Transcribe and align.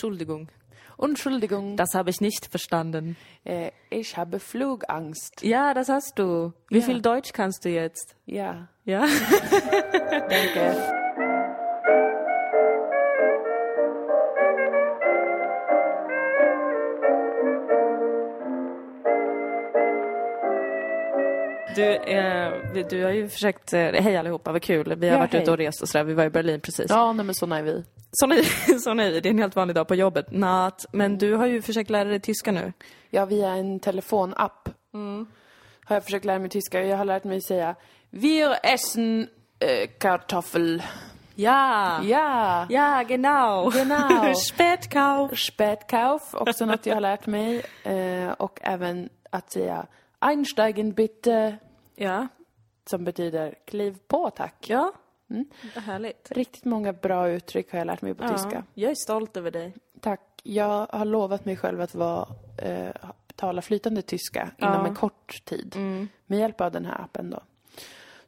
Entschuldigung. 0.00 0.48
Entschuldigung, 0.98 1.76
Das 1.76 1.92
habe 1.94 2.08
ich 2.08 2.22
nicht 2.22 2.46
verstanden. 2.46 3.16
äh, 3.44 3.70
ich 3.90 4.16
habe 4.16 4.40
Flugangst. 4.40 5.42
Ja, 5.42 5.74
das 5.74 5.90
hast 5.90 6.18
du. 6.18 6.54
Wie 6.70 6.78
Ja. 6.78 6.84
viel 6.84 7.02
Deutsch 7.02 7.32
kannst 7.34 7.66
du 7.66 7.68
jetzt? 7.68 8.16
Ja, 8.24 8.68
Ja? 8.86 9.04
danke. 10.28 10.99
Du, 21.80 21.94
eh, 21.96 22.86
du 22.90 23.04
har 23.04 23.10
ju 23.10 23.28
försökt... 23.28 23.72
Eh, 23.72 23.80
hej 23.80 24.16
allihopa, 24.16 24.52
vad 24.52 24.62
kul. 24.62 24.94
Vi 24.94 25.06
har 25.08 25.14
Ja, 25.14 25.18
varit 25.20 25.32
hej. 25.32 25.42
ute 25.42 25.50
och 25.50 25.56
rest 25.58 25.82
och 25.82 25.88
sådär. 25.88 26.04
Vi 26.04 26.14
var 26.14 26.24
i 26.24 26.30
Berlin 26.30 26.60
precis. 26.60 26.86
Ja, 26.88 27.12
nej, 27.12 27.24
men 27.26 27.34
såna 27.34 27.58
är 27.58 27.62
vi. 27.62 27.84
Sån 28.12 28.32
är, 28.32 28.78
sån 28.78 29.00
är 29.00 29.10
vi. 29.10 29.20
Det 29.20 29.28
är 29.28 29.30
en 29.30 29.38
helt 29.38 29.56
vanlig 29.56 29.74
dag 29.76 29.88
på 29.88 29.94
jobbet. 29.94 30.26
Natt. 30.30 30.86
Men 30.92 31.18
du 31.18 31.34
har 31.34 31.46
ju 31.46 31.62
försökt 31.62 31.90
lära 31.90 32.08
dig 32.08 32.20
tyska 32.20 32.52
nu. 32.52 32.72
Ja, 33.10 33.24
via 33.24 33.48
en 33.50 33.80
telefonapp 33.80 34.68
har 35.84 35.96
jag 35.96 36.04
försökt 36.04 36.24
lära 36.24 36.38
mig 36.38 36.48
tyska. 36.50 36.82
Jag 36.84 36.96
har 36.96 37.04
lärt 37.04 37.24
mig 37.24 37.40
säga 37.40 37.74
Wir 38.10 38.56
essen 38.62 39.28
äh, 39.58 39.88
Kartoffel. 39.98 40.82
Ja! 41.34 42.00
Ja, 42.04 42.66
Ja, 42.70 43.02
genau. 43.08 43.70
Genau. 43.70 44.34
Spätkauf. 44.48 45.38
Spätkauf, 45.38 46.34
också 46.34 46.64
något 46.66 46.86
jag 46.86 46.94
har 46.96 47.00
lärt 47.00 47.26
mig. 47.26 47.62
Eh, 47.84 48.30
och 48.38 48.58
även 48.62 49.08
att 49.30 49.52
säga 49.52 49.86
Einsteigen 50.18 50.92
bitte, 50.92 51.56
Ja. 52.00 52.28
som 52.90 53.04
betyder 53.04 53.54
kliv 53.64 53.98
på 54.08 54.30
tack. 54.30 54.70
Ja. 54.70 54.92
Vad 55.74 55.84
härligt. 55.84 56.32
Riktigt 56.32 56.64
många 56.64 56.92
bra 56.92 57.28
uttryck 57.28 57.72
har 57.72 57.78
jag 57.78 57.86
lärt 57.86 58.02
mig 58.02 58.14
på 58.14 58.28
tyska. 58.28 58.50
Ja, 58.52 58.62
jag 58.74 58.90
är 58.90 58.94
stolt 58.94 59.36
över 59.36 59.50
dig. 59.50 59.74
Tack. 60.00 60.20
Jag 60.42 60.86
har 60.90 61.04
lovat 61.04 61.44
mig 61.44 61.56
själv 61.56 61.80
att 61.80 61.94
vara, 61.94 62.28
eh, 62.58 62.90
tala 63.36 63.62
flytande 63.62 64.02
tyska 64.02 64.50
inom 64.58 64.72
Ja. 64.72 64.86
en 64.86 64.94
kort 64.94 65.44
tid. 65.44 65.76
Med 66.26 66.38
hjälp 66.38 66.60
av 66.60 66.72
den 66.72 66.84
här 66.86 67.00
appen 67.00 67.30
då. 67.30 67.40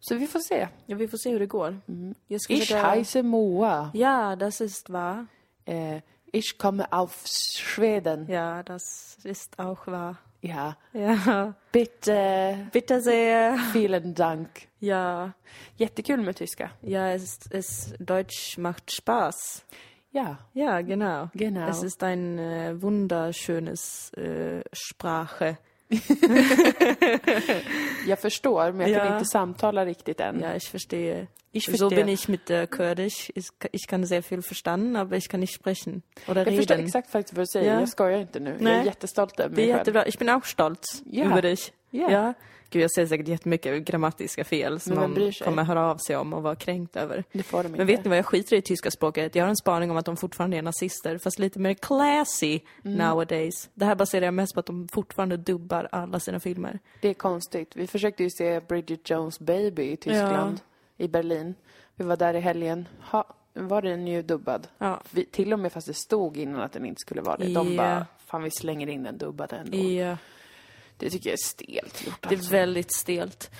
Så 0.01 0.14
vi 0.14 0.27
får 0.27 0.41
se. 0.41 0.69
Ja, 0.86 0.97
vi 0.97 1.09
får 1.09 1.19
se 1.19 1.31
hur 1.31 1.39
det 1.39 1.47
går. 1.47 1.81
Jag 2.27 2.41
ska 2.41 2.53
Ich 2.53 2.61
försöka- 2.61 2.91
heiße 2.91 3.23
Moa. 3.23 3.91
Ja, 3.95 4.36
das 4.36 4.61
ist 4.61 4.89
wahr. 4.91 5.27
Eh, 5.64 5.98
ich 6.33 6.59
komme 6.59 6.86
auf 6.91 7.23
Schweden. 7.27 8.27
Ja, 8.29 8.62
das 8.62 9.19
ist 9.25 9.61
auch 9.61 9.86
wahr. 9.86 10.14
Ja. 10.43 10.77
Ja. 10.93 11.55
Bitte. 11.71 12.69
Bitte 12.73 13.01
sehr. 13.01 13.57
Vielen 13.73 14.15
Dank. 14.15 14.69
Ja. 14.81 15.33
Jättekul 15.77 16.17
med 16.23 16.37
tyska. 16.37 16.71
Ja, 16.81 17.09
es, 17.15 17.39
es, 17.51 17.95
Deutsch 17.98 18.59
macht 18.59 18.91
Spaß. 18.91 19.65
Ja. 20.11 20.39
Ja, 20.53 20.81
genau. 20.81 21.31
Genau. 21.35 21.69
Es 21.69 21.83
ist 21.83 22.03
ein 22.03 22.39
äh, 22.39 22.83
wunderschönes 22.83 24.13
äh, 24.15 24.63
Sprache. 24.73 25.59
Jag 28.07 28.19
förstår, 28.19 28.73
men 28.73 28.91
jag 28.93 29.01
kan 29.03 29.09
Ja. 29.09 29.15
inte 29.19 29.31
samtala 29.31 29.85
riktigt 29.87 30.21
än. 30.21 30.41
Ja, 30.41 30.55
ich 30.57 30.75
verstehe. 30.75 31.27
Ich 31.55 31.65
So 31.67 31.71
verstehe. 31.71 32.05
bin 32.05 32.09
ich 32.09 32.29
mit 32.29 32.51
äh, 32.51 32.67
Kurdisch. 32.67 33.31
Ich, 33.35 33.47
ich 33.73 33.87
kann 33.89 34.07
sehr 34.07 34.23
viel 34.23 34.43
verstanden, 34.43 34.97
aber 34.97 35.17
ich 35.17 35.29
kann 35.29 35.41
nicht 35.41 35.55
sprechen 35.55 36.03
oder 36.29 36.47
Jag 36.47 36.57
förstår 36.57 36.75
reden. 36.75 36.87
exakt 36.87 37.11
faktiskt 37.11 37.37
vad 37.37 37.43
du 37.43 37.47
säger. 37.47 37.73
Ja. 37.75 37.81
Jag 37.81 37.89
skojar 37.89 38.19
inte 38.20 38.41
nu. 38.41 38.51
Jag 38.51 38.61
är 38.61 38.65
Nej. 38.77 38.87
jättestolt 38.87 39.41
över 39.41 39.51
Det 39.51 39.57
mig 39.57 39.65
är 39.65 39.69
själv. 39.69 39.79
jättebra. 39.81 40.07
Ich 40.07 40.19
bin 40.19 40.29
auch 40.29 40.45
stolz 40.47 41.03
Ja. 41.11 41.25
über 41.25 41.43
dich. 41.43 41.73
Ja. 41.95 42.11
ja. 42.11 42.35
Gud, 42.71 42.83
jag 42.83 42.91
säger 42.93 43.09
säkert 43.09 43.29
jättemycket 43.29 43.85
grammatiska 43.85 44.45
fel 44.45 44.81
som 44.81 45.15
sig? 45.15 45.33
kommer 45.45 45.65
höra 45.65 45.91
av 45.91 45.97
sig 45.97 46.17
om 46.17 46.33
och 46.33 46.43
vara 46.43 46.57
kränkt 46.57 46.97
över. 46.97 47.25
Det 47.33 47.43
får 47.43 47.59
de 47.62 47.67
inte. 47.67 47.79
Men 47.79 47.87
vet 47.87 48.05
ni 48.05 48.09
vad 48.09 48.19
jag 48.19 48.27
skiter 48.27 48.57
i 48.57 48.62
tyska 48.62 48.91
språket? 48.91 49.35
Jag 49.35 49.45
har 49.45 49.48
en 49.48 49.57
spaning 49.57 49.91
om 49.91 49.97
att 49.97 50.05
de 50.05 50.17
fortfarande 50.17 50.57
är 50.57 50.63
nazister, 50.63 51.19
fast 51.19 51.39
lite 51.39 51.59
mer 51.59 51.75
classy 51.75 52.61
Mm. 52.85 52.98
nowadays. 52.98 53.70
Det 53.75 53.85
här 53.85 53.95
baserar 53.95 54.25
jag 54.25 54.35
mest 54.35 54.55
på 54.55 54.61
att 54.61 54.67
de 54.67 54.89
fortfarande 54.93 55.37
dubbar 55.37 55.89
alla 55.93 56.20
sina 56.20 56.41
filmer. 56.41 56.79
Det 57.01 57.09
är 57.09 57.15
konstigt. 57.15 57.77
Vi 57.77 57.87
försökte 57.87 58.23
ju 58.23 58.31
se 58.31 58.61
Bridget 58.61 59.11
Jones 59.11 59.39
Baby 59.41 59.83
i 59.83 59.97
Tyskland, 59.97 60.61
i 60.97 61.08
Berlin. 61.08 61.55
Vi 61.97 62.05
var 62.05 62.17
där 62.17 62.35
i 62.35 62.41
helgen. 62.41 62.89
Ha, 63.11 63.25
var 63.55 63.83
den 63.83 64.07
ju 64.07 64.23
dubbad? 64.23 64.69
Ja. 64.79 65.01
Vi, 65.11 65.25
till 65.25 65.52
och 65.52 65.58
med 65.58 65.73
fast 65.73 65.86
det 65.86 65.95
stod 65.95 66.36
innan 66.36 66.61
att 66.61 66.73
den 66.73 66.86
inte 66.86 67.01
skulle 67.01 67.20
vara 67.23 67.36
det. 67.36 67.55
De 67.55 67.73
Ja. 67.73 67.77
bara, 67.77 68.07
fan 68.27 68.42
vi 68.42 68.51
slänger 68.51 68.86
in 68.89 69.02
den 69.02 69.19
dubbade 69.19 69.57
ändå. 69.57 69.77
Ja, 69.79 70.17
Det 71.02 71.11
tycker 71.11 71.30
jag 71.30 71.35
är 71.35 71.46
stelt 71.46 72.07
gjort 72.07 72.23
det 72.29 72.35
är 72.35 72.36
alltså. 72.36 72.52
väldigt 72.52 72.92
stelt. 72.92 73.51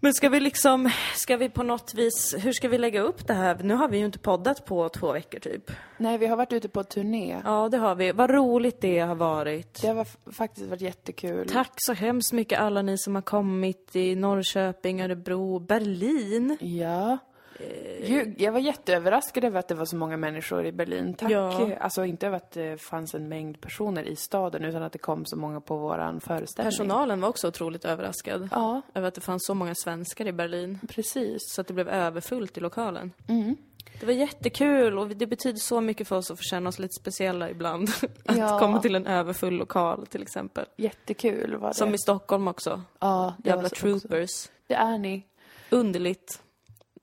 Men 0.00 0.14
ska 0.14 0.28
vi 0.28 0.40
liksom, 0.40 0.90
ska 1.14 1.36
vi 1.36 1.48
på 1.48 1.62
något 1.62 1.94
vis, 1.94 2.36
hur 2.38 2.52
ska 2.52 2.68
vi 2.68 2.78
lägga 2.78 3.00
upp 3.00 3.26
det 3.26 3.34
här? 3.34 3.58
Nu 3.62 3.74
har 3.74 3.88
vi 3.88 3.98
ju 3.98 4.04
inte 4.04 4.18
poddat 4.18 4.64
på 4.64 4.88
två 4.88 5.12
veckor 5.12 5.38
typ. 5.38 5.70
Nej, 5.96 6.18
vi 6.18 6.26
har 6.26 6.36
varit 6.36 6.52
ute 6.52 6.68
på 6.68 6.84
turné. 6.84 7.40
Ja, 7.44 7.68
det 7.68 7.78
har 7.78 7.94
vi. 7.94 8.12
Vad 8.12 8.30
roligt 8.30 8.80
det 8.80 8.98
har 8.98 9.14
varit. 9.14 9.82
Det 9.82 9.88
har 9.88 10.06
faktiskt 10.32 10.66
varit 10.66 10.80
jättekul. 10.80 11.48
Tack 11.48 11.72
så 11.76 11.92
hemskt 11.92 12.32
mycket 12.32 12.60
alla 12.60 12.82
ni 12.82 12.98
som 12.98 13.14
har 13.14 13.22
kommit 13.22 13.96
i 13.96 14.14
Norrköping, 14.14 15.00
Örebro, 15.00 15.58
Berlin. 15.58 16.56
Ja. 16.60 17.18
Eh. 17.60 18.28
Jag 18.42 18.52
var 18.52 18.60
jätteöverraskad 18.60 19.44
över 19.44 19.58
att 19.58 19.68
det 19.68 19.74
var 19.74 19.84
så 19.84 19.96
många 19.96 20.16
människor 20.16 20.66
i 20.66 20.72
Berlin. 20.72 21.14
Tack. 21.14 21.30
Ja. 21.30 21.76
Alltså 21.80 22.04
inte 22.04 22.26
över 22.26 22.36
att 22.36 22.50
det 22.50 22.80
fanns 22.82 23.14
en 23.14 23.28
mängd 23.28 23.60
personer 23.60 24.02
i 24.02 24.16
staden 24.16 24.64
utan 24.64 24.82
att 24.82 24.92
det 24.92 24.98
kom 24.98 25.24
så 25.26 25.36
många 25.36 25.60
på 25.60 25.76
våran 25.76 26.20
föreställning. 26.20 26.70
Personalen 26.70 27.20
var 27.20 27.28
också 27.28 27.48
otroligt 27.48 27.84
överraskad 27.84 28.48
Ja, 28.52 28.82
över 28.94 29.08
att 29.08 29.14
det 29.14 29.20
fanns 29.20 29.46
så 29.46 29.54
många 29.54 29.74
svenskar 29.74 30.26
i 30.26 30.32
Berlin. 30.32 30.78
precis. 30.88 31.38
Så 31.54 31.60
att 31.60 31.66
det 31.66 31.74
blev 31.74 31.88
överfullt 31.88 32.56
i 32.56 32.60
lokalen. 32.60 33.12
Mm. 33.28 33.56
Det 34.00 34.06
var 34.06 34.12
jättekul 34.12 34.98
och 34.98 35.08
det 35.08 35.26
betyder 35.26 35.58
så 35.58 35.80
mycket 35.80 36.08
för 36.08 36.16
oss 36.16 36.30
att 36.30 36.38
få 36.38 36.42
känna 36.42 36.68
oss 36.68 36.78
lite 36.78 36.94
speciella 37.00 37.50
ibland. 37.50 37.88
Att 38.26 38.36
Ja. 38.38 38.58
komma 38.58 38.80
till 38.80 38.94
en 38.94 39.06
överfull 39.06 39.54
lokal 39.54 40.06
till 40.06 40.22
exempel. 40.22 40.64
Jättekul 40.76 41.56
var 41.56 41.68
det. 41.68 41.74
Som 41.74 41.94
i 41.94 41.98
Stockholm 41.98 42.48
också. 42.48 42.82
ja, 42.98 43.34
det 43.38 43.48
Jävla 43.50 43.68
så 43.68 43.74
också. 43.74 43.80
troopers. 44.00 44.48
Det 44.66 44.74
är 44.74 44.98
ni. 44.98 45.22
Underligt. 45.70 46.42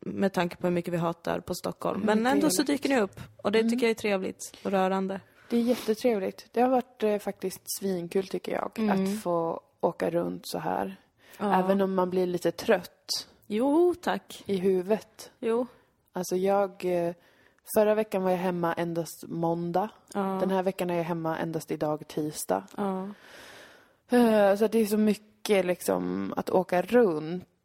Med 0.07 0.33
tanke 0.33 0.55
på 0.55 0.67
hur 0.67 0.71
mycket 0.73 0.93
vi 0.93 0.97
hatar 0.97 1.39
på 1.39 1.55
Stockholm. 1.55 2.01
Men 2.01 2.25
ändå 2.27 2.49
så 2.49 2.63
dyker 2.63 2.89
ni 2.89 2.99
upp. 2.99 3.19
Och 3.43 3.51
det 3.51 3.63
tycker 3.63 3.85
jag 3.85 3.89
är 3.91 3.93
trevligt 3.95 4.57
och 4.63 4.71
rörande. 4.71 5.21
Det 5.49 5.57
är 5.57 5.61
jättetrevligt. 5.61 6.47
Det 6.51 6.61
har 6.61 6.69
varit 6.69 7.03
eh, 7.03 7.17
faktiskt 7.17 7.61
svinkul 7.79 8.27
tycker 8.27 8.51
jag. 8.51 8.89
Att 8.91 9.21
få 9.23 9.61
åka 9.81 10.09
runt 10.09 10.47
så 10.47 10.57
här. 10.59 10.95
Ja. 11.37 11.59
Även 11.59 11.81
om 11.81 11.93
man 11.95 12.09
blir 12.09 12.25
lite 12.27 12.51
trött 12.51 13.27
Jo, 13.47 13.95
tack. 14.01 14.43
i 14.45 14.55
huvudet. 14.57 15.31
Jo. 15.39 15.67
Alltså 16.13 16.35
jag... 16.35 16.85
eh, 16.85 17.13
Förra 17.75 17.95
veckan 17.95 18.23
var 18.23 18.31
jag 18.31 18.37
hemma 18.37 18.73
endast 18.73 19.23
måndag. 19.27 19.89
Ja. 20.13 20.37
Den 20.39 20.51
här 20.51 20.63
veckan 20.63 20.89
är 20.89 20.95
jag 20.95 21.03
hemma 21.03 21.37
endast 21.37 21.71
idag 21.71 22.07
tisdag. 22.07 22.63
Ja. 22.77 23.09
Eh, 24.09 24.55
Så 24.55 24.67
det 24.67 24.79
är 24.79 24.85
så 24.85 24.97
mycket 24.97 25.65
liksom 25.65 26.33
att 26.37 26.49
åka 26.49 26.81
runt. 26.81 27.63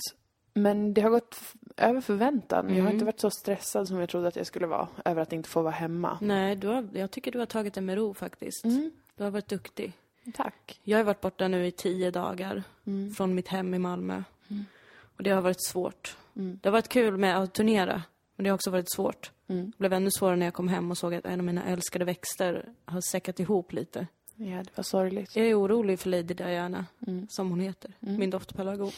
Men 0.54 0.94
det 0.94 1.00
har 1.00 1.10
gått 1.10 1.36
över 1.76 2.00
förväntan. 2.00 2.64
Jag 2.64 2.72
Mm. 2.72 2.84
har 2.86 2.92
inte 2.92 3.04
varit 3.04 3.20
så 3.20 3.30
stressad 3.30 3.88
som 3.88 3.98
jag 3.98 4.08
trodde 4.08 4.28
att 4.28 4.36
jag 4.36 4.46
skulle 4.46 4.66
vara 4.66 4.88
över 5.04 5.22
att 5.22 5.32
inte 5.32 5.48
få 5.48 5.62
vara 5.62 5.72
hemma. 5.72 6.18
Nej, 6.20 6.56
du 6.56 6.66
har, 6.68 6.88
jag 6.92 7.10
tycker 7.10 7.32
du 7.32 7.38
har 7.38 7.46
tagit 7.46 7.74
det 7.74 7.80
med 7.80 7.96
ro 7.96 8.14
faktiskt. 8.14 8.64
Mm. 8.64 8.90
Du 9.16 9.24
har 9.24 9.30
varit 9.30 9.48
duktig. 9.48 9.92
Tack. 10.34 10.80
Jag 10.84 10.98
har 10.98 11.04
varit 11.04 11.20
borta 11.20 11.48
nu 11.48 11.66
i 11.66 11.70
tio 11.70 12.10
dagar 12.10 12.62
Mm. 12.86 13.10
från 13.14 13.34
mitt 13.34 13.48
hem 13.48 13.74
i 13.74 13.78
Malmö. 13.78 14.22
Och 15.16 15.22
det 15.22 15.30
har 15.30 15.40
varit 15.42 15.64
svårt. 15.66 16.16
Det 16.34 16.68
har 16.68 16.72
varit 16.72 16.88
kul 16.88 17.16
med 17.16 17.38
att 17.38 17.52
turnera, 17.54 18.02
men 18.36 18.44
det 18.44 18.50
har 18.50 18.54
också 18.54 18.70
varit 18.70 18.92
svårt. 18.92 19.32
Mm. 19.48 19.66
Det 19.70 19.78
blev 19.78 19.92
ännu 19.92 20.10
svårare 20.10 20.36
när 20.36 20.46
jag 20.46 20.54
kom 20.54 20.68
hem 20.68 20.90
och 20.90 20.98
såg 20.98 21.14
att 21.14 21.24
en 21.24 21.40
av 21.40 21.46
mina 21.46 21.64
älskade 21.64 22.04
växter 22.04 22.68
har 22.84 23.00
säckat 23.10 23.40
ihop 23.40 23.72
lite. 23.72 24.06
Ja, 24.36 24.56
det 24.62 24.76
var 24.76 24.84
sorgligt. 24.84 25.36
Jag 25.36 25.46
är 25.46 25.60
orolig 25.60 26.00
för 26.00 26.08
Lady 26.10 26.22
Diana, 26.34 26.86
som 27.28 27.50
hon 27.50 27.60
heter. 27.60 27.92
Min 28.00 28.30
dotter 28.30 28.54
Pelago. 28.54 28.90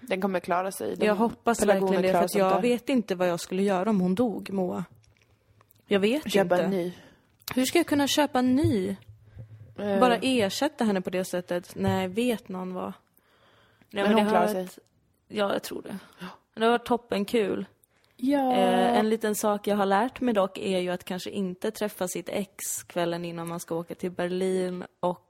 Den 0.00 0.20
kommer 0.20 0.40
klara 0.40 0.72
sig. 0.72 0.96
De 0.96 1.06
jag 1.06 1.14
hoppas 1.14 1.62
verkligen 1.62 2.02
det, 2.02 2.12
för 2.32 2.38
jag 2.38 2.60
vet 2.60 2.88
inte 2.88 3.14
vad 3.14 3.28
jag 3.28 3.40
skulle 3.40 3.62
göra 3.62 3.90
om 3.90 4.00
hon 4.00 4.14
dog, 4.14 4.50
Moa. 4.50 4.84
Jag 5.86 6.00
vet 6.00 6.32
Köpa 6.32 6.54
inte. 6.54 6.64
en 6.64 6.70
ny. 6.70 6.92
Hur 7.54 7.64
ska 7.64 7.78
jag 7.78 7.86
kunna 7.86 8.06
köpa 8.08 8.38
en 8.38 8.56
ny? 8.56 8.96
Eh, 9.78 10.00
Bara 10.00 10.16
ersätta 10.16 10.84
henne 10.84 11.00
på 11.00 11.10
det 11.10 11.24
sättet? 11.24 11.72
Nej, 11.76 12.08
vet 12.08 12.48
någon 12.48 12.74
vad? 12.74 12.92
Nej, 13.90 14.04
Men 14.04 14.06
hon 14.14 14.24
det 14.24 14.30
klarar 14.30 14.46
har 14.46 14.52
sig. 14.54 14.68
Ja, 15.28 15.52
jag 15.52 15.62
tror 15.62 15.82
det. 15.82 15.98
Det 16.54 16.64
har 16.64 16.70
varit 16.70 16.86
toppen 16.86 17.24
kul. 17.24 17.66
Ja. 18.16 18.52
Eh, 18.56 18.98
en 18.98 19.08
liten 19.08 19.34
sak 19.34 19.66
jag 19.66 19.76
har 19.76 19.86
lärt 19.86 20.20
mig 20.20 20.34
dock 20.34 20.58
är 20.58 20.78
ju 20.78 20.90
att 20.90 21.04
kanske 21.04 21.30
inte 21.30 21.70
träffa 21.70 22.08
sitt 22.08 22.28
ex 22.28 22.82
kvällen 22.86 23.24
innan 23.24 23.48
man 23.48 23.60
ska 23.60 23.74
åka 23.76 23.94
till 23.94 24.10
Berlin 24.10 24.84
och 25.00 25.25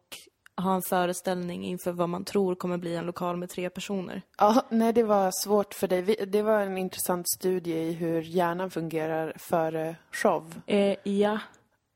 ha 0.56 0.74
en 0.74 0.82
föreställning 0.82 1.64
inför 1.64 1.92
vad 1.92 2.08
man 2.08 2.24
tror 2.24 2.54
kommer 2.54 2.76
bli 2.76 2.96
en 2.96 3.06
lokal 3.06 3.36
med 3.36 3.50
tre 3.50 3.70
personer. 3.70 4.22
Ja, 4.38 4.62
nej 4.70 4.92
det 4.92 5.02
var 5.02 5.30
svårt 5.44 5.74
för 5.74 5.88
dig. 5.88 6.02
Vi- 6.02 6.24
Det 6.26 6.42
var 6.42 6.60
en 6.60 6.78
intressant 6.78 7.26
studie 7.36 7.72
i 7.78 7.92
hur 7.92 8.22
hjärnan 8.22 8.70
fungerar 8.70 9.32
före 9.36 9.96
show. 10.12 10.54
Eh, 10.66 10.96
ja. 11.04 11.38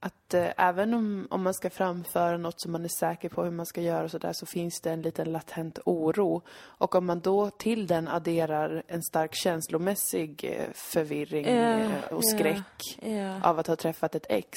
Att 0.03 0.35
eh, 0.35 0.47
även 0.57 0.95
om, 0.95 1.27
om 1.31 1.43
man 1.43 1.55
ska 1.55 1.71
framföra 1.71 2.37
något 2.37 2.61
som 2.61 2.73
man 2.73 2.85
är 2.85 2.89
säker 3.01 3.29
på 3.29 3.45
hur 3.45 3.51
man 3.51 3.67
ska 3.67 3.81
göra 3.81 4.05
och 4.05 4.11
sådär 4.11 4.33
så 4.33 4.47
finns 4.47 4.81
det 4.81 4.91
en 4.91 5.03
liten 5.03 5.33
latent 5.33 5.79
oro. 5.85 6.43
Och 6.61 6.95
om 6.95 7.07
man 7.07 7.21
då 7.21 7.51
till 7.51 7.87
den 7.87 8.09
adderar 8.09 8.83
en 8.89 9.03
stark 9.03 9.35
känslomässig 9.35 10.45
eh, 10.45 10.73
förvirring 10.75 11.47
Ja, 11.47 11.79
eh, 11.79 11.91
och 12.11 12.25
skräck 12.29 12.99
ja. 13.03 13.43
av 13.43 13.59
att 13.59 13.67
ha 13.67 13.77
träffat 13.77 14.15
ett 14.15 14.27
ex. 14.29 14.57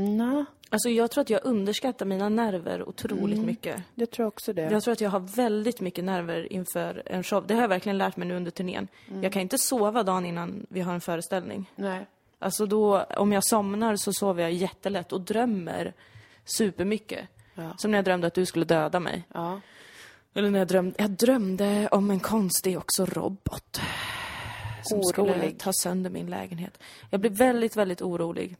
Nej, 0.00 0.44
Alltså 0.70 0.88
jag 0.88 1.10
tror 1.10 1.22
att 1.22 1.30
jag 1.30 1.40
underskattar 1.44 2.06
mina 2.06 2.28
nerver 2.28 2.88
otroligt 2.88 3.38
mycket. 3.38 3.82
jag 3.94 4.10
tror 4.10 4.26
också 4.26 4.52
det. 4.52 4.62
Jag 4.62 4.82
tror 4.82 4.92
att 4.92 5.00
jag 5.00 5.10
har 5.10 5.20
väldigt 5.20 5.80
mycket 5.80 6.04
nerver 6.04 6.52
inför 6.52 7.02
en 7.06 7.22
show. 7.22 7.46
Det 7.46 7.54
har 7.54 7.60
jag 7.60 7.68
verkligen 7.68 7.98
lärt 7.98 8.16
mig 8.16 8.28
nu 8.28 8.36
under 8.36 8.50
turnén. 8.50 8.88
Jag 9.22 9.32
kan 9.32 9.42
inte 9.42 9.58
sova 9.58 10.02
dagen 10.02 10.26
innan 10.26 10.66
vi 10.68 10.80
har 10.80 10.94
en 10.94 11.00
föreställning. 11.00 11.70
Nej. 11.76 12.06
Alltså 12.38 12.66
då, 12.66 13.02
om 13.02 13.32
jag 13.32 13.44
somnar 13.44 13.96
så 13.96 14.12
sover 14.12 14.42
jag 14.42 14.52
jättelätt 14.52 15.12
och 15.12 15.20
drömmer 15.20 15.92
supermycket. 16.44 17.28
Ja. 17.54 17.74
Som 17.78 17.90
när 17.90 17.98
jag 17.98 18.04
drömde 18.04 18.26
att 18.26 18.34
du 18.34 18.46
skulle 18.46 18.64
döda 18.64 19.00
mig. 19.00 19.24
Ja. 19.34 19.60
Eller 20.34 20.50
när 20.50 20.58
jag 20.58 20.68
drömde, 20.68 20.94
jag 20.98 21.10
drömde 21.10 21.88
om 21.92 22.10
en 22.10 22.20
konstig 22.20 22.78
också 22.78 23.06
robot. 23.06 23.80
Som 24.82 25.02
skulle 25.02 25.32
Orolig. 25.32 25.58
ta 25.58 25.72
sönder 25.72 26.10
min 26.10 26.26
lägenhet. 26.30 26.78
Jag 27.10 27.20
blev 27.20 27.32
väldigt, 27.36 27.76
väldigt 27.76 28.02
orolig. 28.02 28.56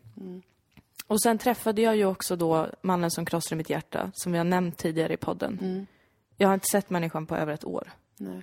Och 1.08 1.22
sen 1.22 1.38
träffade 1.38 1.82
jag 1.82 1.96
ju 1.96 2.04
också 2.04 2.36
då 2.36 2.66
mannen 2.82 3.10
som 3.10 3.24
krossade 3.24 3.56
mitt 3.56 3.70
hjärta, 3.70 4.10
som 4.14 4.32
vi 4.32 4.38
har 4.38 4.44
nämnt 4.44 4.78
tidigare 4.78 5.12
i 5.12 5.16
podden. 5.16 5.86
Jag 6.36 6.48
har 6.48 6.54
inte 6.54 6.66
sett 6.66 6.90
människan 6.90 7.26
på 7.26 7.36
över 7.36 7.52
ett 7.52 7.64
år. 7.64 7.90
Nej. 8.16 8.42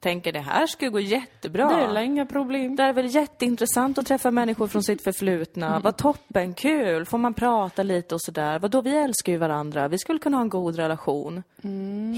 Tänker 0.00 0.32
det 0.32 0.40
här 0.40 0.66
skulle 0.66 0.90
gå 0.90 1.00
jättebra. 1.00 1.68
Det 1.68 1.74
är 1.74 1.86
väl 1.86 2.04
inga 2.04 2.26
problem. 2.26 2.76
Det 2.76 2.82
är 2.82 2.92
väl 2.92 3.14
jätteintressant 3.14 3.98
att 3.98 4.06
träffa 4.06 4.30
människor 4.30 4.66
från 4.66 4.82
sitt 4.82 5.04
förflutna. 5.04 5.80
Vad 5.80 5.96
toppen, 5.96 6.54
kul, 6.54 7.04
får 7.04 7.18
man 7.18 7.34
prata 7.34 7.82
lite 7.82 8.14
och 8.14 8.22
sådär. 8.22 8.58
Vadå, 8.58 8.80
vi 8.80 8.96
älskar 8.96 9.32
ju 9.32 9.38
varandra. 9.38 9.88
Vi 9.88 9.98
skulle 9.98 10.18
kunna 10.18 10.36
ha 10.36 10.42
en 10.42 10.48
god 10.48 10.76
relation. 10.76 11.42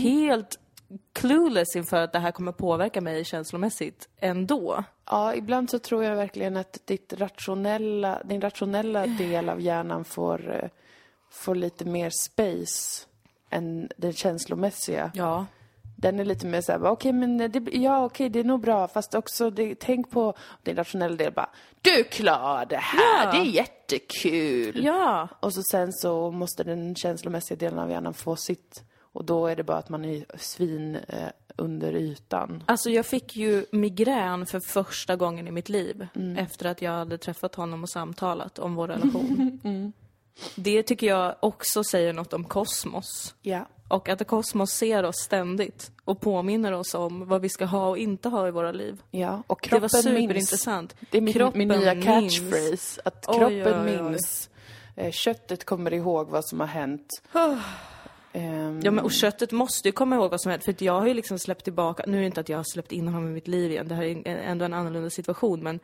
Helt 0.02 0.58
clueless 1.12 1.76
inför 1.76 1.96
att 1.96 2.12
det 2.12 2.18
här 2.18 2.30
kommer 2.32 2.52
påverka 2.52 3.00
mig 3.00 3.24
känslomässigt 3.24 4.08
ändå. 4.20 4.84
Ja, 5.10 5.34
ibland 5.34 5.70
så 5.70 5.78
tror 5.78 6.04
jag 6.04 6.16
verkligen 6.16 6.56
att 6.56 6.80
ditt 6.84 7.12
rationella, 7.12 8.22
din 8.24 8.40
rationella 8.40 9.06
del 9.06 9.48
av 9.48 9.60
hjärnan 9.60 10.04
får, 10.04 10.50
eh, 10.54 10.68
får 11.30 11.54
lite 11.54 11.84
mer 11.84 12.10
space 12.10 13.06
än 13.50 13.88
den 13.96 14.12
känslomässiga. 14.12 15.10
Ja. 15.14 15.46
Den 15.98 16.20
är 16.20 16.24
lite 16.24 16.46
mer 16.46 16.60
såhär, 16.60 16.86
okej 16.86 17.12
men 17.12 17.38
det, 17.38 17.62
ja 17.72 18.04
okej 18.04 18.28
det 18.28 18.40
är 18.40 18.44
nog 18.44 18.60
bra 18.60 18.88
fast 18.88 19.14
också 19.14 19.50
det, 19.50 19.74
tänk 19.80 20.10
på 20.10 20.34
din 20.62 20.76
rationella 20.76 21.16
del 21.16 21.32
bara, 21.32 21.50
du 21.82 22.04
klarar 22.04 22.66
det 22.66 22.76
här, 22.76 23.24
Ja. 23.24 23.32
det 23.32 23.38
är 23.38 23.52
jättekul. 23.52 24.84
Ja. 24.84 25.28
Och 25.40 25.54
så 25.54 25.62
sen 25.70 25.92
så 25.92 26.30
måste 26.30 26.64
den 26.64 26.94
känslomässiga 26.94 27.56
delen 27.58 27.78
av 27.78 27.90
hjärnan 27.90 28.14
få 28.14 28.36
sitt 28.36 28.82
och 29.16 29.24
då 29.24 29.46
är 29.46 29.56
det 29.56 29.62
bara 29.64 29.76
att 29.78 29.88
man 29.88 30.04
är 30.04 30.24
svin 30.38 30.96
eh, 31.08 31.28
under 31.56 31.92
ytan. 31.96 32.62
Alltså 32.66 32.90
jag 32.90 33.06
fick 33.06 33.36
ju 33.36 33.66
migrän 33.72 34.46
för 34.46 34.60
första 34.60 35.16
gången 35.16 35.48
i 35.48 35.50
mitt 35.50 35.68
liv. 35.68 36.06
Efter 36.38 36.66
att 36.66 36.82
jag 36.82 36.92
hade 36.92 37.18
träffat 37.18 37.54
honom 37.54 37.82
och 37.82 37.90
samtalat 37.90 38.58
om 38.58 38.74
vår 38.74 38.88
relation. 38.94 39.92
Det 40.54 40.82
tycker 40.82 41.06
jag 41.06 41.34
också 41.40 41.84
säger 41.84 42.12
något 42.12 42.32
om 42.32 42.44
kosmos. 42.44 43.34
Ja. 43.42 43.66
Och 43.88 44.08
att 44.08 44.26
kosmos 44.26 44.70
ser 44.70 45.02
oss 45.02 45.16
ständigt 45.16 45.90
och 46.04 46.20
påminner 46.20 46.72
oss 46.72 46.94
om 46.94 47.28
vad 47.28 47.40
vi 47.40 47.48
ska 47.48 47.64
ha 47.64 47.88
och 47.88 47.98
inte 47.98 48.28
ha 48.28 48.48
i 48.48 48.50
våra 48.50 48.72
liv. 48.72 49.02
Ja, 49.10 49.42
och 49.46 49.58
Det 49.62 49.68
kroppen 49.68 49.88
var 49.92 50.12
minns. 50.12 50.26
superintressant. 50.26 50.96
Det 51.10 51.18
är 51.18 51.22
min, 51.22 51.34
Kroppen 51.34 51.58
min 51.58 51.68
nya 51.68 51.94
minns. 51.94 52.04
catchphrase. 52.06 53.00
Att 53.04 53.28
Oj, 53.28 53.38
kroppen 53.38 53.84
oj, 53.86 53.96
oj. 54.00 54.02
minns. 54.02 54.50
Eh, 54.96 55.12
köttet 55.12 55.64
kommer 55.64 55.92
ihåg 55.94 56.28
vad 56.30 56.44
som 56.44 56.60
har 56.60 56.66
hänt. 56.66 57.08
Ehm, 58.36 58.80
Ja, 58.82 58.90
men 58.90 59.04
och 59.04 59.12
köttet 59.12 59.52
måste 59.52 59.88
ju 59.88 59.92
komma 59.92 60.16
ihåg 60.16 60.30
vad 60.30 60.40
som 60.40 60.50
hänt. 60.50 60.64
För 60.64 60.72
att 60.72 60.80
jag 60.80 61.00
har 61.00 61.06
ju 61.06 61.14
liksom 61.14 61.38
släppt 61.38 61.64
tillbaka, 61.64 62.04
nu 62.06 62.16
är 62.16 62.20
det 62.20 62.26
inte 62.26 62.40
att 62.40 62.48
jag 62.48 62.56
har 62.56 62.64
släppt 62.72 62.92
in 62.92 63.08
honom 63.08 63.28
i 63.28 63.32
mitt 63.32 63.48
liv 63.48 63.70
igen, 63.70 63.88
det 63.88 63.94
här 63.94 64.02
är 64.02 64.26
ändå 64.26 64.64
en 64.64 64.74
annorlunda 64.74 65.10
situation, 65.10 65.62
men 65.62 65.80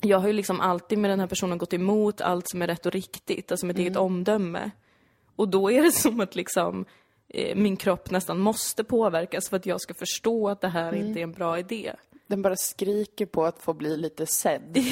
jag 0.00 0.18
har 0.18 0.26
ju 0.26 0.32
liksom 0.32 0.60
alltid 0.60 0.98
med 0.98 1.10
den 1.10 1.20
här 1.20 1.26
personen 1.26 1.58
gått 1.58 1.72
emot 1.72 2.20
allt 2.20 2.48
som 2.48 2.62
är 2.62 2.66
rätt 2.66 2.86
och 2.86 2.92
riktigt, 2.92 3.50
alltså 3.50 3.66
mitt 3.66 3.78
eget 3.78 3.96
omdöme. 3.96 4.70
Och 5.36 5.48
då 5.48 5.70
är 5.70 5.82
det 5.82 5.92
som 6.02 6.20
att 6.20 6.34
liksom 6.34 6.84
eh, 7.28 7.56
min 7.56 7.76
kropp 7.76 8.10
nästan 8.10 8.38
måste 8.38 8.84
påverkas 8.84 9.48
för 9.48 9.56
att 9.56 9.66
jag 9.66 9.80
ska 9.80 9.94
förstå 9.94 10.48
att 10.48 10.60
det 10.60 10.68
här 10.68 10.94
inte 10.94 11.20
är 11.20 11.22
en 11.22 11.32
bra 11.32 11.58
idé. 11.58 11.92
Den 12.26 12.42
bara 12.42 12.56
skriker 12.56 13.26
på 13.26 13.44
att 13.44 13.62
få 13.62 13.74
bli 13.74 13.96
lite 13.96 14.26
sedd. 14.26 14.78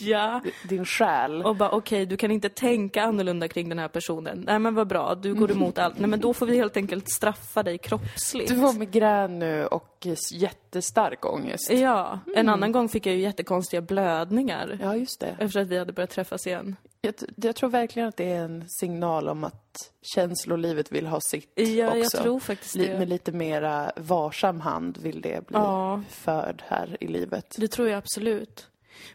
Ja. 0.00 0.40
Din 0.68 0.84
själ. 0.84 1.42
Och 1.42 1.56
bara 1.56 1.70
okej, 1.70 2.06
du 2.06 2.16
kan 2.16 2.30
inte 2.30 2.48
tänka 2.48 3.02
annorlunda 3.02 3.48
kring 3.48 3.68
den 3.68 3.78
här 3.78 3.88
personen. 3.88 4.44
Nej 4.46 4.58
men 4.58 4.74
vad 4.74 4.86
bra, 4.88 5.14
du 5.14 5.34
går 5.34 5.50
emot 5.52 5.78
allt. 5.78 5.98
Nej 5.98 6.08
men 6.08 6.20
då 6.20 6.34
får 6.34 6.46
vi 6.46 6.56
helt 6.56 6.76
enkelt 6.76 7.10
straffa 7.10 7.62
dig 7.62 7.78
kroppsligt. 7.78 8.48
Du 8.50 8.56
har 8.56 8.72
migrän 8.72 9.38
nu 9.38 9.66
och 9.66 10.06
jättestark 10.32 11.24
ångest. 11.24 11.70
Ja, 11.70 12.18
en 12.36 12.48
annan 12.48 12.72
gång 12.72 12.88
fick 12.88 13.06
jag 13.06 13.14
ju 13.14 13.20
jättekonstiga 13.20 13.80
blödningar. 13.80 14.78
Ja, 14.82 14.96
just 14.96 15.20
det. 15.20 15.36
Efter 15.38 15.60
att 15.60 15.68
vi 15.68 15.78
hade 15.78 15.92
börjat 15.92 16.10
träffas 16.10 16.46
igen. 16.46 16.76
Jag, 17.04 17.14
jag 17.36 17.56
tror 17.56 17.70
verkligen 17.70 18.08
att 18.08 18.16
det 18.16 18.30
är 18.32 18.40
en 18.44 18.64
signal 18.68 19.28
om 19.28 19.44
att 19.44 19.92
känslolivet 20.02 20.92
vill 20.92 21.06
ha 21.06 21.20
sitt 21.20 21.52
Ja, 21.54 21.64
jag 21.64 21.98
också. 21.98 22.22
tror 22.22 22.40
faktiskt 22.40 22.74
det. 22.78 22.98
Med 22.98 23.08
lite 23.08 23.32
mera 23.32 23.92
varsam 23.96 24.60
hand 24.60 24.98
vill 24.98 25.20
det 25.20 25.46
bli 25.46 25.56
Ja. 25.58 26.02
förd 26.08 26.62
här 26.68 26.96
i 27.00 27.06
livet. 27.06 27.54
Det 27.58 27.68
tror 27.68 27.88
jag 27.88 27.98
absolut. 27.98 28.68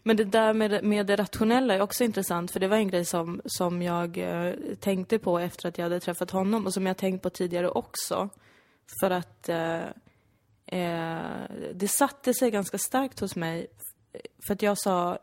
Men 0.04 0.18
det 0.18 0.24
där 0.24 0.54
med, 0.54 0.72
det- 0.72 0.82
med 0.82 1.06
det 1.06 1.16
rationella 1.16 1.74
är 1.74 1.82
också 1.82 2.04
intressant, 2.04 2.52
för 2.52 2.60
det 2.60 2.68
var 2.68 2.78
en 2.78 2.88
grej 2.88 3.06
som, 3.06 3.42
som 3.46 3.82
jag 3.82 4.18
eh, 4.18 4.54
tänkte 4.80 5.20
på 5.20 5.40
efter 5.40 5.70
att 5.70 5.78
jag 5.78 5.86
hade 5.86 6.00
träffat 6.00 6.32
honom 6.32 6.66
och 6.66 6.74
som 6.74 6.86
jag 6.86 6.98
tänkt 6.98 7.24
på 7.24 7.30
tidigare 7.30 7.70
också. 7.70 8.30
För 9.02 9.12
att 9.12 9.50
eh, 9.50 9.82
eh, 10.66 11.42
det 11.74 11.88
satte 11.88 12.34
sig 12.34 12.52
ganska 12.52 12.78
starkt 12.78 13.20
hos 13.20 13.36
mig. 13.36 13.68
För 14.48 14.54
att 14.54 14.62
jag 14.62 14.78
sa, 14.78 15.18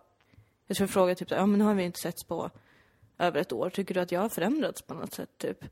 jag 0.67 0.77
tror 0.77 0.85
jag 0.85 0.91
frågade 0.91 1.15
typ 1.15 1.29
så 1.29 1.35
här, 1.35 1.43
ja 1.43 1.47
men 1.47 1.59
nu 1.59 1.65
har 1.65 1.75
vi 1.75 1.83
inte 1.83 2.01
setts 2.01 2.25
på 2.25 2.51
över 3.19 3.41
ett 3.41 3.53
år. 3.53 3.71
Tycker 3.71 3.95
du 3.95 4.01
att 4.01 4.13
jag 4.13 4.21
har 4.21 4.29
förändrats 4.29 4.83
på 4.83 4.95
något 4.95 5.15
sätt 5.15 5.39
typ? 5.39 5.65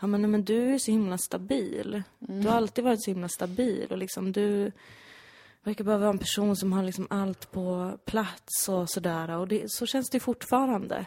Ja 0.00 0.06
men, 0.06 0.22
nej, 0.22 0.30
men 0.30 0.44
du 0.44 0.74
är 0.74 0.78
så 0.78 0.90
himla 0.90 1.18
stabil. 1.18 2.02
Du 2.18 2.48
har 2.48 2.56
alltid 2.56 2.84
varit 2.84 3.02
så 3.02 3.10
himla 3.10 3.28
stabil 3.28 3.86
och 3.90 3.98
liksom 3.98 4.32
du 4.32 4.72
verkar 5.62 5.84
bara 5.84 5.98
vara 5.98 6.10
en 6.10 6.18
person 6.18 6.56
som 6.56 6.72
har 6.72 6.82
liksom 6.82 7.06
allt 7.10 7.52
på 7.52 7.98
plats 8.04 8.68
och 8.68 8.90
sådär. 8.90 9.30
Och 9.30 9.48
det, 9.48 9.64
så 9.66 9.86
känns 9.86 10.10
det 10.10 10.20
fortfarande. 10.20 11.06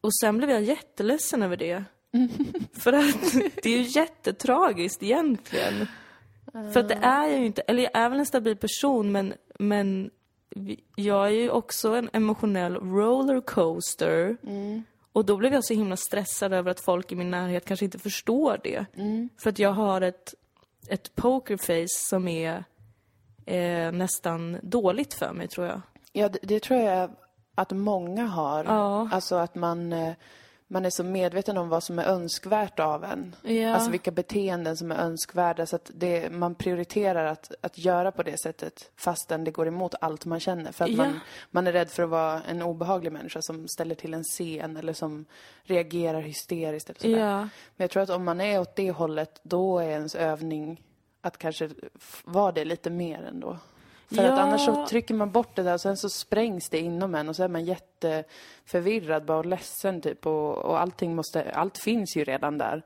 Och 0.00 0.14
sen 0.14 0.38
blev 0.38 0.50
jag 0.50 0.62
jätteledsen 0.62 1.42
över 1.42 1.56
det. 1.56 1.84
För 2.72 2.92
att 2.92 3.32
det 3.62 3.66
är 3.66 3.78
ju 3.78 4.00
jättetragiskt 4.00 5.02
egentligen. 5.02 5.86
För 6.72 6.80
att 6.80 6.88
det 6.88 6.94
är 7.02 7.28
jag 7.28 7.38
ju 7.38 7.46
inte, 7.46 7.62
eller 7.62 7.82
jag 7.82 7.90
är 7.94 8.08
väl 8.08 8.18
en 8.18 8.26
stabil 8.26 8.56
person 8.56 9.12
men, 9.12 9.34
men 9.58 10.10
jag 10.96 11.26
är 11.26 11.30
ju 11.30 11.50
också 11.50 11.94
en 11.94 12.10
emotionell 12.12 12.76
rollercoaster. 12.76 14.36
Och 15.12 15.24
då 15.24 15.36
blev 15.36 15.54
jag 15.54 15.64
så 15.64 15.74
himla 15.74 15.96
stressad 15.96 16.52
över 16.52 16.70
att 16.70 16.80
folk 16.80 17.12
i 17.12 17.14
min 17.14 17.30
närhet 17.30 17.64
kanske 17.64 17.84
inte 17.84 17.98
förstår 17.98 18.60
det. 18.62 18.86
För 19.42 19.50
att 19.50 19.58
jag 19.58 19.72
har 19.72 20.00
ett, 20.00 20.34
ett 20.88 21.16
pokerface 21.16 22.08
som 22.08 22.28
är 22.28 22.64
eh, 23.46 23.92
nästan 23.92 24.58
dåligt 24.62 25.14
för 25.14 25.32
mig 25.32 25.48
tror 25.48 25.66
jag. 25.66 25.80
Ja, 26.12 26.28
det, 26.28 26.38
det 26.42 26.62
tror 26.62 26.80
jag 26.80 27.10
att 27.54 27.72
många 27.72 28.26
har. 28.26 28.64
Ja. 28.64 29.08
Alltså 29.12 29.36
att 29.36 29.54
man, 29.54 29.92
eh, 29.92 30.14
man 30.74 30.84
är 30.84 30.90
så 30.90 31.04
medveten 31.04 31.58
om 31.58 31.68
vad 31.68 31.82
som 31.82 31.98
är 31.98 32.04
önskvärt 32.04 32.80
av 32.80 33.04
en. 33.04 33.36
Ja. 33.42 33.74
Alltså 33.74 33.90
vilka 33.90 34.10
beteenden 34.10 34.76
som 34.76 34.92
är 34.92 34.96
önskvärda. 34.96 35.66
Så 35.66 35.76
att 35.76 35.90
det, 35.94 36.30
man 36.30 36.54
prioriterar 36.54 37.24
att, 37.26 37.52
att 37.60 37.78
göra 37.78 38.12
på 38.12 38.22
det 38.22 38.40
sättet 38.40 38.90
fastän 38.96 39.44
det 39.44 39.50
går 39.50 39.68
emot 39.68 39.94
allt 40.00 40.24
man 40.24 40.40
känner. 40.40 40.72
För 40.72 40.84
att 40.84 40.90
Ja. 40.90 40.96
man, 40.96 41.20
man 41.50 41.66
är 41.66 41.72
rädd 41.72 41.90
för 41.90 42.02
att 42.02 42.08
vara 42.08 42.42
en 42.42 42.62
obehaglig 42.62 43.12
människa 43.12 43.42
som 43.42 43.68
ställer 43.68 43.94
till 43.94 44.14
en 44.14 44.24
scen 44.24 44.76
eller 44.76 44.92
som 44.92 45.24
reagerar 45.62 46.20
hysteriskt 46.20 46.90
eller 46.90 47.00
sådär. 47.00 47.18
Ja. 47.18 47.38
Men 47.40 47.50
jag 47.76 47.90
tror 47.90 48.02
att 48.02 48.10
om 48.10 48.24
man 48.24 48.40
är 48.40 48.60
åt 48.60 48.76
det 48.76 48.90
hållet, 48.90 49.40
då 49.42 49.78
är 49.78 49.88
ens 49.88 50.14
övning 50.14 50.82
att 51.20 51.38
kanske 51.38 51.70
vara 52.24 52.52
det 52.52 52.64
lite 52.64 52.90
mer 52.90 53.22
ändå. 53.22 53.58
För 54.14 54.22
Ja. 54.24 54.32
att 54.32 54.38
annars 54.38 54.64
så 54.64 54.86
trycker 54.86 55.14
man 55.14 55.30
bort 55.30 55.56
det 55.56 55.62
där 55.62 55.74
och 55.74 55.80
sen 55.80 55.96
så 55.96 56.08
sprängs 56.08 56.68
det 56.70 56.78
inom 56.78 57.14
en 57.14 57.28
och 57.28 57.36
så 57.36 57.42
är 57.42 57.48
man 57.48 57.64
jätteförvirrad 57.64 59.24
bara 59.24 59.38
och 59.38 59.46
ledsen 59.46 60.00
typ 60.00 60.26
och, 60.26 60.58
och 60.58 60.80
allting 60.80 61.14
måste, 61.14 61.50
allt 61.52 61.78
finns 61.78 62.16
ju 62.16 62.24
redan 62.24 62.58
där. 62.58 62.82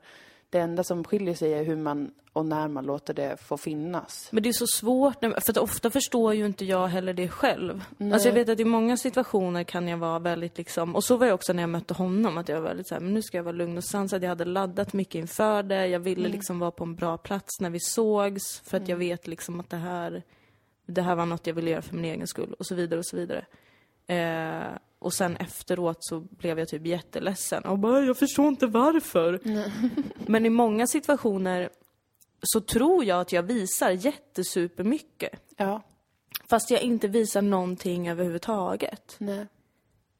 Det 0.49 0.59
enda 0.59 0.83
som 0.83 1.03
skiljer 1.03 1.33
sig 1.33 1.53
är 1.53 1.63
hur 1.63 1.75
man 1.75 2.11
och 2.33 2.45
när 2.45 2.67
man 2.67 2.85
låter 2.85 3.13
det 3.13 3.37
få 3.41 3.57
finnas. 3.57 4.29
Men 4.31 4.43
det 4.43 4.49
är 4.49 4.53
så 4.53 4.67
svårt, 4.67 5.19
för 5.19 5.51
att 5.51 5.57
ofta 5.57 5.89
förstår 5.89 6.33
ju 6.33 6.45
inte 6.45 6.65
jag 6.65 6.87
heller 6.87 7.13
det 7.13 7.27
själv. 7.27 7.83
Alltså 8.13 8.27
jag 8.27 8.33
vet 8.35 8.49
att 8.49 8.59
i 8.59 8.65
många 8.65 8.97
situationer 8.97 9.63
kan 9.63 9.87
jag 9.87 9.97
vara 9.97 10.19
väldigt 10.19 10.57
liksom, 10.57 10.95
och 10.95 11.03
så 11.03 11.17
var 11.17 11.25
jag 11.27 11.33
också 11.35 11.53
när 11.53 11.63
jag 11.63 11.69
mötte 11.69 11.93
honom, 11.93 12.37
att 12.37 12.49
jag 12.49 12.61
var 12.61 12.67
väldigt 12.67 12.87
såhär, 12.87 13.01
men 13.01 13.13
nu 13.13 13.21
ska 13.21 13.37
jag 13.37 13.43
vara 13.43 13.55
lugn 13.55 13.77
och 13.77 13.83
sansad. 13.83 14.23
Jag 14.23 14.29
hade 14.29 14.45
laddat 14.45 14.93
mycket 14.93 15.15
inför 15.15 15.63
det, 15.63 15.87
jag 15.87 15.99
ville 15.99 16.29
liksom 16.29 16.59
vara 16.59 16.71
på 16.71 16.83
en 16.83 16.95
bra 16.95 17.17
plats 17.17 17.59
när 17.59 17.69
vi 17.69 17.79
sågs, 17.79 18.61
för 18.65 18.77
att 18.77 18.87
jag 18.87 18.97
vet 18.97 19.27
liksom 19.27 19.59
att 19.59 19.69
det 19.69 19.77
här, 19.77 20.23
det 20.89 21.01
här 21.01 21.15
var 21.15 21.25
något 21.25 21.47
jag 21.47 21.53
ville 21.53 21.69
göra 21.69 21.81
för 21.81 21.95
min 21.95 22.05
egen 22.05 22.27
skull, 22.27 22.53
och 22.59 22.65
så 22.65 22.75
vidare 22.75 22.99
och 22.99 23.05
så 23.05 23.17
vidare. 23.17 23.45
Eh, 24.07 24.77
och 24.99 25.13
sen 25.13 25.37
efteråt 25.37 25.97
så 25.99 26.19
blev 26.19 26.59
jag 26.59 26.67
typ 26.67 26.85
jätteledsen 26.85 27.63
och 27.65 27.79
bara, 27.79 28.01
jag 28.01 28.17
förstår 28.17 28.47
inte 28.47 28.67
varför. 28.67 29.39
Men 30.29 30.45
i 30.45 30.49
många 30.49 30.87
situationer 30.87 31.69
så 32.41 32.61
tror 32.61 33.05
jag 33.05 33.21
att 33.21 33.31
jag 33.31 33.43
visar 33.43 33.89
jättesupermycket. 33.89 35.41
Ja. 35.57 35.81
Fast 36.49 36.71
jag 36.71 36.81
inte 36.81 37.07
visar 37.07 37.41
någonting 37.41 38.09
överhuvudtaget. 38.09 39.15
Nej. 39.17 39.45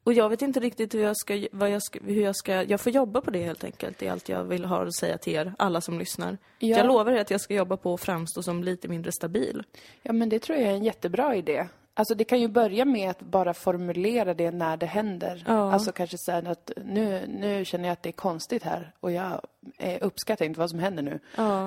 Och 0.04 0.12
jag 0.12 0.28
vet 0.28 0.42
inte 0.42 0.60
riktigt 0.60 0.94
hur 0.94 1.02
jag 1.02 1.16
ska, 1.16 1.46
vad 1.52 1.70
jag 1.70 1.82
ska, 1.82 1.98
hur 2.04 2.22
jag 2.22 2.36
ska, 2.36 2.62
jag 2.62 2.80
får 2.80 2.92
jobba 2.92 3.20
på 3.20 3.30
det 3.30 3.42
helt 3.42 3.64
enkelt. 3.64 3.98
Det 3.98 4.06
är 4.06 4.12
allt 4.12 4.28
jag 4.28 4.44
vill 4.44 4.64
ha 4.64 4.82
att 4.82 4.96
säga 4.96 5.18
till 5.18 5.34
er, 5.34 5.54
alla 5.58 5.80
som 5.80 5.98
lyssnar. 5.98 6.38
Ja. 6.58 6.76
Jag 6.76 6.86
lovar 6.86 7.12
er 7.12 7.20
att 7.20 7.30
jag 7.30 7.40
ska 7.40 7.54
jobba 7.54 7.76
på 7.76 7.94
att 7.94 8.00
framstå 8.00 8.42
som 8.42 8.64
lite 8.64 8.88
mindre 8.88 9.12
stabil. 9.12 9.62
Ja, 10.02 10.12
men 10.12 10.28
det 10.28 10.38
tror 10.38 10.58
jag 10.58 10.68
är 10.68 10.72
en 10.72 10.84
jättebra 10.84 11.36
idé. 11.36 11.66
Alltså 11.94 12.14
det 12.14 12.24
kan 12.24 12.40
ju 12.40 12.48
börja 12.48 12.84
med 12.84 13.10
att 13.10 13.20
bara 13.20 13.54
formulera 13.54 14.34
det 14.34 14.50
när 14.50 14.76
det 14.76 14.86
händer. 14.86 15.44
Ja. 15.46 15.72
Alltså 15.72 15.92
kanske 15.92 16.18
säga 16.18 16.50
att 16.50 16.70
nu, 16.84 17.26
nu 17.28 17.64
känner 17.64 17.84
jag 17.84 17.92
att 17.92 18.02
det 18.02 18.10
är 18.10 18.12
konstigt 18.12 18.62
här 18.62 18.92
och 19.00 19.12
jag 19.12 19.40
eh, 19.78 19.98
uppskattar 20.00 20.44
inte 20.44 20.60
vad 20.60 20.70
som 20.70 20.78
händer 20.78 21.02
nu. 21.02 21.20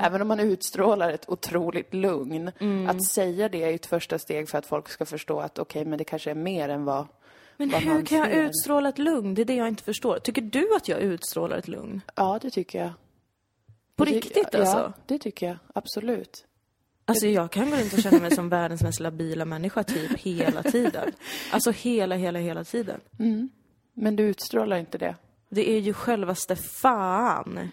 Även 0.03 0.21
om 0.21 0.27
man 0.27 0.39
utstrålar 0.39 1.09
ett 1.09 1.29
otroligt 1.29 1.93
lugn. 1.93 2.51
Att 2.89 3.05
säga 3.05 3.49
det 3.49 3.63
är 3.63 3.75
ett 3.75 3.85
första 3.85 4.19
steg 4.19 4.49
för 4.49 4.57
att 4.57 4.65
folk 4.65 4.89
ska 4.89 5.05
förstå 5.05 5.39
att 5.39 5.59
okej, 5.59 5.85
men 5.85 5.97
det 5.97 6.03
kanske 6.03 6.31
är 6.31 6.35
mer 6.35 6.69
än 6.69 6.85
vad 6.85 7.07
Men 7.57 7.69
hur 7.69 8.05
kan 8.05 8.17
jag 8.17 8.27
ser. 8.27 8.43
utstråla 8.43 8.89
ett 8.89 8.97
lugn? 8.97 9.33
Det 9.35 9.41
är 9.41 9.45
det 9.45 9.55
jag 9.55 9.67
inte 9.67 9.83
förstår. 9.83 10.19
Tycker 10.19 10.41
du 10.41 10.75
att 10.75 10.87
jag 10.87 10.99
utstrålar 10.99 11.57
ett 11.57 11.67
lugn? 11.67 12.01
Ja, 12.15 12.39
det 12.41 12.49
tycker 12.49 12.79
jag. 12.79 12.91
På 13.95 14.05
Det 14.05 14.11
ty- 14.11 14.17
riktigt 14.17 14.55
alltså? 14.55 14.77
Ja, 14.77 14.93
det 15.05 15.17
tycker 15.19 15.47
jag. 15.47 15.57
Absolut. 15.75 16.45
Alltså 17.05 17.27
jag 17.27 17.51
kan 17.51 17.69
gå 17.71 17.77
runt 17.77 17.93
och 17.93 17.99
känna 17.99 18.19
mig 18.19 18.35
som 18.35 18.49
världens 18.49 18.81
mest 18.83 18.99
labila 18.99 19.45
människa 19.45 19.83
typ 19.83 20.19
hela 20.19 20.63
tiden. 20.63 21.11
Alltså 21.51 21.71
hela, 21.71 22.15
hela, 22.15 22.39
hela 22.39 22.63
tiden. 22.63 22.99
Men 23.93 24.15
du 24.15 24.23
utstrålar 24.23 24.77
inte 24.77 24.97
det. 24.97 25.15
Det 25.49 25.69
är 25.71 25.79
ju 25.79 25.93
självaste 25.93 26.55
fan. 26.55 27.69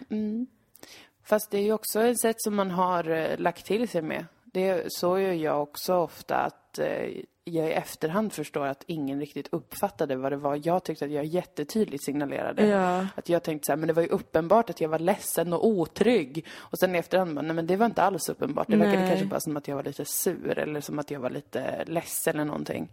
Fast 1.23 1.51
det 1.51 1.57
är 1.57 1.61
ju 1.61 1.73
också 1.73 2.01
ett 2.01 2.19
sätt 2.19 2.35
som 2.41 2.55
man 2.55 2.71
har 2.71 3.09
eh, 3.09 3.37
lagt 3.39 3.65
till 3.65 3.87
sig 3.89 4.01
med. 4.01 4.25
Det 4.43 4.85
så 4.89 5.19
gör 5.19 5.31
jag 5.33 5.61
också 5.63 5.93
ofta 5.95 6.35
att 6.35 6.79
eh, 6.79 7.07
jag 7.43 7.67
i 7.67 7.71
efterhand 7.71 8.33
förstår 8.33 8.65
att 8.65 8.83
ingen 8.87 9.19
riktigt 9.19 9.47
uppfattade 9.51 10.15
vad 10.15 10.31
det 10.31 10.37
var. 10.37 10.59
Jag 10.63 10.83
tyckte 10.83 11.05
att 11.05 11.11
jag 11.11 11.25
jättetydligt 11.25 12.05
signalerade. 12.05 12.67
Ja. 12.67 13.07
Att 13.15 13.29
jag 13.29 13.43
tänkte 13.43 13.65
så 13.65 13.71
här, 13.71 13.77
men 13.77 13.87
det 13.87 13.93
var 13.93 14.01
ju 14.01 14.07
uppenbart 14.07 14.69
att 14.69 14.81
jag 14.81 14.89
var 14.89 14.99
ledsen 14.99 15.53
och 15.53 15.67
otrygg. 15.67 16.45
Och 16.57 16.79
sen 16.79 16.95
i 16.95 16.97
efterhand 16.97 17.35
bara, 17.35 17.41
nej 17.41 17.55
men 17.55 17.67
det 17.67 17.75
var 17.75 17.85
inte 17.85 18.03
alls 18.03 18.29
uppenbart. 18.29 18.67
Det 18.67 18.77
verkade 18.77 18.99
Nej. 18.99 19.09
kanske 19.09 19.25
bara 19.25 19.39
som 19.39 19.57
att 19.57 19.67
jag 19.67 19.75
var 19.75 19.83
lite 19.83 20.05
sur 20.05 20.59
eller 20.59 20.81
som 20.81 20.99
att 20.99 21.11
jag 21.11 21.19
var 21.19 21.29
lite 21.29 21.83
ledsen 21.85 22.35
eller 22.35 22.45
någonting. 22.45 22.91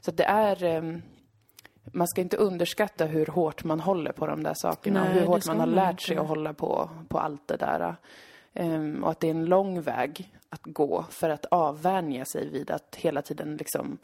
Så 0.00 0.10
att 0.10 0.16
det 0.16 0.24
är... 0.24 0.64
ehm, 0.64 1.02
man 1.92 2.08
ska 2.08 2.20
inte 2.20 2.36
underskatta 2.36 3.04
hur 3.04 3.26
hårt 3.26 3.64
man 3.64 3.80
håller 3.80 4.12
på 4.12 4.26
de 4.26 4.42
där 4.42 4.54
sakerna 4.54 5.00
Nej, 5.00 5.08
och 5.08 5.14
hur 5.14 5.26
hårt 5.26 5.46
man 5.46 5.60
har 5.60 5.66
lärt 5.66 6.00
sig 6.00 6.16
att 6.16 6.28
hålla 6.28 6.54
på, 6.54 6.90
på 7.08 7.18
allt 7.18 7.48
det 7.48 7.56
där. 7.56 7.96
Ehm, 8.54 9.04
och 9.04 9.10
att 9.10 9.20
det 9.20 9.26
är 9.26 9.30
en 9.30 9.44
lång 9.44 9.80
väg 9.80 10.30
att 10.50 10.62
gå 10.64 11.04
för 11.10 11.30
att 11.30 11.44
avvänja 11.44 12.24
sig 12.24 12.48
vid 12.48 12.70
att 12.70 12.96
hela 12.96 13.22
tiden 13.22 13.56
liksom 13.56 13.98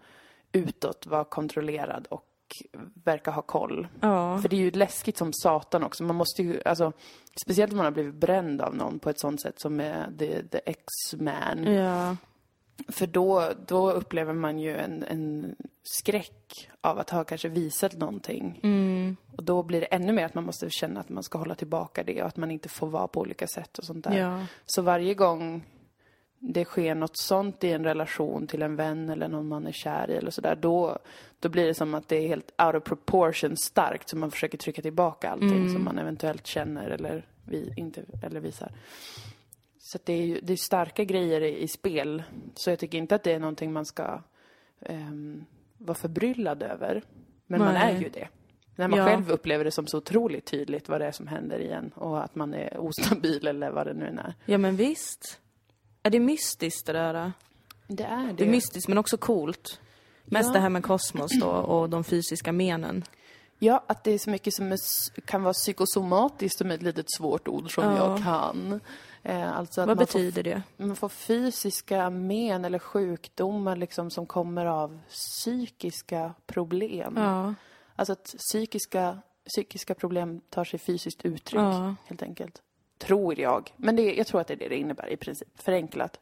utåt 0.53 1.07
vara 1.07 1.25
kontrollerad 1.25 2.07
och 2.11 2.27
verka 3.05 3.31
ha 3.31 3.43
koll. 3.43 3.89
Ja. 4.01 4.39
För 4.39 4.49
det 4.49 4.57
är 4.57 4.61
ju 4.61 4.71
läskigt 4.71 5.17
som 5.17 5.33
satan 5.33 5.83
också. 5.83 6.05
Man 6.05 6.17
måste 6.17 6.43
ju, 6.43 6.63
alltså, 6.65 6.93
speciellt 7.41 7.73
om 7.73 7.77
man 7.77 7.87
har 7.87 7.93
blivit 7.93 8.15
bränd 8.15 8.61
av 8.61 8.77
någon 8.77 8.99
på 8.99 9.11
ett 9.11 9.21
sånt 9.21 9.41
sätt 9.41 9.61
som 9.61 9.81
är 9.81 10.13
the, 10.19 10.43
the 10.43 10.61
X-man. 10.67 11.65
Ja. 11.65 12.17
För 12.89 13.07
då, 13.07 13.51
då 13.67 13.91
upplever 13.91 14.33
man 14.33 14.59
ju 14.59 14.77
en, 14.77 15.03
en 15.03 15.57
skräck 15.83 16.69
av 16.81 16.99
att 16.99 17.11
ha 17.11 17.25
kanske 17.25 17.49
visat 17.49 17.97
någonting. 17.97 18.61
Mm. 18.63 19.17
Och 19.37 19.43
då 19.43 19.63
blir 19.63 19.81
det 19.81 19.87
ännu 19.87 20.13
mer 20.13 20.25
att 20.25 20.35
man 20.35 20.45
måste 20.45 20.71
känna 20.71 21.01
att 21.01 21.09
man 21.09 21.23
ska 21.23 21.39
hålla 21.39 21.55
tillbaka 21.55 22.03
det 22.03 22.23
och 22.23 22.29
att 22.29 22.37
man 22.37 22.51
inte 22.51 22.69
får 22.69 22.87
vara 22.87 23.09
på 23.09 23.21
olika 23.21 23.47
sätt 23.47 23.79
och 23.79 23.85
sånt 23.85 24.05
där. 24.05 24.19
Ja. 24.19 24.47
Så 24.67 24.83
varje 24.83 25.15
gång 25.15 25.65
det 26.49 26.65
sker 26.65 26.95
något 26.95 27.17
sånt 27.17 27.65
i 27.65 27.73
en 27.73 27.85
relation 27.85 28.47
till 28.47 28.63
en 28.63 28.77
vän 28.77 29.11
eller 29.11 29.29
någon 29.29 29.49
man 29.49 29.67
är 29.67 29.73
kär 29.73 30.11
i 30.11 30.17
eller 30.17 30.31
sådär, 30.31 30.57
då, 30.57 30.99
då 31.41 31.49
blir 31.49 31.67
det 31.67 31.75
som 31.75 31.95
att 31.95 32.09
det 32.09 32.17
är 32.17 32.29
helt 32.29 32.53
out 32.63 32.75
of 32.75 32.85
proportion 32.85 33.57
starkt, 33.57 34.09
så 34.09 34.17
man 34.17 34.31
försöker 34.31 34.59
trycka 34.59 34.83
tillbaka 34.83 35.31
allting 35.31 35.71
som 35.73 35.85
man 35.85 35.99
eventuellt 35.99 36.47
känner 36.47 36.91
eller, 36.91 37.27
vi, 37.45 37.75
inte, 37.77 38.05
eller 38.23 38.41
visar. 38.41 38.73
Så 39.79 39.99
det 40.05 40.13
är 40.13 40.23
ju 40.27 40.41
det 40.43 40.53
är 40.53 40.57
starka 40.57 41.05
grejer 41.05 41.41
i, 41.41 41.63
i 41.63 41.69
spel, 41.69 42.23
så 42.55 42.71
jag 42.71 42.79
tycker 42.79 42.99
inte 42.99 43.15
att 43.15 43.23
det 43.23 43.33
är 43.33 43.39
någonting 43.41 43.73
man 43.73 43.85
ska 43.85 44.21
ehm, 44.81 45.45
vara 45.79 45.99
förbryllad 45.99 46.63
över. 46.63 47.03
Men 47.47 47.61
man 47.61 47.75
Nej. 47.75 47.95
är 47.95 48.01
ju 48.01 48.09
det. 48.09 48.29
När 48.77 48.89
man 48.89 48.99
Ja. 48.99 49.05
själv 49.05 49.31
upplever 49.31 49.65
det 49.65 49.71
som 49.71 49.87
så 49.87 49.99
otroligt 49.99 50.45
tydligt 50.47 50.89
vad 50.89 51.01
det 51.01 51.07
är 51.07 51.13
som 51.13 51.27
händer 51.27 51.59
igen 51.59 51.91
och 51.95 52.25
att 52.25 52.35
man 52.35 52.55
är 52.55 52.79
ostabil 52.79 53.47
eller 53.47 53.71
vad 53.71 53.87
det 53.87 53.95
nu 53.95 54.05
är. 54.05 54.35
ja, 54.45 54.59
men 54.59 54.77
visst. 54.77 55.41
Är 56.07 56.11
det 56.11 56.21
mystiskt 56.21 56.87
det 56.87 56.93
där? 56.93 57.33
Det 57.89 58.05
är 58.05 58.33
Det 58.33 58.45
är 58.45 58.49
mystiskt 58.49 58.89
men 58.89 58.99
också 58.99 59.17
coolt. 59.17 59.81
Mest 60.25 60.47
Ja. 60.47 60.53
det 60.53 60.59
här 60.61 60.69
med 60.69 60.83
kosmos 60.85 61.33
då 61.41 61.47
och 61.49 61.91
de 61.91 62.05
fysiska 62.05 62.53
menen. 62.53 63.05
Ja, 63.59 63.85
att 63.87 64.05
det 64.05 64.11
är 64.11 64.19
så 64.19 64.31
mycket 64.31 64.55
som 64.55 64.73
är, 64.73 64.79
kan 65.27 65.43
vara 65.43 65.53
psykosomatiskt 65.55 66.59
som 66.59 66.71
är 66.71 66.75
ett 66.75 66.83
litet 66.83 67.07
svårt 67.17 67.49
ord 67.49 67.75
som 67.75 67.85
Ja. 67.85 67.97
jag 67.97 68.23
kan. 68.23 68.81
Eh, 69.23 69.53
alltså 69.59 69.87
Vad 69.87 69.99
betyder 69.99 70.43
det? 70.43 70.63
Får, 70.77 70.85
man 70.85 70.97
får 70.97 71.09
fysiska 71.09 72.11
men 72.11 72.65
eller 72.65 72.79
sjukdomar 72.79 73.77
liksom 73.77 74.11
som 74.11 74.27
kommer 74.27 74.67
av 74.67 74.99
psykiska 75.09 76.35
problem. 76.47 77.15
Ja. 77.17 77.55
Alltså 77.97 78.13
att 78.13 78.25
psykiska, 78.39 79.19
psykiska 79.49 79.95
problem 79.95 80.41
tar 80.51 80.65
sig 80.65 80.79
fysiskt 80.79 81.25
uttryck, 81.25 81.61
Ja. 81.61 81.95
helt 82.07 82.23
enkelt. 82.23 82.63
Tror 82.99 83.41
jag. 83.41 83.73
Men 83.77 83.97
det, 83.97 84.15
jag 84.15 84.27
tror 84.27 84.41
att 84.41 84.47
det 84.47 84.55
är 84.55 84.59
det 84.59 84.69
det 84.69 84.77
innebär 84.77 85.09
i 85.13 85.17
princip, 85.17 85.49
förenklat. 85.63 86.21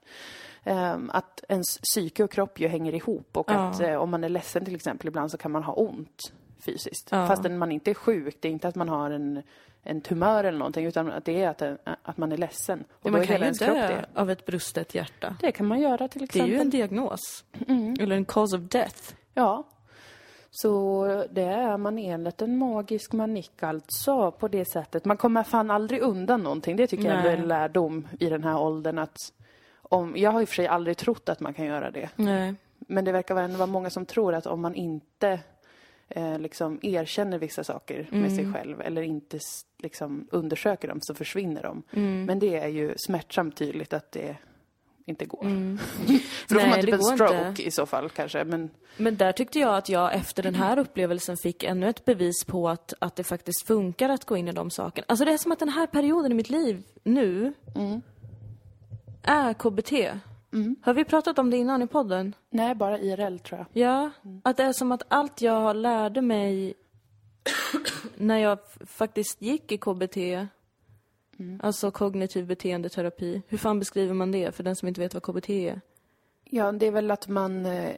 Ehm, 0.64 1.11
att 1.14 1.45
ens 1.49 1.78
psyke 1.78 2.25
och 2.25 2.31
kropp 2.31 2.61
ju 2.61 2.69
hänger 2.69 2.95
ihop 2.95 3.37
och 3.37 3.50
Ja. 3.50 3.54
att 3.54 3.81
eh, 3.81 3.95
om 3.95 4.11
man 4.11 4.25
är 4.25 4.28
ledsen 4.28 4.64
till 4.64 4.75
exempel 4.75 5.09
ibland 5.09 5.31
så 5.31 5.38
kan 5.38 5.50
man 5.50 5.62
ha 5.62 5.73
ont 5.73 6.33
fysiskt. 6.66 7.09
Ja. 7.11 7.26
Fastän 7.28 7.59
man 7.59 7.73
inte 7.73 7.90
är 7.90 7.95
sjuk, 7.95 8.37
det 8.40 8.49
är 8.49 8.52
inte 8.52 8.69
att 8.69 8.75
man 8.75 8.88
har 8.88 9.11
en, 9.11 9.43
en 9.83 10.00
tumör 10.00 10.45
eller 10.45 10.59
någonting 10.59 10.87
utan 10.87 11.12
att 11.12 11.25
det 11.25 11.43
är 11.43 11.49
att, 11.49 11.62
en- 11.62 11.78
att 12.02 12.16
man 12.16 12.33
är 12.33 12.37
ledsen. 12.37 12.85
Och 12.93 13.07
Ja, 13.07 13.11
man 13.11 13.26
kan 13.26 13.43
ju 13.43 13.50
dö 13.50 14.04
av 14.14 14.31
ett 14.31 14.47
brustet 14.47 14.95
hjärta. 14.95 15.37
Det 15.40 15.52
kan 15.52 15.66
man 15.66 15.81
göra 15.81 16.09
till 16.09 16.19
Det 16.21 16.25
är 16.25 16.26
exempel. 16.26 16.50
ju 16.52 16.59
en 16.61 16.71
diagnos. 16.71 17.45
Eller 18.00 18.16
en 18.16 18.25
cause 18.25 18.57
of 18.57 18.62
death. 18.62 19.14
Ja. 19.35 19.64
Så 20.56 21.06
det 21.30 21.42
är 21.42 21.76
man 21.76 21.99
enligt 21.99 22.42
en 22.42 22.58
magisk 22.58 23.12
manik 23.12 23.62
alltså 23.62 24.30
på 24.30 24.49
det 24.49 24.64
sättet. 24.64 25.04
Man 25.04 25.16
kommer 25.16 25.42
fan 25.42 25.70
aldrig 25.70 26.02
undan 26.02 26.42
någonting. 26.42 26.76
Det 26.76 26.87
tycker 26.87 27.04
jag 27.04 27.16
ändå 27.16 27.28
är 27.28 27.32
Nej. 27.32 27.42
en 27.42 27.49
lärdom 27.49 28.08
i 28.20 28.28
den 28.28 28.44
här 28.44 28.61
åldern 28.61 28.99
att 28.99 29.16
om, 29.73 30.14
jag 30.16 30.30
har 30.30 30.40
i 30.40 30.44
och 30.44 30.49
för 30.49 30.54
sig 30.54 30.66
aldrig 30.66 30.96
trott 30.96 31.28
att 31.28 31.40
man 31.40 31.54
kan 31.54 31.66
göra 31.66 31.90
det. 31.90 32.11
Nej. 32.16 32.54
Men 32.78 33.04
det 33.04 33.12
verkar 33.12 33.37
ändå 33.37 33.56
vara 33.56 33.66
många 33.66 33.90
som 33.90 34.06
tror 34.06 34.34
att 34.34 34.46
om 34.46 34.61
man 34.61 34.75
inte 34.75 35.40
eh, 36.08 36.38
liksom 36.38 36.78
erkänner 36.82 37.38
vissa 37.38 37.64
saker 37.64 38.08
med 38.11 38.32
sig 38.32 38.52
själv 38.52 38.80
eller 38.80 39.02
inte 39.02 39.38
liksom 39.78 40.28
undersöker 40.30 40.88
dem 40.88 40.99
så 41.00 41.14
försvinner 41.14 41.62
de. 41.62 41.82
Men 42.26 42.38
det 42.38 42.56
är 42.56 42.68
ju 42.68 42.94
smärtsamt 42.96 43.56
tydligt 43.56 43.92
att 43.92 44.12
det 44.12 44.37
inte 45.06 45.25
går. 45.26 45.42
För 46.49 46.54
då 46.54 46.61
får 46.61 46.66
Nej, 46.66 46.70
man 46.70 46.80
typ 46.80 46.90
det 46.90 46.96
en 46.96 47.02
stroke 47.02 47.49
inte. 47.49 47.62
i 47.62 47.70
så 47.70 47.87
fall 47.87 48.11
kanske. 48.11 48.44
Men 48.44 48.70
Men 48.96 49.16
där 49.16 49.32
tyckte 49.32 49.58
jag 49.58 49.76
att 49.76 49.88
jag 49.88 50.14
efter 50.14 50.42
den 50.42 50.54
här 50.54 50.78
upplevelsen 50.78 51.37
fick 51.37 51.62
ännu 51.62 51.88
ett 51.88 52.04
bevis 52.04 52.44
på 52.44 52.68
att, 52.68 52.94
att 52.99 53.16
det 53.16 53.25
faktiskt 53.25 53.66
funkar 53.66 54.08
att 54.08 54.25
gå 54.25 54.37
in 54.37 54.49
i 54.49 54.52
de 54.52 54.70
sakerna. 54.70 55.04
Alltså 55.08 55.25
det 55.25 55.32
är 55.32 55.38
som 55.38 55.52
att 55.52 55.58
den 55.58 55.68
här 55.68 55.87
perioden 55.87 56.32
i 56.32 56.34
mitt 56.34 56.50
liv 56.50 56.82
nu 57.02 57.52
är 59.23 59.54
KBT. 59.54 59.92
Har 60.82 60.94
vi 60.94 61.04
pratat 61.04 61.38
om 61.38 61.50
det 61.50 61.56
innan 61.56 61.82
i 61.82 61.87
podden? 61.87 62.34
nej, 62.50 62.75
bara 62.75 62.99
IRL 62.99 63.38
tror 63.38 63.58
jag. 63.73 63.82
Ja, 63.82 64.11
att 64.44 64.56
det 64.56 64.62
är 64.62 64.73
som 64.73 64.92
att 64.92 65.02
allt 65.08 65.40
jag 65.40 65.76
lärde 65.76 66.23
mig 66.23 66.75
när 68.16 68.38
jag 68.38 68.58
faktiskt 68.87 69.42
gick 69.42 69.73
i 69.73 69.78
KBT, 69.78 70.16
alltså 71.62 71.90
kognitiv 71.90 72.46
beteendeterapi. 72.46 73.42
Hur 73.48 73.58
fan 73.58 73.78
beskriver 73.78 74.14
man 74.14 74.32
det 74.32 74.54
för 74.54 74.62
den 74.62 74.76
som 74.76 74.88
inte 74.88 75.00
vet 75.00 75.14
vad 75.14 75.22
KBT 75.22 75.50
är? 75.50 75.80
Ja, 76.50 76.72
det 76.72 76.86
är 76.86 76.90
väl 76.90 77.10
att 77.10 77.28
man, 77.28 77.66
eh, 77.66 77.90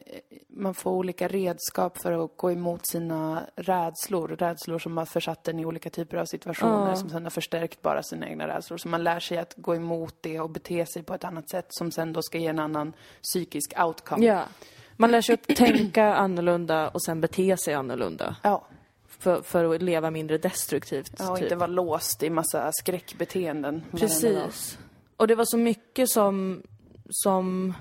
man 0.47 0.73
får 0.73 0.91
olika 0.91 1.27
redskap 1.27 1.97
för 1.97 2.25
att 2.25 2.31
gå 2.37 2.51
emot 2.51 2.87
sina 2.87 3.41
rädslor. 3.55 4.27
Rädslor 4.27 4.79
som 4.79 4.97
har 4.97 5.05
försatt 5.05 5.47
en 5.47 5.59
i 5.59 5.65
olika 5.65 5.89
typer 5.89 6.17
av 6.17 6.25
situationer 6.25 6.89
Ja. 6.89 6.95
som 6.95 7.09
sen 7.09 7.23
har 7.23 7.29
förstärkt 7.29 7.81
bara 7.81 8.03
sina 8.03 8.27
egna 8.29 8.47
rädslor. 8.47 8.77
Så 8.77 8.87
man 8.87 9.03
lär 9.03 9.19
sig 9.19 9.37
att 9.37 9.53
gå 9.57 9.75
emot 9.75 10.15
det 10.21 10.39
och 10.39 10.49
bete 10.49 10.85
sig 10.85 11.03
på 11.03 11.13
ett 11.13 11.23
annat 11.23 11.49
sätt 11.49 11.65
som 11.69 11.91
sen 11.91 12.13
då 12.13 12.21
ska 12.21 12.37
ge 12.37 12.47
en 12.47 12.59
annan 12.59 12.93
psykisk 13.23 13.73
outcome. 13.79 14.25
Ja. 14.25 14.43
Man 14.95 15.11
lär 15.11 15.21
sig 15.21 15.33
att 15.33 15.55
tänka 15.57 16.15
annorlunda 16.15 16.89
och 16.89 17.03
sen 17.03 17.21
bete 17.21 17.57
sig 17.57 17.73
annorlunda. 17.73 18.35
Ja, 18.43 18.67
För, 19.19 19.41
för 19.41 19.75
att 19.75 19.81
leva 19.81 20.11
mindre 20.11 20.37
destruktivt. 20.37 21.11
ja 21.19 21.31
och 21.31 21.37
typ. 21.37 21.43
inte 21.43 21.55
vara 21.55 21.67
låst 21.67 22.23
i 22.23 22.29
massa 22.29 22.71
skräckbeteenden. 22.71 23.83
Precis. 23.91 24.79
Och 25.17 25.27
det 25.27 25.35
var 25.35 25.45
så 25.45 25.57
mycket 25.57 26.09
som, 26.09 26.63
som 27.09 27.73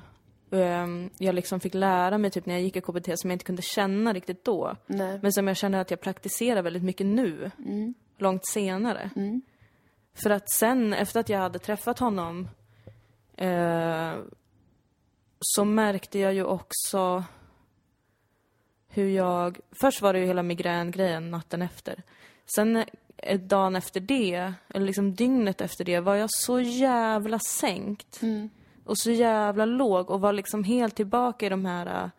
ehm, 0.50 1.10
jag 1.18 1.34
liksom 1.34 1.60
fick 1.60 1.74
lära 1.74 2.18
mig 2.18 2.30
typ 2.30 2.46
när 2.46 2.54
jag 2.54 2.62
gick 2.62 2.76
i 2.76 2.80
KBT 2.80 3.08
som 3.14 3.30
jag 3.30 3.34
inte 3.34 3.44
kunde 3.44 3.62
känna 3.62 4.12
riktigt 4.12 4.44
då. 4.44 4.76
Nej. 4.86 5.18
Men 5.22 5.32
som 5.32 5.48
jag 5.48 5.56
känner 5.56 5.80
att 5.80 5.90
jag 5.90 6.00
praktiserar 6.00 6.62
väldigt 6.62 6.82
mycket 6.82 7.06
nu. 7.06 7.50
Långt 8.18 8.46
senare. 8.46 9.10
För 10.14 10.30
att 10.30 10.50
sen, 10.50 10.92
efter 10.92 11.20
att 11.20 11.28
jag 11.28 11.38
hade 11.38 11.58
träffat 11.58 11.98
honom, 11.98 12.48
eh, 13.36 14.12
så 15.40 15.64
märkte 15.64 16.18
jag 16.18 16.34
ju 16.34 16.44
också 16.44 17.24
hur 18.96 19.08
jag... 19.08 19.58
Först 19.72 20.02
var 20.02 20.12
det 20.12 20.18
ju 20.18 20.26
hela 20.26 20.42
migrängrejen 20.42 21.30
natten 21.30 21.62
efter. 21.62 22.02
Sen 22.54 22.84
eh, 23.16 23.40
dagen 23.40 23.76
efter 23.76 24.00
det, 24.00 24.52
eller 24.74 24.86
liksom 24.86 25.14
dygnet 25.14 25.60
efter 25.60 25.84
det, 25.84 26.00
var 26.00 26.14
jag 26.14 26.28
så 26.32 26.60
jävla 26.60 27.38
sänkt. 27.38 28.20
Och 28.84 28.98
så 28.98 29.10
jävla 29.10 29.64
låg 29.64 30.10
och 30.10 30.20
var 30.20 30.32
liksom 30.32 30.64
helt 30.64 30.94
tillbaka 30.96 31.46
i 31.46 31.48
de 31.48 31.64
här... 31.64 31.86
eh, 32.04 32.10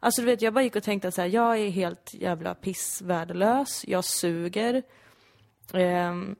Alltså 0.00 0.20
du 0.22 0.26
vet, 0.26 0.42
jag 0.42 0.54
bara 0.54 0.64
gick 0.64 0.76
och 0.76 0.82
tänkte 0.82 1.08
att 1.08 1.14
så 1.14 1.20
här, 1.20 1.28
jag 1.28 1.58
är 1.58 1.70
helt 1.70 2.14
jävla 2.14 2.54
pissvärdelös, 2.54 3.84
jag 3.88 4.04
suger. 4.04 4.82
Ehm, 5.72 6.36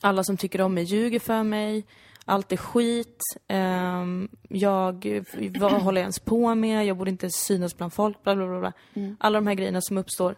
alla 0.00 0.24
som 0.24 0.36
tycker 0.36 0.60
om 0.60 0.74
mig 0.74 0.84
ljuger 0.84 1.20
för 1.20 1.42
mig. 1.42 1.86
Allt 2.24 2.52
är 2.52 2.56
skit. 2.56 3.22
Ehm, 3.48 4.28
jag, 4.48 5.24
vad 5.60 5.72
håller 5.72 6.00
jag 6.00 6.04
ens 6.04 6.18
på 6.18 6.54
med? 6.54 6.86
Jag 6.86 6.96
borde 6.96 7.10
inte 7.10 7.30
synas 7.30 7.76
bland 7.76 7.92
folk. 7.92 8.22
Bla, 8.22 8.36
bla, 8.36 8.46
bla, 8.46 8.60
bla. 8.60 8.72
Alla 9.20 9.36
de 9.38 9.46
här 9.46 9.54
grejerna 9.54 9.80
som 9.80 9.98
uppstår. 9.98 10.36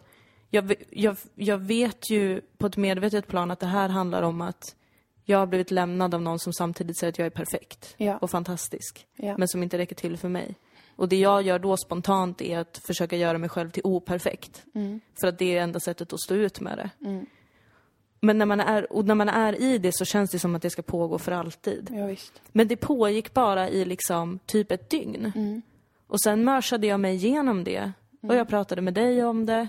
Jag, 0.49 0.73
jag, 0.89 1.17
jag 1.35 1.57
vet 1.57 2.09
ju 2.09 2.41
på 2.57 2.67
ett 2.67 2.77
medvetet 2.77 3.27
plan 3.27 3.51
att 3.51 3.59
det 3.59 3.65
här 3.65 3.89
handlar 3.89 4.21
om 4.21 4.41
att 4.41 4.75
jag 5.25 5.37
har 5.39 5.47
blivit 5.47 5.71
lämnad 5.71 6.13
av 6.13 6.21
någon 6.21 6.39
som 6.39 6.53
samtidigt 6.53 6.97
säger 6.97 7.11
att 7.11 7.17
jag 7.17 7.25
är 7.25 7.29
perfekt 7.29 7.95
Ja. 7.97 8.17
och 8.17 8.29
fantastisk. 8.31 9.05
Ja. 9.15 9.37
Men 9.37 9.47
som 9.47 9.63
inte 9.63 9.77
räcker 9.77 9.95
till 9.95 10.17
för 10.17 10.29
mig. 10.29 10.55
Och 10.95 11.09
det 11.09 11.15
jag 11.19 11.41
gör 11.41 11.59
då 11.59 11.77
spontant 11.77 12.41
är 12.41 12.59
att 12.59 12.81
försöka 12.87 13.15
göra 13.17 13.37
mig 13.37 13.49
själv 13.49 13.69
till 13.69 13.81
operfekt. 13.85 14.65
För 15.21 15.27
att 15.27 15.39
det 15.39 15.57
är 15.57 15.61
enda 15.61 15.79
sättet 15.79 16.13
att 16.13 16.19
stå 16.19 16.35
ut 16.35 16.59
med 16.59 16.77
det. 16.77 16.89
Men 18.19 18.37
när 18.37 18.45
man, 18.45 18.59
är, 18.59 18.93
och 18.93 19.05
när 19.05 19.15
man 19.15 19.29
är 19.29 19.61
i 19.61 19.77
det 19.77 19.91
så 19.91 20.05
känns 20.05 20.31
det 20.31 20.39
som 20.39 20.55
att 20.55 20.61
det 20.61 20.69
ska 20.69 20.81
pågå 20.81 21.17
för 21.17 21.31
alltid. 21.31 21.89
Ja, 21.95 22.05
visst. 22.05 22.41
Men 22.51 22.67
det 22.67 22.75
pågick 22.75 23.33
bara 23.33 23.69
i 23.69 23.85
liksom 23.85 24.39
typ 24.45 24.71
ett 24.71 24.89
dygn. 24.89 25.61
Och 26.07 26.21
sen 26.21 26.43
mörsade 26.43 26.87
jag 26.87 26.99
mig 26.99 27.15
igenom 27.15 27.63
det. 27.63 27.91
Och 28.21 28.35
jag 28.35 28.47
pratade 28.49 28.81
med 28.81 28.93
dig 28.93 29.23
om 29.23 29.45
det. 29.45 29.67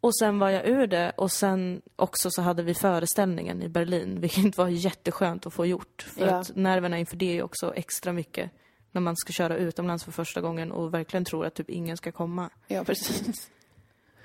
Och 0.00 0.16
sen 0.16 0.38
var 0.38 0.48
jag 0.50 0.66
ur 0.68 0.86
det 0.86 1.12
och 1.16 1.32
sen 1.32 1.82
också 1.96 2.30
så 2.30 2.42
hade 2.42 2.62
vi 2.62 2.74
föreställningen 2.74 3.62
i 3.62 3.68
Berlin, 3.68 4.16
vilket 4.20 4.56
var 4.56 4.68
jätteskönt 4.68 5.46
att 5.46 5.54
få 5.54 5.66
gjort. 5.66 6.06
För 6.08 6.26
Ja. 6.26 6.34
att 6.34 6.56
nerverna 6.56 6.98
inför 6.98 7.16
det 7.16 7.38
är 7.38 7.42
också 7.42 7.74
extra 7.74 8.12
mycket 8.12 8.50
när 8.92 9.00
man 9.00 9.16
ska 9.16 9.32
köra 9.32 9.56
utomlands 9.56 10.04
för 10.04 10.12
första 10.12 10.40
gången 10.40 10.72
och 10.72 10.94
verkligen 10.94 11.24
tror 11.24 11.46
att 11.46 11.54
typ 11.54 11.70
ingen 11.70 11.96
ska 11.96 12.12
komma. 12.12 12.50
Ja, 12.68 12.84
precis. 12.84 13.50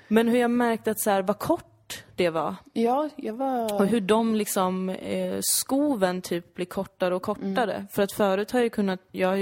Men 0.08 0.28
hur 0.28 0.38
jag 0.38 0.50
märkte 0.50 0.90
att 0.90 1.00
så 1.00 1.10
här, 1.10 1.22
vad 1.22 1.38
kort 1.38 1.73
det 2.16 2.30
var. 2.30 2.54
Ja, 2.72 3.08
jag 3.16 3.34
var... 3.34 3.74
Och 3.74 3.86
hur 3.86 4.00
de 4.00 4.34
liksom, 4.34 4.88
eh, 4.88 5.38
skoven 5.40 6.22
typ 6.22 6.54
blir 6.54 6.66
kortare 6.66 7.14
och 7.14 7.22
kortare. 7.22 7.86
För 7.92 8.02
att 8.02 8.12
förut 8.12 8.50
har 8.50 8.60
jag 8.60 8.72
kunnat, 8.72 9.00
jag 9.12 9.40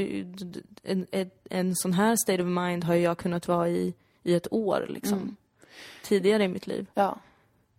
en, 0.83 1.07
en, 1.11 1.31
en 1.51 1.75
sån 1.75 1.93
här 1.93 2.17
state 2.17 2.43
of 2.43 2.49
mind 2.49 2.85
har 2.85 2.95
jag 2.95 3.19
kunnat 3.19 3.49
vara 3.49 3.69
i, 3.69 3.95
i 4.23 4.35
ett 4.35 4.53
år 4.53 4.87
liksom. 4.89 5.37
Tidigare 6.05 6.45
i 6.45 6.49
mitt 6.49 6.67
liv. 6.67 6.87
Ja. 6.95 7.19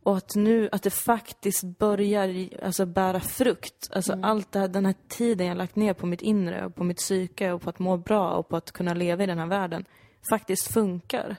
Och 0.04 0.18
att 0.18 0.36
nu, 0.36 0.70
att 0.72 0.84
det 0.84 0.90
faktiskt 0.90 1.64
börjar 1.64 2.50
alltså, 2.64 2.86
bära 2.86 3.20
frukt. 3.20 3.90
Alltså 3.92 4.20
allt 4.22 4.52
det 4.52 4.60
här, 4.60 4.68
den 4.68 4.86
här 4.86 4.96
tiden 5.08 5.48
jag 5.48 5.58
lagt 5.58 5.76
ner 5.76 5.94
på 5.94 6.06
mitt 6.06 6.22
inre 6.22 6.66
och 6.66 6.76
på 6.76 6.84
mitt 6.84 6.98
psyke 6.98 7.52
och 7.52 7.62
på 7.62 7.70
att 7.70 7.80
må 7.80 7.98
bra 7.98 8.32
och 8.32 8.50
på 8.50 8.58
att 8.58 8.72
kunna 8.72 8.94
leva 8.94 9.24
i 9.24 9.28
den 9.28 9.40
här 9.40 9.48
världen 9.48 9.86
faktiskt 10.30 10.74
funkar. 10.74 11.38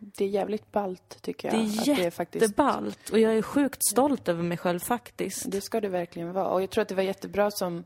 Det 0.00 0.24
är 0.24 0.28
jävligt 0.28 0.72
ballt, 0.72 1.22
tycker 1.22 1.48
jag. 1.48 1.68
Det 1.86 1.92
är 1.92 2.06
är 2.06 2.10
faktiskt... 2.10 2.42
jätteballt 2.42 3.10
och 3.10 3.18
jag 3.18 3.34
är 3.34 3.42
sjukt 3.42 3.84
stolt 3.92 4.28
över 4.28 4.42
mig 4.42 4.58
själv 4.58 4.78
faktiskt. 4.78 5.50
Det 5.50 5.60
ska 5.60 5.80
det 5.80 5.88
verkligen 5.88 6.32
vara. 6.32 6.48
Och 6.48 6.62
jag 6.62 6.70
tror 6.70 6.82
att 6.82 6.88
det 6.88 6.94
var 6.94 7.02
jättebra 7.02 7.50
som, 7.50 7.84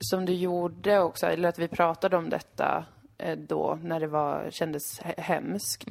som 0.00 0.26
du 0.26 0.32
gjorde 0.32 1.00
också, 1.00 1.26
eller 1.26 1.48
att 1.48 1.58
vi 1.58 1.68
pratade 1.68 2.16
om 2.16 2.30
detta 2.30 2.84
eh, 3.18 3.38
då, 3.38 3.78
när 3.82 4.00
det 4.00 4.06
var, 4.06 4.48
kändes 4.50 5.00
he- 5.00 5.20
hemskt. 5.20 5.88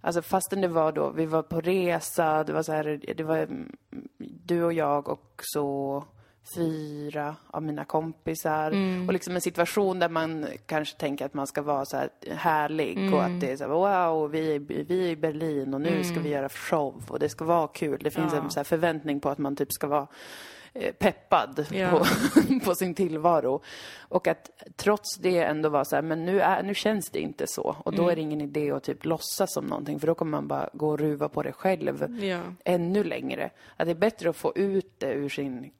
Alltså 0.00 0.22
fastän 0.22 0.60
det 0.60 0.68
var 0.68 0.92
då, 0.92 1.10
vi 1.10 1.26
var 1.26 1.42
på 1.42 1.60
resa, 1.60 2.44
det 2.44 2.52
var 2.52 2.62
så 2.62 2.72
här, 2.72 3.14
det 3.16 3.24
var 3.24 3.36
mm, 3.36 3.76
du 4.18 4.64
och 4.64 4.72
jag 4.72 5.08
och 5.08 5.40
så 5.42 6.04
fyra 6.54 7.36
av 7.50 7.62
mina 7.62 7.84
kompisar. 7.84 8.72
Och 9.06 9.12
liksom 9.12 9.34
en 9.34 9.40
situation 9.40 9.98
där 9.98 10.08
man 10.08 10.46
kanske 10.66 10.96
tänker 10.98 11.26
att 11.26 11.34
man 11.34 11.46
ska 11.46 11.62
vara 11.62 11.84
så 11.84 11.96
här 11.96 12.10
härlig 12.30 13.14
och 13.14 13.24
att 13.24 13.40
det 13.40 13.50
är 13.52 13.56
så 13.56 13.64
här, 13.64 13.70
wow, 14.10 14.30
vi 14.30 14.54
är, 14.54 14.58
vi 14.58 15.06
är 15.06 15.10
i 15.10 15.16
Berlin 15.16 15.74
och 15.74 15.80
nu 15.80 16.04
ska 16.04 16.20
vi 16.20 16.28
göra 16.28 16.48
show 16.48 17.02
och 17.08 17.18
det 17.18 17.28
ska 17.28 17.44
vara 17.44 17.68
kul. 17.68 18.00
Det 18.04 18.10
finns 18.10 18.32
Ja. 18.32 18.38
en 18.40 18.50
så 18.50 18.64
förväntning 18.64 19.20
på 19.20 19.28
att 19.28 19.38
man 19.38 19.56
typ 19.56 19.72
ska 19.72 19.86
vara 19.86 20.06
eh, 20.72 20.92
peppad 20.92 21.66
Ja. 21.70 21.90
på, 21.90 22.04
på 22.64 22.74
sin 22.74 22.94
tillvaro. 22.94 23.62
Och 23.98 24.26
att 24.26 24.50
trots 24.76 25.16
det 25.18 25.38
ändå 25.38 25.68
vara 25.68 25.84
så 25.84 25.94
här, 25.96 26.02
men 26.02 26.24
nu, 26.24 26.40
är, 26.40 26.62
nu 26.62 26.74
känns 26.74 27.10
det 27.10 27.20
inte 27.20 27.46
så. 27.46 27.76
Och 27.84 27.94
då 27.94 28.08
är 28.08 28.16
det 28.16 28.22
ingen 28.22 28.40
idé 28.40 28.70
att 28.70 28.82
typ 28.84 29.04
låtsas 29.04 29.52
som 29.52 29.64
någonting, 29.66 30.00
för 30.00 30.06
då 30.06 30.14
kommer 30.14 30.30
man 30.30 30.48
bara 30.48 30.70
gå 30.72 30.88
och 30.88 30.98
ruva 30.98 31.28
på 31.28 31.42
det 31.42 31.52
själv 31.52 32.20
Ja. 32.24 32.40
ännu 32.64 33.04
längre. 33.04 33.50
Att 33.76 33.86
det 33.86 33.92
är 33.92 33.94
bättre 33.94 34.30
att 34.30 34.36
få 34.36 34.52
ut 34.56 34.94
det 34.98 35.12
ur 35.12 35.28
sin 35.28 35.70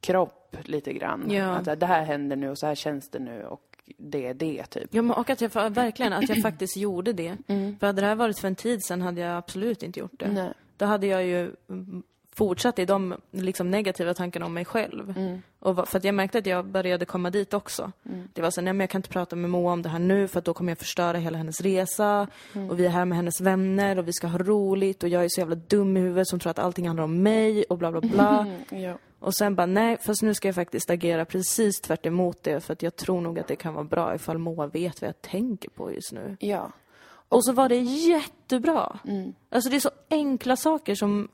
kropp 0.00 0.56
lite 0.64 0.92
grann. 0.92 1.30
Ja. 1.30 1.44
Att 1.50 1.80
det 1.80 1.86
här 1.86 2.04
händer 2.04 2.36
nu 2.36 2.50
och 2.50 2.58
så 2.58 2.66
här 2.66 2.74
känns 2.74 3.08
det 3.10 3.18
nu 3.18 3.44
och 3.44 3.60
det 3.98 4.26
är 4.26 4.34
det 4.34 4.64
typ. 4.66 4.94
Ja, 4.94 5.02
men 5.02 5.16
och 5.16 5.30
att 5.30 5.40
jag 5.40 5.70
verkligen, 5.70 6.12
att 6.12 6.28
jag 6.28 6.42
faktiskt 6.42 6.76
gjorde 6.76 7.12
det. 7.12 7.36
För 7.80 7.86
hade 7.86 8.00
det 8.00 8.06
här 8.06 8.14
varit 8.14 8.38
för 8.38 8.48
en 8.48 8.54
tid 8.56 8.84
sedan 8.84 9.02
hade 9.02 9.20
jag 9.20 9.36
absolut 9.36 9.82
inte 9.82 10.00
gjort 10.00 10.12
det. 10.20 10.28
Nej. 10.28 10.52
Då 10.76 10.84
hade 10.84 11.06
jag 11.06 11.24
ju 11.26 11.50
mm, 11.68 12.02
fortsatt 12.34 12.78
i 12.78 12.84
de 12.84 13.14
liksom, 13.30 13.70
negativa 13.70 14.14
tankarna 14.14 14.46
om 14.46 14.54
mig 14.54 14.64
själv. 14.64 15.14
Och 15.58 15.76
va- 15.76 15.86
för 15.86 15.98
att 15.98 16.04
jag 16.04 16.14
märkte 16.14 16.38
att 16.38 16.46
jag 16.46 16.66
började 16.66 17.04
komma 17.04 17.30
dit 17.30 17.54
också. 17.54 17.92
Det 18.32 18.42
var 18.42 18.50
så 18.50 18.60
nej 18.60 18.72
men 18.72 18.80
jag 18.80 18.90
kan 18.90 18.98
inte 18.98 19.08
prata 19.08 19.36
med 19.36 19.50
Moa 19.50 19.72
om 19.72 19.82
det 19.82 19.88
här 19.88 19.98
nu 19.98 20.28
för 20.28 20.38
att 20.38 20.44
då 20.44 20.54
kommer 20.54 20.70
jag 20.70 20.78
förstöra 20.78 21.18
hela 21.18 21.38
hennes 21.38 21.60
resa. 21.60 22.26
Och 22.70 22.78
vi 22.80 22.86
är 22.86 22.90
här 22.90 23.04
med 23.04 23.16
hennes 23.16 23.40
vänner 23.40 23.98
och 23.98 24.08
vi 24.08 24.12
ska 24.12 24.26
ha 24.26 24.38
roligt 24.38 25.02
och 25.02 25.08
jag 25.08 25.24
är 25.24 25.28
så 25.28 25.40
jävla 25.40 25.54
dum 25.54 25.96
i 25.96 26.00
huvudet 26.00 26.28
som 26.28 26.38
tror 26.38 26.50
att 26.50 26.58
allting 26.58 26.86
handlar 26.86 27.04
om 27.04 27.22
mig 27.22 27.62
och 27.64 27.78
bla 27.78 27.90
bla 27.92 28.00
bla. 28.00 28.46
Ja. 28.70 28.98
Och 29.24 29.34
sen 29.34 29.54
bara, 29.54 29.66
nej, 29.66 29.98
fast 30.00 30.22
nu 30.22 30.34
ska 30.34 30.48
jag 30.48 30.54
faktiskt 30.54 30.90
agera 30.90 31.24
precis 31.24 31.80
tvärt 31.80 32.06
emot 32.06 32.42
det 32.42 32.60
för 32.60 32.72
att 32.72 32.82
jag 32.82 32.96
tror 32.96 33.20
nog 33.20 33.38
att 33.38 33.48
det 33.48 33.56
kan 33.56 33.74
vara 33.74 33.84
bra 33.84 34.14
ifall 34.14 34.38
Moa 34.38 34.66
vet 34.66 35.00
vad 35.02 35.08
jag 35.08 35.22
tänker 35.22 35.70
på 35.70 35.92
just 35.92 36.12
nu. 36.12 36.36
ja. 36.40 36.72
Och 37.28 37.44
så 37.44 37.52
var 37.52 37.68
det 37.68 37.76
jättebra. 37.80 38.98
Alltså 39.50 39.70
det 39.70 39.76
är 39.76 39.80
så 39.80 39.90
enkla 40.10 40.56
saker 40.56 40.94
som 40.94 41.28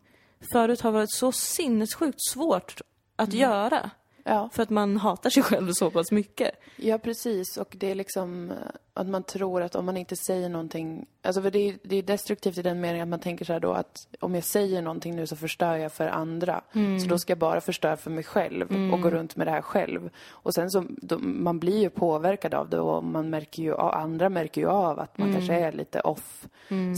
förut 0.53 0.81
har 0.81 0.93
varit 0.93 1.13
så 1.13 1.33
sinnessjukt 1.33 2.19
svårt 2.33 2.81
att 3.17 3.33
göra. 3.33 3.91
Ja. 4.25 4.49
För 4.53 4.63
att 4.63 4.71
man 4.71 4.97
hatar 4.97 5.31
sig 5.31 5.43
själv 5.43 5.73
så 5.73 5.91
pass 5.91 6.13
mycket. 6.13 6.51
Ja, 6.77 6.99
precis. 6.99 7.57
Och 7.57 7.77
det 7.79 7.91
är 7.91 7.95
liksom 7.95 8.51
eh, 8.51 8.57
att 8.95 9.07
man 9.07 9.23
tror 9.23 9.63
att 9.63 9.75
om 9.75 9.87
man 9.87 9.97
inte 9.97 10.17
säger 10.17 10.49
någonting... 10.49 11.07
Alltså 11.23 11.43
för 11.43 11.51
det 11.51 11.59
är, 11.59 11.79
det 11.83 11.97
är 11.97 12.03
destruktivt 12.03 12.59
i 12.59 12.63
den 12.63 12.81
meningen 12.81 13.03
att 13.03 13.09
man 13.09 13.21
tänker 13.21 13.45
så 13.45 13.53
här 13.53 13.61
då 13.61 13.73
att 13.73 14.09
om 14.21 14.35
jag 14.35 14.45
säger 14.45 14.83
någonting 14.83 15.17
nu 15.17 15.27
så 15.27 15.37
förstör 15.37 15.77
jag 15.77 15.93
för 15.93 16.07
andra. 16.07 16.61
Så 17.03 17.09
då 17.09 17.19
ska 17.19 17.31
jag 17.31 17.39
bara 17.39 17.61
förstöra 17.61 17.97
för 17.97 18.11
mig 18.11 18.25
själv 18.25 18.93
och 18.93 19.01
gå 19.01 19.11
runt 19.11 19.37
med 19.37 19.47
det 19.47 19.51
här 19.51 19.63
själv. 19.63 20.11
Och 20.29 20.55
sen 20.55 20.71
så, 20.71 20.85
då, 20.89 21.19
man 21.19 21.59
blir 21.59 21.79
ju 21.79 21.91
påverkad 21.91 22.55
av 22.55 22.69
det 22.69 22.81
och 22.81 23.05
man 23.05 23.31
märker 23.31 23.63
ju, 23.63 23.77
andra 23.77 24.29
märker 24.29 24.61
ju 24.61 24.69
av 24.69 25.01
att 25.01 25.19
man 25.19 25.33
kanske 25.33 25.55
är 25.55 25.73
lite 25.73 26.01
off. 26.01 26.47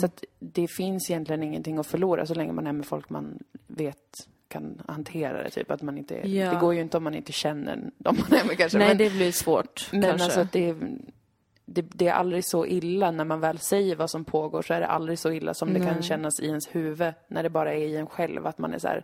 Så 0.01 0.07
att 0.07 0.25
det 0.39 0.69
finns 0.69 1.11
egentligen 1.11 1.43
ingenting 1.43 1.79
att 1.79 1.87
förlora 1.87 2.27
så 2.27 2.35
länge 2.35 2.53
man 2.53 2.67
är 2.67 2.73
med 2.73 2.87
folk 2.87 3.11
man 3.11 3.39
vet 3.67 4.29
kan 4.53 4.83
hantera 4.89 5.43
det. 5.43 5.51
Typ 5.51 5.71
att 5.71 5.83
man 5.83 5.99
inte, 5.99 6.29
Ja. 6.29 6.51
Det 6.51 6.61
går 6.61 6.75
ju 6.75 6.81
inte 6.81 6.97
om 6.97 7.05
man 7.05 7.15
inte 7.15 7.33
känner 7.33 7.77
dem 7.99 8.17
man 8.31 8.41
är 8.41 8.45
med 8.47 8.59
kanske. 8.59 8.79
Nej, 8.79 8.89
men, 8.89 8.99
det 8.99 9.11
blir 9.11 9.33
svårt 9.33 9.89
men 9.93 10.03
kanske. 10.03 10.25
alltså 10.25 10.41
att 10.41 10.53
det, 10.53 10.69
är- 10.69 10.99
det, 11.65 11.83
det 11.83 12.09
är 12.09 12.13
aldrig 12.13 12.45
så 12.45 12.67
illa 12.67 13.11
när 13.11 13.25
man 13.25 13.41
väl 13.41 13.59
säger 13.59 13.97
vad 13.97 14.11
som 14.11 14.25
pågår 14.25 14.63
så 14.63 14.75
är 14.75 14.81
det 14.81 14.87
aldrig 14.87 15.19
så 15.19 15.31
illa 15.33 15.55
som 15.55 15.73
det 15.75 15.81
kan 15.81 16.03
kännas 16.03 16.41
i 16.41 16.47
ens 16.47 16.75
huvud 16.75 17.13
när 17.29 17.43
det 17.43 17.51
bara 17.51 17.73
är 17.75 17.87
i 17.87 17.97
en 17.97 18.07
själv. 18.07 18.47
Att 18.47 18.59
man 18.59 18.75
är 18.75 18.79
så 18.79 18.89
här, 18.89 19.03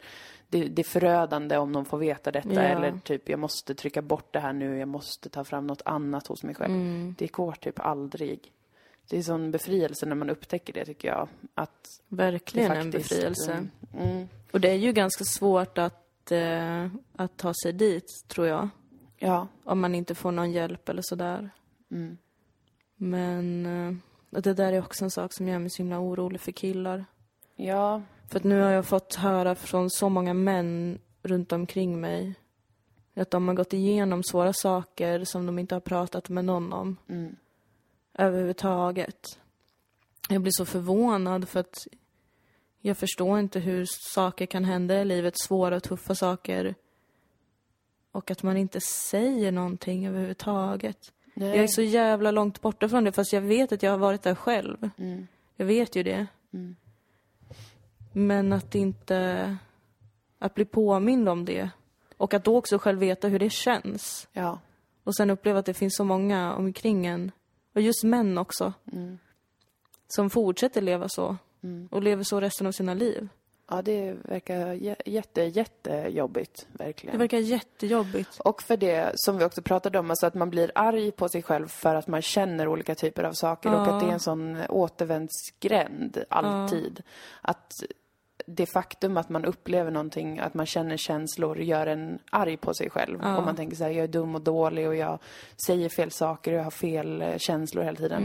det, 0.48 0.64
det 0.64 0.82
är 0.82 0.84
förödande 0.84 1.56
om 1.56 1.72
de 1.72 1.84
får 1.84 1.98
veta 1.98 2.30
detta 2.30 2.52
Ja. 2.54 2.60
eller 2.60 2.92
typ 3.04 3.28
jag 3.28 3.38
måste 3.38 3.74
trycka 3.74 4.02
bort 4.02 4.32
det 4.32 4.40
här 4.40 4.52
nu, 4.52 4.78
jag 4.78 4.88
måste 4.88 5.28
ta 5.28 5.44
fram 5.44 5.66
något 5.66 5.82
annat 5.84 6.26
hos 6.26 6.42
mig 6.42 6.54
själv. 6.54 6.74
Mm. 6.74 7.14
Det 7.18 7.26
går 7.32 7.52
typ 7.52 7.80
aldrig. 7.80 8.40
Det 9.10 9.18
är 9.18 9.22
sån 9.22 9.50
befrielse 9.50 10.06
när 10.06 10.14
man 10.16 10.30
upptäcker 10.30 10.72
det 10.72 10.84
tycker 10.84 11.08
jag. 11.08 11.28
Att 11.54 12.00
Verkligen 12.08 12.72
en 12.72 12.92
faktiskt, 12.92 13.08
befrielse. 13.10 13.66
Mm, 13.94 14.28
Och 14.52 14.60
det 14.60 14.70
är 14.70 14.74
ju 14.76 14.92
ganska 14.92 15.24
svårt 15.24 15.78
att, 15.78 16.32
eh, 16.32 16.86
att 17.16 17.36
ta 17.36 17.54
sig 17.62 17.72
dit, 17.72 18.24
tror 18.28 18.46
jag. 18.46 18.68
ja. 19.18 19.48
Om 19.64 19.80
man 19.80 19.94
inte 19.94 20.14
får 20.14 20.32
någon 20.32 20.52
hjälp 20.52 20.88
eller 20.88 21.02
sådär. 21.02 21.50
Mm. 21.90 22.18
Men 22.96 23.66
eh, 23.66 23.94
det 24.42 24.54
där 24.54 24.72
är 24.72 24.78
också 24.80 25.04
en 25.04 25.10
sak 25.10 25.32
som 25.32 25.48
gör 25.48 25.58
mig 25.58 25.70
så 25.70 25.82
himla 25.82 25.98
orolig 26.00 26.40
för 26.40 26.52
killar. 26.52 27.04
Ja. 27.56 28.02
För 28.28 28.36
att 28.38 28.44
nu 28.44 28.60
har 28.60 28.70
jag 28.70 28.86
fått 28.86 29.14
höra 29.14 29.54
från 29.54 29.90
så 29.90 30.08
många 30.08 30.34
män 30.34 30.98
runt 31.22 31.52
omkring 31.52 32.00
mig 32.00 32.34
att 33.16 33.30
de 33.30 33.48
har 33.48 33.54
gått 33.54 33.72
igenom 33.72 34.22
svåra 34.22 34.52
saker 34.52 35.24
som 35.24 35.46
de 35.46 35.58
inte 35.58 35.74
har 35.74 35.80
pratat 35.80 36.28
med 36.28 36.44
någon 36.44 36.72
om 36.72 36.96
Mm. 37.08 37.36
Överhuvudtaget. 38.18 39.38
Jag 40.28 40.42
blir 40.42 40.52
så 40.52 40.64
förvånad 40.64 41.48
för 41.48 41.60
att 41.60 41.86
jag 42.80 42.96
förstår 42.96 43.38
inte 43.38 43.60
hur 43.60 43.86
saker 43.88 44.46
kan 44.46 44.64
hända 44.64 45.00
i 45.00 45.04
livet, 45.04 45.34
svåra 45.38 45.76
och 45.76 45.82
tuffa 45.82 46.14
saker 46.14 46.74
och 48.12 48.30
att 48.30 48.42
man 48.42 48.56
inte 48.56 48.80
säger 48.80 49.52
någonting 49.52 50.06
överhuvudtaget. 50.06 51.12
Nej. 51.34 51.48
Jag 51.48 51.58
är 51.58 51.66
så 51.66 51.82
jävla 51.82 52.30
långt 52.30 52.60
borta 52.60 52.88
från 52.88 53.04
det 53.04 53.12
fast 53.12 53.32
jag 53.32 53.40
vet 53.40 53.72
att 53.72 53.82
jag 53.82 53.90
har 53.90 53.98
varit 53.98 54.22
där 54.22 54.34
själv. 54.34 54.90
Mm. 54.98 55.26
Jag 55.56 55.66
vet 55.66 55.96
ju 55.96 56.02
det. 56.02 56.26
Men 58.12 58.52
att 58.52 58.74
inte... 58.74 59.56
Att 60.38 60.54
bli 60.54 60.64
påmind 60.64 61.28
om 61.28 61.44
det. 61.44 61.70
Och 62.16 62.34
att 62.34 62.44
då 62.44 62.56
också 62.56 62.78
själv 62.78 62.98
veta 62.98 63.28
hur 63.28 63.38
det 63.38 63.50
känns. 63.50 64.28
Ja. 64.32 64.58
Och 65.04 65.16
sen 65.16 65.30
uppleva 65.30 65.58
att 65.58 65.66
det 65.66 65.74
finns 65.74 65.96
så 65.96 66.04
många 66.04 66.54
omkring 66.54 67.06
en. 67.06 67.32
Och 67.74 67.80
just 67.80 68.04
män 68.04 68.38
också. 68.38 68.72
Mm. 68.92 69.18
Som 70.08 70.30
fortsätter 70.30 70.80
leva 70.80 71.08
så. 71.08 71.36
Och 71.90 72.02
lever 72.02 72.24
så 72.24 72.40
resten 72.40 72.66
av 72.66 72.72
sina 72.72 72.94
liv. 72.94 73.28
Ja, 73.70 73.82
det 73.82 74.12
verkar 74.12 74.74
jä- 74.74 75.02
jätte, 75.06 75.42
jättejobbigt, 75.42 76.66
verkligen. 76.72 77.12
Det 77.12 77.18
verkar 77.18 77.38
jättejobbigt. 77.38 78.40
Och 78.40 78.62
för 78.62 78.76
det 78.76 79.12
som 79.14 79.38
vi 79.38 79.44
också 79.44 79.62
pratade 79.62 79.98
om, 79.98 80.10
alltså 80.10 80.26
att 80.26 80.34
man 80.34 80.50
blir 80.50 80.72
arg 80.74 81.10
på 81.10 81.28
sig 81.28 81.42
själv 81.42 81.68
för 81.68 81.94
att 81.94 82.06
man 82.06 82.22
känner 82.22 82.68
olika 82.68 82.94
typer 82.94 83.24
av 83.24 83.32
saker 83.32 83.74
och 83.74 83.86
att 83.88 84.00
det 84.00 84.06
är 84.06 84.12
en 84.12 84.20
sån 84.20 84.56
återvändsgränd 84.68 86.24
alltid. 86.28 87.02
Att 87.42 87.72
det 88.46 88.66
faktum 88.66 89.16
att 89.16 89.28
man 89.28 89.44
upplever 89.44 89.90
någonting, 89.90 90.38
att 90.38 90.54
man 90.54 90.66
känner 90.66 90.96
känslor, 90.96 91.58
gör 91.58 91.86
en 91.86 92.18
arg 92.30 92.56
på 92.56 92.74
sig 92.74 92.90
själv. 92.90 93.20
Om 93.38 93.44
man 93.44 93.56
tänker 93.56 93.76
så 93.76 93.84
här, 93.84 93.90
jag 93.90 94.04
är 94.04 94.08
dum 94.08 94.34
och 94.34 94.42
dålig 94.42 94.88
och 94.88 94.96
jag 94.96 95.18
säger 95.66 95.88
fel 95.88 96.10
saker 96.10 96.52
och 96.52 96.58
jag 96.58 96.64
har 96.64 96.70
fel 96.70 97.22
eh, 97.22 97.38
känslor 97.38 97.82
hela 97.84 97.96
tiden. 97.96 98.22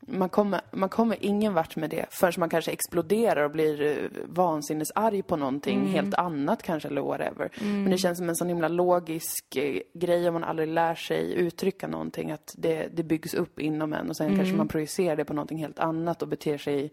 Man, 0.00 0.28
kommer, 0.28 0.60
man 0.70 0.88
kommer 0.88 1.16
ingen 1.20 1.54
vart 1.54 1.76
med 1.76 1.90
det 1.90 2.06
förrän 2.10 2.32
man 2.38 2.48
kanske 2.48 2.70
exploderar 2.70 3.44
och 3.44 3.50
blir 3.50 3.82
eh, 3.82 3.96
vansinnesarg 4.26 5.22
på 5.22 5.36
någonting 5.36 5.86
helt 5.86 6.14
annat 6.14 6.62
kanske 6.62 6.88
eller 6.88 7.00
whatever. 7.00 7.50
Men 7.60 7.90
det 7.90 7.98
känns 7.98 8.18
som 8.18 8.28
en 8.28 8.36
sån 8.36 8.48
himla 8.48 8.68
logisk 8.68 9.56
eh, 9.56 9.80
grej 9.94 10.28
om 10.28 10.34
man 10.34 10.44
aldrig 10.44 10.68
lär 10.68 10.94
sig 10.94 11.32
uttrycka 11.34 11.88
någonting 11.88 12.30
att 12.30 12.54
det, 12.58 12.88
det 12.92 13.02
byggs 13.02 13.34
upp 13.34 13.60
inom 13.60 13.92
en 13.92 14.08
och 14.08 14.16
sen 14.16 14.36
kanske 14.36 14.54
man 14.56 14.68
projicerar 14.68 15.16
det 15.16 15.24
på 15.24 15.34
någonting 15.34 15.58
helt 15.58 15.78
annat 15.78 16.22
och 16.22 16.28
beter 16.28 16.58
sig 16.58 16.92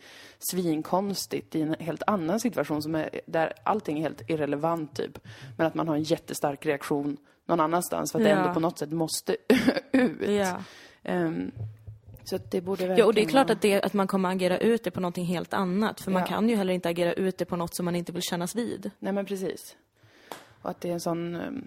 svinkonstigt 0.51 1.55
i 1.55 1.61
en 1.61 1.75
helt 1.79 2.03
annan 2.07 2.39
situation 2.39 2.81
som 2.81 2.95
är, 2.95 3.21
där 3.25 3.53
allting 3.63 3.97
är 3.97 4.01
helt 4.01 4.29
irrelevant 4.29 4.95
typ. 4.95 5.19
Men 5.57 5.67
att 5.67 5.75
man 5.75 5.87
har 5.87 5.95
en 5.95 6.03
jättestark 6.03 6.65
reaktion 6.65 7.17
någon 7.47 7.59
annanstans 7.59 8.11
för 8.11 8.19
att 8.19 8.25
det 8.25 8.29
Ja. 8.29 8.37
ändå 8.37 8.53
på 8.53 8.59
något 8.59 8.79
sätt 8.79 8.91
måste 8.91 9.35
ut. 9.91 10.29
Ja. 10.29 10.57
Ehm, 11.03 11.51
så 12.25 12.37
det 12.51 12.61
borde 12.61 12.81
verkligen 12.81 12.97
Ja, 12.99 13.05
och 13.05 13.13
det 13.13 13.21
är 13.21 13.25
klart 13.25 13.49
att, 13.49 13.61
det, 13.61 13.81
att 13.81 13.93
man 13.93 14.07
kommer 14.07 14.29
agera 14.31 14.57
ut 14.57 14.83
det 14.83 14.91
på 14.91 14.99
någonting 14.99 15.25
helt 15.25 15.53
annat. 15.53 16.01
För 16.01 16.11
man 16.11 16.21
Ja. 16.21 16.27
kan 16.27 16.49
ju 16.49 16.55
heller 16.55 16.73
inte 16.73 16.89
agera 16.89 17.13
ut 17.13 17.37
det 17.37 17.45
på 17.45 17.55
något 17.55 17.75
som 17.75 17.85
man 17.85 17.95
inte 17.95 18.11
vill 18.11 18.21
kännas 18.21 18.55
vid. 18.55 18.91
Nej 18.99 19.13
men 19.13 19.25
precis. 19.25 19.75
Och 20.61 20.69
att 20.69 20.81
det 20.81 20.89
är 20.89 20.93
en 20.93 20.99
sån... 20.99 21.35
ehm, 21.35 21.63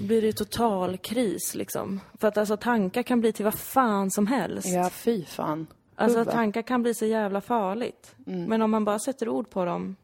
Då 0.00 0.06
blir 0.06 0.20
det 0.20 0.26
ju 0.26 0.32
total 0.32 0.96
kris 0.98 1.54
liksom. 1.54 2.00
För 2.20 2.28
att 2.28 2.38
alltså 2.38 2.56
tankar 2.56 3.02
kan 3.02 3.20
bli 3.20 3.32
till 3.32 3.44
vad 3.44 3.54
fan 3.54 4.10
som 4.10 4.26
helst. 4.26 4.68
Ja, 4.68 4.90
fy 4.90 5.24
fan. 5.24 5.66
Alltså 5.94 6.24
tankar 6.24 6.62
kan 6.62 6.82
bli 6.82 6.94
så 6.94 7.06
jävla 7.06 7.40
farligt. 7.40 8.14
Mm. 8.26 8.44
Men 8.44 8.62
om 8.62 8.70
man 8.70 8.84
bara 8.84 8.98
sätter 8.98 9.28
ord 9.28 9.50
på 9.50 9.64
dem. 9.64 9.96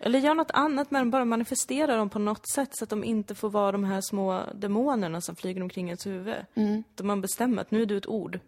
Eller 0.00 0.18
gör 0.18 0.34
något 0.34 0.50
annat 0.50 0.90
med 0.90 1.00
dem, 1.00 1.10
bara 1.10 1.24
manifesterar 1.24 1.98
dem 1.98 2.10
på 2.10 2.18
något 2.18 2.48
sätt 2.48 2.68
så 2.72 2.84
att 2.84 2.90
de 2.90 3.04
inte 3.04 3.34
får 3.34 3.50
vara 3.50 3.72
de 3.72 3.84
här 3.84 4.00
små 4.00 4.42
demonerna 4.54 5.20
som 5.20 5.36
flyger 5.36 5.62
omkring 5.62 5.86
ens 5.86 6.06
huvud. 6.06 6.36
Mm. 6.54 6.82
Då 6.94 7.04
man 7.04 7.20
bestämmer 7.20 7.62
att 7.62 7.70
nu 7.70 7.82
är 7.82 7.86
du 7.86 7.96
ett 7.96 8.06
ord. 8.06 8.40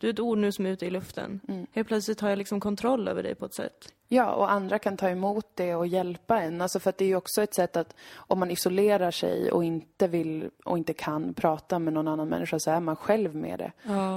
Du 0.00 0.08
är 0.08 0.12
ett 0.12 0.20
ord 0.20 0.38
nu 0.38 0.52
som 0.52 0.66
är 0.66 0.70
ute 0.70 0.86
i 0.86 0.90
luften. 0.90 1.40
Mm. 1.48 1.66
Helt 1.72 1.88
plötsligt 1.88 2.20
har 2.20 2.28
jag 2.28 2.38
liksom 2.38 2.60
kontroll 2.60 3.08
över 3.08 3.22
dig 3.22 3.34
på 3.34 3.46
ett 3.46 3.54
sätt. 3.54 3.92
Ja, 4.08 4.32
och 4.32 4.52
andra 4.52 4.78
kan 4.78 4.96
ta 4.96 5.08
emot 5.08 5.46
det 5.54 5.74
och 5.74 5.86
hjälpa 5.86 6.40
en. 6.42 6.60
Alltså 6.60 6.80
för 6.80 6.90
att 6.90 6.98
det 6.98 7.04
är 7.04 7.08
ju 7.08 7.16
också 7.16 7.42
ett 7.42 7.54
sätt 7.54 7.76
att 7.76 7.94
om 8.14 8.38
man 8.38 8.50
isolerar 8.50 9.10
sig 9.10 9.52
och 9.52 9.64
inte 9.64 10.08
vill 10.08 10.50
och 10.64 10.78
inte 10.78 10.92
kan 10.92 11.34
prata 11.34 11.78
med 11.78 11.92
någon 11.92 12.08
annan 12.08 12.28
människa 12.28 12.58
så 12.58 12.70
är 12.70 12.80
man 12.80 12.96
själv 12.96 13.34
med 13.34 13.58
det. 13.58 13.72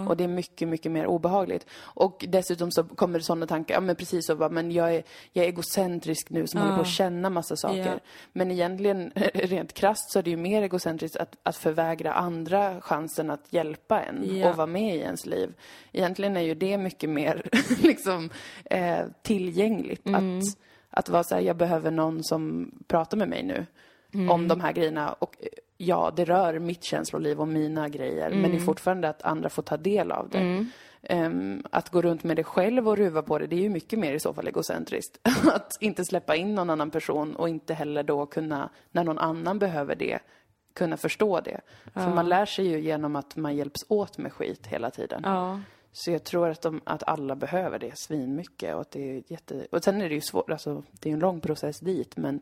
Och 0.08 0.18
det 0.18 0.24
är 0.24 0.28
mycket, 0.28 0.68
mycket 0.68 0.92
mer 0.92 1.06
obehagligt. 1.08 1.66
Och 1.80 2.26
dessutom 2.28 2.72
så 2.72 2.84
kommer 2.84 3.20
det 3.20 3.26
sådana 3.26 3.48
tankar, 3.48 3.76
ja 3.76 3.82
men 3.82 3.96
precis 3.96 4.26
så 4.26 4.36
bara, 4.36 4.50
men 4.50 4.72
jag 4.72 4.96
är, 4.96 5.04
jag 5.34 5.46
är 5.46 5.50
egocentrisk 5.50 6.30
nu 6.30 6.48
som 6.48 6.62
håller 6.62 6.76
på 6.76 6.82
att 6.82 6.88
känna 6.88 7.30
massa 7.30 7.56
saker. 7.56 7.94
Ja. 7.94 8.00
Men 8.34 8.52
egentligen, 8.52 9.12
rent 9.34 9.74
krasst 9.74 10.12
så 10.12 10.20
är 10.20 10.24
det 10.24 10.30
ju 10.30 10.38
mer 10.38 10.62
egocentriskt 10.62 11.18
att, 11.18 11.36
att 11.44 11.56
förvägra 11.56 12.14
andra 12.14 12.82
chansen 12.82 13.30
att 13.30 13.54
hjälpa 13.54 14.02
en 14.02 14.38
Ja. 14.38 14.50
och 14.50 14.58
vara 14.58 14.68
med 14.68 14.96
i 14.96 15.00
ens 15.00 15.26
liv. 15.26 15.37
Egentligen 15.92 16.38
är 16.38 16.42
ju 16.42 16.54
det 16.56 16.78
mycket 16.78 17.10
mer 17.10 17.50
liksom 17.84 18.30
eh, 18.66 19.00
tillgängligt. 19.22 20.06
Mm. 20.08 20.38
Att, 20.40 20.44
att 20.90 21.10
vara 21.10 21.24
så 21.24 21.36
här, 21.36 21.42
jag 21.42 21.58
behöver 21.58 21.92
någon 21.92 22.24
som 22.24 22.72
pratar 22.88 23.18
med 23.18 23.30
mig 23.30 23.44
nu 23.44 23.66
Mm. 24.14 24.30
om 24.32 24.48
de 24.48 24.62
här 24.62 24.72
grejerna. 24.74 25.14
Och 25.14 25.36
eh, 25.40 25.48
ja, 25.78 26.14
det 26.16 26.26
rör 26.26 26.60
mitt 26.60 26.84
känsloliv 26.84 27.40
och 27.42 27.48
mina 27.48 27.90
grejer. 27.90 28.30
Men 28.30 28.40
Mm. 28.40 28.52
det 28.52 28.58
är 28.58 28.62
fortfarande 28.62 29.10
att 29.10 29.22
andra 29.24 29.50
får 29.50 29.64
ta 29.64 29.78
del 29.78 30.12
av 30.12 30.30
det. 30.30 30.66
Ehm, 31.04 31.64
att 31.72 31.90
gå 31.90 32.02
runt 32.02 32.24
med 32.24 32.36
det 32.36 32.44
själv 32.44 32.88
och 32.90 32.98
ruva 32.98 33.22
på 33.22 33.40
det, 33.40 33.48
det 33.48 33.56
är 33.56 33.62
ju 33.62 33.70
mycket 33.70 34.00
mer 34.00 34.14
i 34.14 34.20
så 34.20 34.34
fall 34.34 34.48
egocentriskt. 34.48 35.20
att 35.54 35.78
inte 35.80 36.06
släppa 36.06 36.36
in 36.36 36.56
någon 36.56 36.70
annan 36.70 36.92
person 36.92 37.36
och 37.36 37.50
inte 37.50 37.74
heller 37.74 38.04
då 38.04 38.26
kunna, 38.26 38.70
när 38.92 39.04
någon 39.04 39.18
annan 39.18 39.60
behöver 39.60 39.96
det, 39.96 40.20
kunna 40.78 40.98
förstå 40.98 41.40
det. 41.40 41.62
För 41.94 42.14
man 42.14 42.30
lär 42.30 42.46
sig 42.46 42.68
ju 42.68 42.80
genom 42.80 43.16
att 43.16 43.36
man 43.36 43.56
hjälps 43.56 43.86
åt 43.88 44.18
med 44.18 44.34
skit 44.34 44.68
hela 44.68 44.90
tiden. 44.90 45.22
Ja. 45.24 45.60
Så 45.92 46.12
jag 46.12 46.24
tror 46.24 46.50
att, 46.50 46.62
de, 46.62 46.82
att 46.84 47.04
alla 47.04 47.36
behöver 47.36 47.80
det 47.80 47.98
svinmycket 47.98 48.76
och 48.76 48.82
att 48.82 48.92
det 48.92 49.18
är 49.18 49.24
jätte... 49.28 49.68
Och 49.72 49.84
sen 49.84 50.02
är 50.02 50.10
det 50.10 50.16
ju 50.16 50.22
svårt, 50.22 50.50
alltså 50.50 50.84
det 50.92 51.10
är 51.10 51.14
en 51.14 51.20
lång 51.20 51.42
process 51.42 51.80
dit 51.80 52.18
men, 52.18 52.42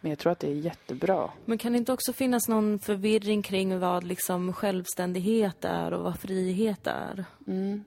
men 0.00 0.10
jag 0.10 0.18
tror 0.18 0.32
att 0.32 0.40
det 0.40 0.50
är 0.50 0.54
jättebra. 0.54 1.30
Men 1.44 1.58
kan 1.58 1.72
det 1.72 1.78
inte 1.78 1.92
också 1.92 2.12
finnas 2.12 2.48
någon 2.48 2.78
förvirring 2.78 3.42
kring 3.42 3.78
vad 3.78 4.04
liksom 4.04 4.52
självständighet 4.52 5.64
är 5.64 5.92
och 5.92 6.04
vad 6.04 6.20
frihet 6.20 6.86
är? 6.86 7.24
Mm. 7.46 7.84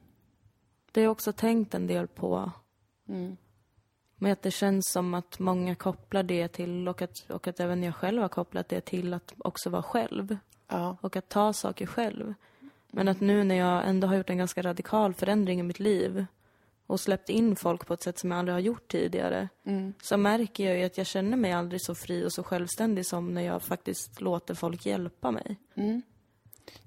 Det 0.92 1.02
har 1.02 1.04
jag 1.04 1.12
också 1.12 1.34
tänkt 1.34 1.74
en 1.74 1.88
del 1.88 2.08
på. 2.08 2.52
Mm. 3.10 3.38
Men 4.20 4.32
att 4.32 4.42
det 4.42 4.52
känns 4.52 4.92
som 4.92 5.14
att 5.14 5.40
många 5.40 5.76
kopplar 5.76 6.24
det 6.24 6.48
till, 6.48 6.88
och 6.88 7.02
att, 7.02 7.30
och 7.30 7.48
att 7.48 7.60
även 7.60 7.84
jag 7.84 7.96
själv 7.96 8.22
har 8.22 8.30
kopplat 8.30 8.70
det 8.70 8.82
till 8.82 9.14
att 9.14 9.34
också 9.38 9.70
vara 9.70 9.84
själv. 9.84 10.38
Ja. 10.68 10.98
Och 11.02 11.16
att 11.16 11.30
ta 11.30 11.54
saker 11.54 11.86
själv. 11.86 12.34
Men 12.92 13.08
att 13.08 13.20
nu 13.22 13.44
när 13.44 13.56
jag 13.56 13.88
ändå 13.90 14.08
har 14.08 14.16
gjort 14.16 14.30
en 14.30 14.38
ganska 14.38 14.62
radikal 14.62 15.14
förändring 15.14 15.60
i 15.60 15.64
mitt 15.64 15.80
liv 15.80 16.26
och 16.88 17.00
släppt 17.00 17.30
in 17.30 17.56
folk 17.56 17.86
på 17.86 17.94
ett 17.94 18.04
sätt 18.04 18.20
som 18.20 18.32
jag 18.32 18.40
aldrig 18.40 18.56
har 18.56 18.60
gjort 18.60 18.88
tidigare. 18.88 19.50
Så 20.02 20.18
märker 20.18 20.66
jag 20.66 20.78
ju 20.78 20.84
att 20.84 20.98
jag 20.98 21.08
känner 21.08 21.38
mig 21.38 21.52
aldrig 21.52 21.82
så 21.82 21.96
fri 21.96 22.26
och 22.26 22.34
så 22.34 22.44
självständig 22.44 23.06
som 23.06 23.34
när 23.34 23.42
jag 23.42 23.62
faktiskt 23.62 24.22
låter 24.22 24.54
folk 24.54 24.86
hjälpa 24.86 25.32
mig. 25.32 25.58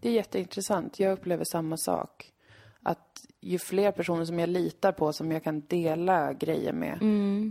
Det 0.01 0.09
är 0.09 0.13
jätteintressant. 0.13 1.01
Jag 1.01 1.13
upplever 1.13 1.45
samma 1.45 1.77
sak. 1.77 2.32
Ju 3.45 3.59
fler 3.59 3.93
personer 3.93 4.25
som 4.25 4.39
jag 4.39 4.49
litar 4.49 4.93
på, 4.93 5.13
som 5.13 5.33
jag 5.33 5.45
kan 5.45 5.61
dela 5.61 6.33
grejer 6.33 6.73
med, 6.73 6.99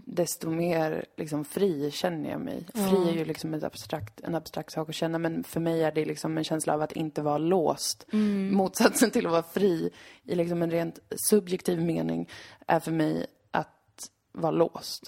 desto 0.05 0.49
mer 0.49 1.05
liksom, 1.17 1.45
fri 1.45 1.91
känner 1.91 2.29
jag 2.29 2.41
mig. 2.41 2.65
Fri 2.73 3.09
är 3.09 3.13
ju 3.13 3.25
liksom 3.25 3.53
ett 3.53 3.63
abstrakt, 3.63 4.21
en 4.21 4.35
abstrakt 4.35 4.71
sak 4.71 4.89
att 4.89 4.95
känna, 4.95 5.17
men 5.17 5.43
för 5.43 5.59
mig 5.59 5.83
är 5.83 5.91
det 5.91 6.05
liksom 6.05 6.37
en 6.37 6.43
känsla 6.43 6.73
av 6.73 6.81
att 6.81 6.91
inte 6.91 7.21
vara 7.21 7.37
låst. 7.37 8.05
Motsatsen 8.51 9.11
till 9.11 9.25
att 9.25 9.31
vara 9.31 9.43
fri 9.43 9.89
i 10.23 10.35
liksom 10.35 10.61
en 10.61 10.71
rent 10.71 10.99
subjektiv 11.29 11.81
mening 11.81 12.29
är 12.67 12.79
för 12.79 12.91
mig 12.91 13.25
att 13.51 14.09
vara 14.31 14.51
låst. 14.51 15.03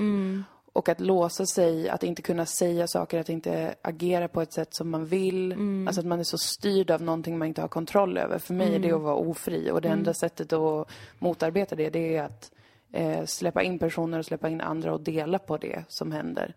Och 0.74 0.90
att 0.90 1.00
låsa 1.00 1.46
sig, 1.46 1.90
att 1.90 2.04
inte 2.04 2.22
kunna 2.22 2.46
säga 2.46 2.88
saker, 2.88 3.20
att 3.20 3.30
inte 3.30 3.76
agera 3.82 4.28
på 4.28 4.42
ett 4.42 4.54
sätt 4.54 4.74
som 4.74 4.90
man 4.90 5.06
vill. 5.06 5.52
Alltså 5.88 6.02
att 6.02 6.08
man 6.08 6.20
är 6.20 6.24
så 6.24 6.38
styrd 6.38 6.92
av 6.92 7.02
någonting 7.02 7.38
man 7.38 7.48
inte 7.48 7.62
har 7.62 7.68
kontroll 7.68 8.18
över. 8.18 8.40
För 8.40 8.54
mig 8.54 8.76
är 8.76 8.80
det 8.80 8.92
att 8.92 9.02
vara 9.02 9.16
ofri. 9.16 9.72
Och 9.72 9.82
det 9.82 9.90
enda 9.90 10.14
sättet 10.14 10.54
att 10.54 10.90
motarbeta 11.20 11.76
det, 11.76 11.90
det 11.90 12.16
är 12.16 12.24
att 12.24 12.52
eh, 12.92 13.26
släppa 13.26 13.64
in 13.64 13.80
personer 13.80 14.20
och 14.20 14.26
släppa 14.26 14.50
in 14.50 14.62
andra 14.62 14.94
och 14.94 15.02
dela 15.02 15.40
på 15.40 15.58
det 15.58 15.84
som 15.88 16.12
händer. 16.12 16.56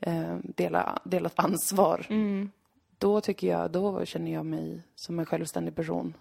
Eh, 0.00 0.36
dela, 0.42 0.98
dela 1.04 1.30
ansvar. 1.34 2.06
Då 2.98 3.20
tycker 3.20 3.46
jag, 3.46 3.70
då 3.70 4.04
känner 4.04 4.32
jag 4.32 4.46
mig 4.46 4.82
som 4.94 5.18
en 5.18 5.26
självständig 5.26 5.76
person. 5.76 6.14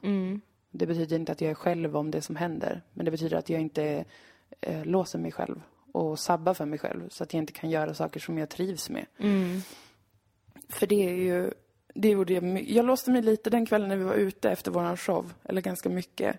Det 0.72 0.86
betyder 0.86 1.16
inte 1.16 1.32
att 1.32 1.42
jag 1.42 1.52
är 1.52 1.56
själv 1.56 1.98
om 1.98 2.12
det 2.12 2.22
som 2.22 2.36
händer. 2.36 2.82
Men 2.94 3.06
det 3.06 3.12
betyder 3.12 3.38
att 3.38 3.50
jag 3.50 3.62
inte 3.62 4.06
eh, 4.62 4.86
låser 4.86 5.20
mig 5.20 5.32
själv 5.32 5.62
och 5.92 6.20
sabbar 6.20 6.54
för 6.54 6.66
mig 6.66 6.80
själv 6.80 7.10
så 7.10 7.24
att 7.24 7.34
jag 7.34 7.42
inte 7.42 7.54
kan 7.54 7.70
göra 7.70 7.94
saker 7.94 8.20
som 8.20 8.38
jag 8.38 8.50
trivs 8.50 8.90
med. 8.90 9.06
För 10.70 10.88
det 10.88 11.10
är 11.10 11.14
ju, 11.14 11.52
det 11.94 12.10
gjorde 12.10 12.34
jag 12.34 12.62
Jag 12.70 12.86
låste 12.86 13.12
mig 13.12 13.22
lite 13.22 13.50
den 13.50 13.66
kvällen 13.66 13.90
när 13.90 13.96
vi 13.96 14.04
var 14.04 14.14
ute 14.14 14.50
efter 14.52 14.72
våran 14.72 14.98
show, 14.98 15.34
eller 15.44 15.62
ganska 15.62 15.90
mycket. 15.90 16.38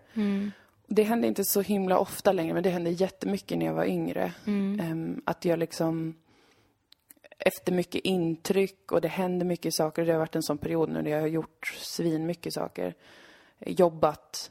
Det 0.86 1.02
hände 1.02 1.26
inte 1.26 1.44
så 1.44 1.60
himla 1.60 1.98
ofta 1.98 2.32
längre, 2.32 2.54
men 2.54 2.62
det 2.62 2.70
hände 2.70 2.90
jättemycket 2.90 3.58
när 3.58 3.66
jag 3.66 3.74
var 3.74 3.84
yngre. 3.84 4.32
Ehm, 4.80 5.22
att 5.24 5.44
jag 5.44 5.58
liksom 5.58 6.14
efter 7.38 7.72
mycket 7.72 8.00
intryck 8.04 8.92
och 8.92 9.00
det 9.00 9.08
händer 9.08 9.46
mycket 9.46 9.74
saker. 9.74 10.04
Det 10.04 10.12
har 10.12 10.18
varit 10.18 10.36
en 10.36 10.42
sån 10.42 10.58
period 10.58 10.88
nu 10.88 11.02
när 11.02 11.10
jag 11.10 11.20
har 11.20 11.28
gjort 11.28 11.66
svin 11.66 12.26
mycket 12.26 12.54
saker. 12.54 12.94
Jobbat 13.66 14.50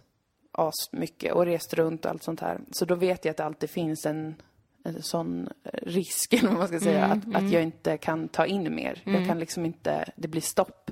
as 0.51 0.91
mycket 0.91 1.33
och 1.33 1.45
rest 1.45 1.73
runt 1.73 2.05
och 2.05 2.11
allt 2.11 2.23
sånt 2.23 2.39
här. 2.39 2.59
Så 2.71 2.85
då 2.85 2.95
vet 2.95 3.25
jag 3.25 3.31
att 3.31 3.37
det 3.37 3.45
alltid 3.45 3.69
finns 3.69 4.05
en, 4.05 4.35
en 4.83 5.01
sån 5.01 5.49
risk, 5.73 6.33
eller 6.39 6.49
vad 6.49 6.57
man 6.57 6.67
ska 6.67 6.79
säga, 6.79 7.05
att, 7.05 7.35
att 7.35 7.51
jag 7.51 7.63
inte 7.63 7.97
kan 7.97 8.27
ta 8.27 8.45
in 8.45 8.75
mer. 8.75 9.01
Jag 9.05 9.27
kan 9.27 9.39
liksom 9.39 9.65
inte, 9.65 10.05
det 10.15 10.27
blir 10.27 10.41
stopp. 10.41 10.91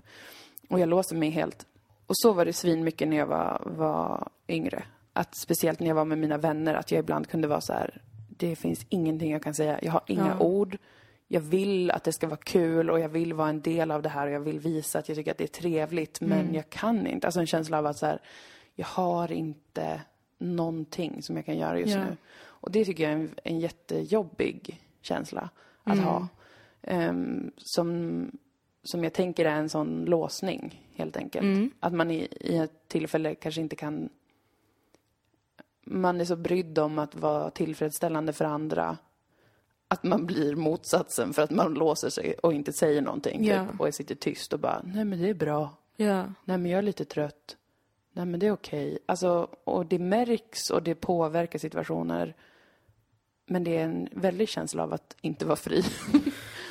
Och 0.69 0.79
jag 0.79 0.89
låser 0.89 1.15
mig 1.15 1.29
helt. 1.29 1.65
och 2.07 2.17
så 2.17 2.33
var 2.33 2.45
det 2.45 2.53
svin 2.53 2.83
mycket 2.83 3.07
när 3.07 3.17
jag 3.17 3.25
var, 3.27 3.61
var 3.65 4.29
yngre. 4.47 4.83
Att 5.13 5.35
speciellt 5.37 5.79
när 5.79 5.87
jag 5.87 5.95
var 5.95 6.05
med 6.05 6.17
mina 6.17 6.37
vänner, 6.37 6.73
att 6.73 6.91
jag 6.91 6.99
ibland 6.99 7.27
kunde 7.27 7.47
vara 7.47 7.61
så 7.61 7.73
här, 7.73 8.01
det 8.29 8.55
finns 8.55 8.85
ingenting 8.89 9.31
jag 9.31 9.43
kan 9.43 9.53
säga, 9.53 9.79
jag 9.81 9.91
har 9.91 10.01
inga 10.07 10.35
Ja. 10.39 10.45
ord. 10.45 10.77
Jag 11.27 11.41
vill 11.41 11.91
att 11.91 12.03
det 12.03 12.13
ska 12.13 12.27
vara 12.27 12.39
kul 12.43 12.89
och 12.89 12.99
jag 12.99 13.09
vill 13.09 13.33
vara 13.33 13.49
en 13.49 13.61
del 13.61 13.91
av 13.91 14.01
det 14.01 14.09
här 14.09 14.27
och 14.27 14.33
jag 14.33 14.39
vill 14.39 14.59
visa 14.59 14.99
att 14.99 15.09
jag 15.09 15.17
tycker 15.17 15.31
att 15.31 15.37
det 15.37 15.43
är 15.43 15.47
trevligt, 15.61 16.21
men 16.21 16.53
jag 16.53 16.69
kan 16.69 17.07
inte. 17.07 17.27
Alltså 17.27 17.39
en 17.39 17.47
känsla 17.47 17.77
av 17.77 17.85
att 17.85 17.97
så 17.97 18.05
här, 18.05 18.19
jag 18.75 18.85
har 18.85 19.31
inte 19.31 20.01
någonting 20.37 21.23
som 21.23 21.35
jag 21.35 21.45
kan 21.45 21.57
göra 21.57 21.79
just 21.79 21.93
Ja. 21.95 22.03
nu. 22.03 22.17
Och 22.61 22.71
det 22.71 22.85
tycker 22.85 23.03
jag 23.03 23.11
är 23.11 23.15
en, 23.15 23.35
en 23.43 23.59
jättejobbig 23.59 24.81
känsla 25.01 25.49
att 25.83 25.99
ha. 25.99 26.27
Ehm, 26.81 27.51
som, 27.57 28.31
som 28.83 29.03
jag 29.03 29.13
tänker 29.13 29.45
är 29.45 29.55
en 29.55 29.69
sån 29.69 30.05
låsning, 30.05 30.89
helt 30.95 31.17
enkelt. 31.17 31.73
Att 31.79 31.93
man 31.93 32.11
i, 32.11 32.27
i 32.41 32.57
ett 32.57 32.87
tillfälle 32.87 33.35
kanske 33.35 33.61
inte 33.61 33.75
kan... 33.75 34.09
Man 35.85 36.21
är 36.21 36.25
så 36.25 36.35
brydd 36.35 36.79
om 36.79 36.99
att 36.99 37.15
vara 37.15 37.49
tillfredsställande 37.49 38.33
för 38.33 38.45
andra 38.45 38.97
att 39.91 40.03
man 40.03 40.25
blir 40.25 40.55
motsatsen 40.55 41.33
för 41.33 41.41
att 41.41 41.51
man 41.51 41.73
låser 41.73 42.09
sig 42.09 42.33
och 42.33 42.53
inte 42.53 42.73
säger 42.73 43.01
någonting. 43.01 43.45
Ja. 43.45 43.67
Typ, 43.67 43.79
och 43.79 43.93
sitter 43.93 44.15
tyst 44.15 44.53
och 44.53 44.59
bara, 44.59 44.81
nej 44.83 45.05
men 45.05 45.21
det 45.21 45.29
är 45.29 45.33
bra. 45.33 45.69
Ja. 45.95 46.23
Nej 46.45 46.57
men 46.57 46.65
jag 46.65 46.77
är 46.77 46.81
lite 46.81 47.05
trött. 47.05 47.57
Nej 48.13 48.25
men 48.25 48.39
det 48.39 48.47
är 48.47 48.51
okej. 48.51 48.99
Alltså, 49.05 49.47
och 49.63 49.85
det 49.85 49.99
märks 49.99 50.69
och 50.69 50.83
det 50.83 50.95
påverkar 50.95 51.59
situationer. 51.59 52.35
Men 53.49 53.63
det 53.63 53.77
är 53.77 53.83
en 53.83 54.09
väldig 54.11 54.49
känsla 54.49 54.83
av 54.83 54.93
att 54.93 55.15
inte 55.21 55.45
vara 55.45 55.55
fri. 55.55 55.83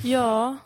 Ja. 0.02 0.56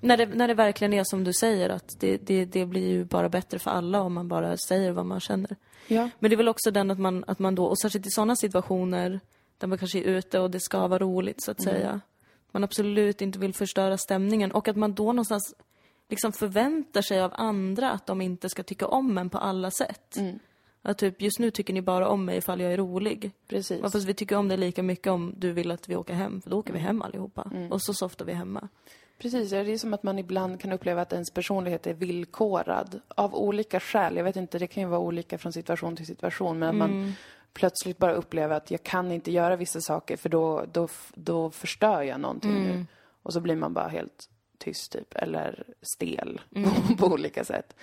när, 0.00 0.16
det, 0.16 0.26
när 0.26 0.48
det 0.48 0.54
verkligen 0.54 0.92
är 0.92 1.04
som 1.04 1.24
du 1.24 1.32
säger, 1.32 1.68
att 1.70 2.00
det, 2.00 2.16
det, 2.16 2.44
det 2.44 2.66
blir 2.66 2.88
ju 2.88 3.04
bara 3.04 3.28
bättre 3.28 3.58
för 3.58 3.70
alla 3.70 4.00
om 4.00 4.14
man 4.14 4.28
bara 4.28 4.56
säger 4.56 4.92
vad 4.92 5.06
man 5.06 5.20
känner. 5.20 5.56
Ja. 5.88 6.10
Men 6.18 6.30
det 6.30 6.34
är 6.34 6.36
väl 6.36 6.48
också 6.48 6.70
den 6.70 6.90
att 6.90 6.98
man, 6.98 7.24
att 7.26 7.38
man 7.38 7.54
då, 7.54 7.64
och 7.64 7.78
särskilt 7.78 8.06
i 8.06 8.10
sådana 8.10 8.36
situationer 8.36 9.20
där 9.58 9.66
man 9.66 9.78
kanske 9.78 9.98
är 9.98 10.02
ute 10.02 10.40
och 10.40 10.50
det 10.50 10.60
ska 10.60 10.88
vara 10.88 10.98
roligt 10.98 11.42
så 11.42 11.50
att 11.50 11.62
säga. 11.62 12.00
Man 12.52 12.64
absolut 12.64 13.22
inte 13.22 13.38
vill 13.38 13.54
förstöra 13.54 13.98
stämningen 13.98 14.52
och 14.52 14.68
att 14.68 14.76
man 14.76 14.94
då 14.94 15.04
någonstans 15.04 15.54
liksom 16.08 16.32
förväntar 16.32 17.02
sig 17.02 17.20
av 17.20 17.32
andra 17.34 17.90
att 17.90 18.06
de 18.06 18.20
inte 18.20 18.48
ska 18.48 18.62
tycka 18.62 18.86
om 18.86 19.18
en 19.18 19.30
på 19.30 19.38
alla 19.38 19.70
sätt. 19.70 20.16
Att 20.86 20.98
typ, 20.98 21.22
just 21.22 21.38
nu 21.38 21.50
tycker 21.50 21.74
ni 21.74 21.82
bara 21.82 22.08
om 22.08 22.24
mig 22.24 22.36
ifall 22.36 22.60
jag 22.60 22.72
är 22.72 22.76
rolig. 22.76 23.30
Precis. 23.48 23.80
Ja, 23.82 23.90
fast 23.90 24.06
vi 24.06 24.14
tycker 24.14 24.36
om 24.36 24.48
dig 24.48 24.58
lika 24.58 24.82
mycket 24.82 25.06
om 25.06 25.34
du 25.36 25.52
vill 25.52 25.70
att 25.70 25.88
vi 25.88 25.96
åker 25.96 26.14
hem, 26.14 26.40
för 26.40 26.50
då 26.50 26.58
åker 26.58 26.72
vi 26.72 26.78
hem 26.78 27.02
allihopa. 27.02 27.50
Och 27.70 27.82
så 27.82 27.94
softar 27.94 28.24
vi 28.24 28.32
hemma. 28.32 28.68
Precis, 29.18 29.50
det 29.50 29.56
är 29.56 29.78
som 29.78 29.94
att 29.94 30.02
man 30.02 30.18
ibland 30.18 30.60
kan 30.60 30.72
uppleva 30.72 31.02
att 31.02 31.12
ens 31.12 31.30
personlighet 31.30 31.86
är 31.86 31.94
villkorad 31.94 33.00
av 33.08 33.34
olika 33.34 33.80
skäl. 33.80 34.16
Jag 34.16 34.24
vet 34.24 34.36
inte, 34.36 34.58
det 34.58 34.66
kan 34.66 34.82
ju 34.82 34.88
vara 34.88 35.00
olika 35.00 35.38
från 35.38 35.52
situation 35.52 35.96
till 35.96 36.06
situation, 36.06 36.58
men 36.58 36.68
att 36.68 36.74
man 36.74 37.12
plötsligt 37.52 37.98
bara 37.98 38.12
upplever 38.12 38.56
att 38.56 38.70
jag 38.70 38.82
kan 38.82 39.12
inte 39.12 39.32
göra 39.32 39.56
vissa 39.56 39.80
saker 39.80 40.16
för 40.16 40.28
då, 40.28 40.64
då, 40.72 40.88
då 41.14 41.50
förstör 41.50 42.02
jag 42.02 42.20
någonting 42.20 42.62
nu. 42.62 42.86
Och 43.22 43.32
så 43.32 43.40
blir 43.40 43.56
man 43.56 43.74
bara 43.74 43.88
helt 43.88 44.28
tyst 44.58 44.92
typ, 44.92 45.14
eller 45.14 45.64
stel 45.82 46.40
på 46.98 47.06
olika 47.06 47.44
sätt. 47.44 47.76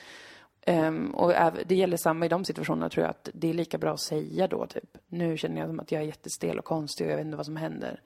Ehm, 0.66 1.12
och 1.16 1.34
det 1.66 1.76
gäller 1.76 1.98
samma 1.98 2.26
i 2.26 2.30
de 2.30 2.46
situationerna 2.46 2.90
tror 2.90 3.04
jag 3.04 3.10
att 3.10 3.30
det 3.34 3.50
är 3.50 3.54
lika 3.54 3.78
bra 3.78 3.94
att 3.94 4.00
säga 4.00 4.48
då 4.48 4.66
typ. 4.66 4.98
Nu 5.08 5.38
känner 5.38 5.62
jag 5.62 5.70
som 5.70 5.80
att 5.80 5.92
jag 5.92 6.02
är 6.02 6.06
jättestel 6.06 6.60
och 6.60 6.66
konstig 6.66 7.06
och 7.06 7.12
jag 7.12 7.18
vet 7.18 7.26
inte 7.26 7.38
vad 7.38 7.46
som 7.46 7.56
händer. 7.56 8.02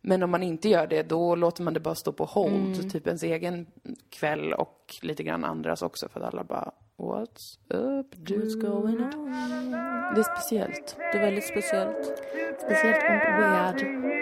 Men 0.00 0.22
om 0.22 0.30
man 0.30 0.42
inte 0.42 0.68
gör 0.68 0.86
det, 0.86 1.02
då 1.02 1.34
låter 1.34 1.62
man 1.62 1.74
det 1.74 1.80
bara 1.80 1.94
stå 1.94 2.12
på 2.12 2.24
hold. 2.24 2.92
Typ 2.92 3.06
ens 3.06 3.22
egen 3.22 3.66
kväll 4.10 4.52
och 4.52 4.94
lite 5.02 5.22
grann 5.22 5.44
andras 5.44 5.82
också 5.82 6.08
för 6.08 6.20
att 6.20 6.34
alla 6.34 6.44
bara 6.44 6.72
What's 6.96 7.58
up 7.68 8.16
dude? 8.16 8.44
What's 8.44 8.60
going 8.60 9.04
on? 9.04 9.30
Det 10.14 10.20
är 10.20 10.36
speciellt. 10.36 10.96
Det 10.96 11.18
är 11.18 11.22
väldigt 11.22 11.46
speciellt. 11.46 12.18
Speciellt 12.58 13.02
och 13.02 13.42
weird. 13.42 14.17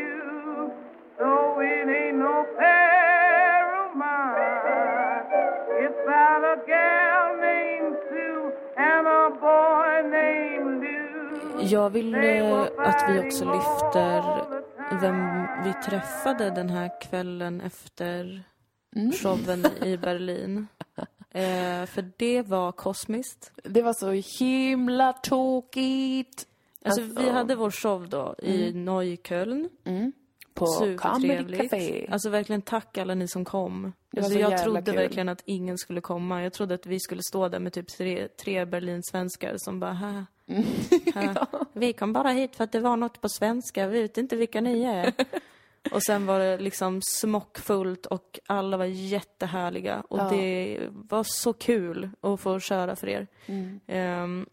Jag 11.70 11.90
vill 11.90 12.14
eh, 12.14 12.62
att 12.78 13.04
vi 13.10 13.18
också 13.28 13.44
lyfter 13.44 14.44
vem 15.00 15.46
vi 15.64 15.72
träffade 15.90 16.50
den 16.50 16.70
här 16.70 17.00
kvällen 17.00 17.60
efter 17.60 18.42
showen 19.22 19.66
i 19.82 19.96
Berlin. 19.96 20.66
Eh, 21.30 21.86
för 21.86 22.10
det 22.16 22.42
var 22.42 22.72
kosmiskt. 22.72 23.52
Det 23.64 23.82
var 23.82 23.92
så 23.92 24.10
himla 24.44 25.12
tokigt. 25.12 26.46
Alltså, 26.84 27.02
Alltså- 27.02 27.22
vi 27.22 27.30
hade 27.30 27.54
vår 27.54 27.70
show 27.70 28.08
då 28.08 28.34
i 28.38 28.72
Neukölln. 28.72 29.68
På 30.54 30.66
Comedy. 30.98 31.56
Café. 31.56 32.08
Alltså 32.10 32.30
verkligen 32.30 32.62
tack 32.62 32.98
alla 32.98 33.14
ni 33.14 33.28
som 33.28 33.44
kom. 33.44 33.92
Alltså, 34.16 34.32
så 34.32 34.38
jag 34.38 34.62
trodde 34.62 34.82
kul. 34.82 34.94
verkligen 34.96 35.28
att 35.28 35.42
ingen 35.44 35.78
skulle 35.78 36.00
komma. 36.00 36.42
Jag 36.42 36.52
trodde 36.52 36.74
att 36.74 36.86
vi 36.86 37.00
skulle 37.00 37.22
stå 37.22 37.48
där 37.48 37.60
med 37.60 37.72
typ 37.72 37.88
tre, 37.88 38.28
tre 38.28 38.64
Berlinsvenskar 38.64 39.54
som 39.58 39.80
bara 39.80 39.92
ha, 39.92 40.24
ha. 41.14 41.46
Vi 41.72 41.92
kom 41.92 42.12
bara 42.12 42.30
hit 42.30 42.56
för 42.56 42.64
att 42.64 42.72
det 42.72 42.80
var 42.80 42.96
något 42.96 43.20
på 43.20 43.28
svenska. 43.28 43.86
Vi 43.86 44.02
vet 44.02 44.18
inte 44.18 44.36
vilka 44.36 44.60
ni 44.60 44.82
är. 44.84 45.12
och 45.92 46.02
sen 46.02 46.26
var 46.26 46.38
det 46.38 46.58
liksom 46.58 47.00
smockfullt 47.02 48.06
och 48.06 48.38
alla 48.46 48.76
var 48.76 48.84
jättehärliga. 48.84 50.00
Och 50.08 50.18
Ja. 50.18 50.28
det 50.30 50.78
var 50.90 51.24
så 51.24 51.52
kul 51.52 52.10
att 52.20 52.40
få 52.40 52.60
köra 52.60 52.96
för 52.96 53.08
er. 53.08 53.26
Mm. 53.46 53.80
Ehm, 53.86 54.46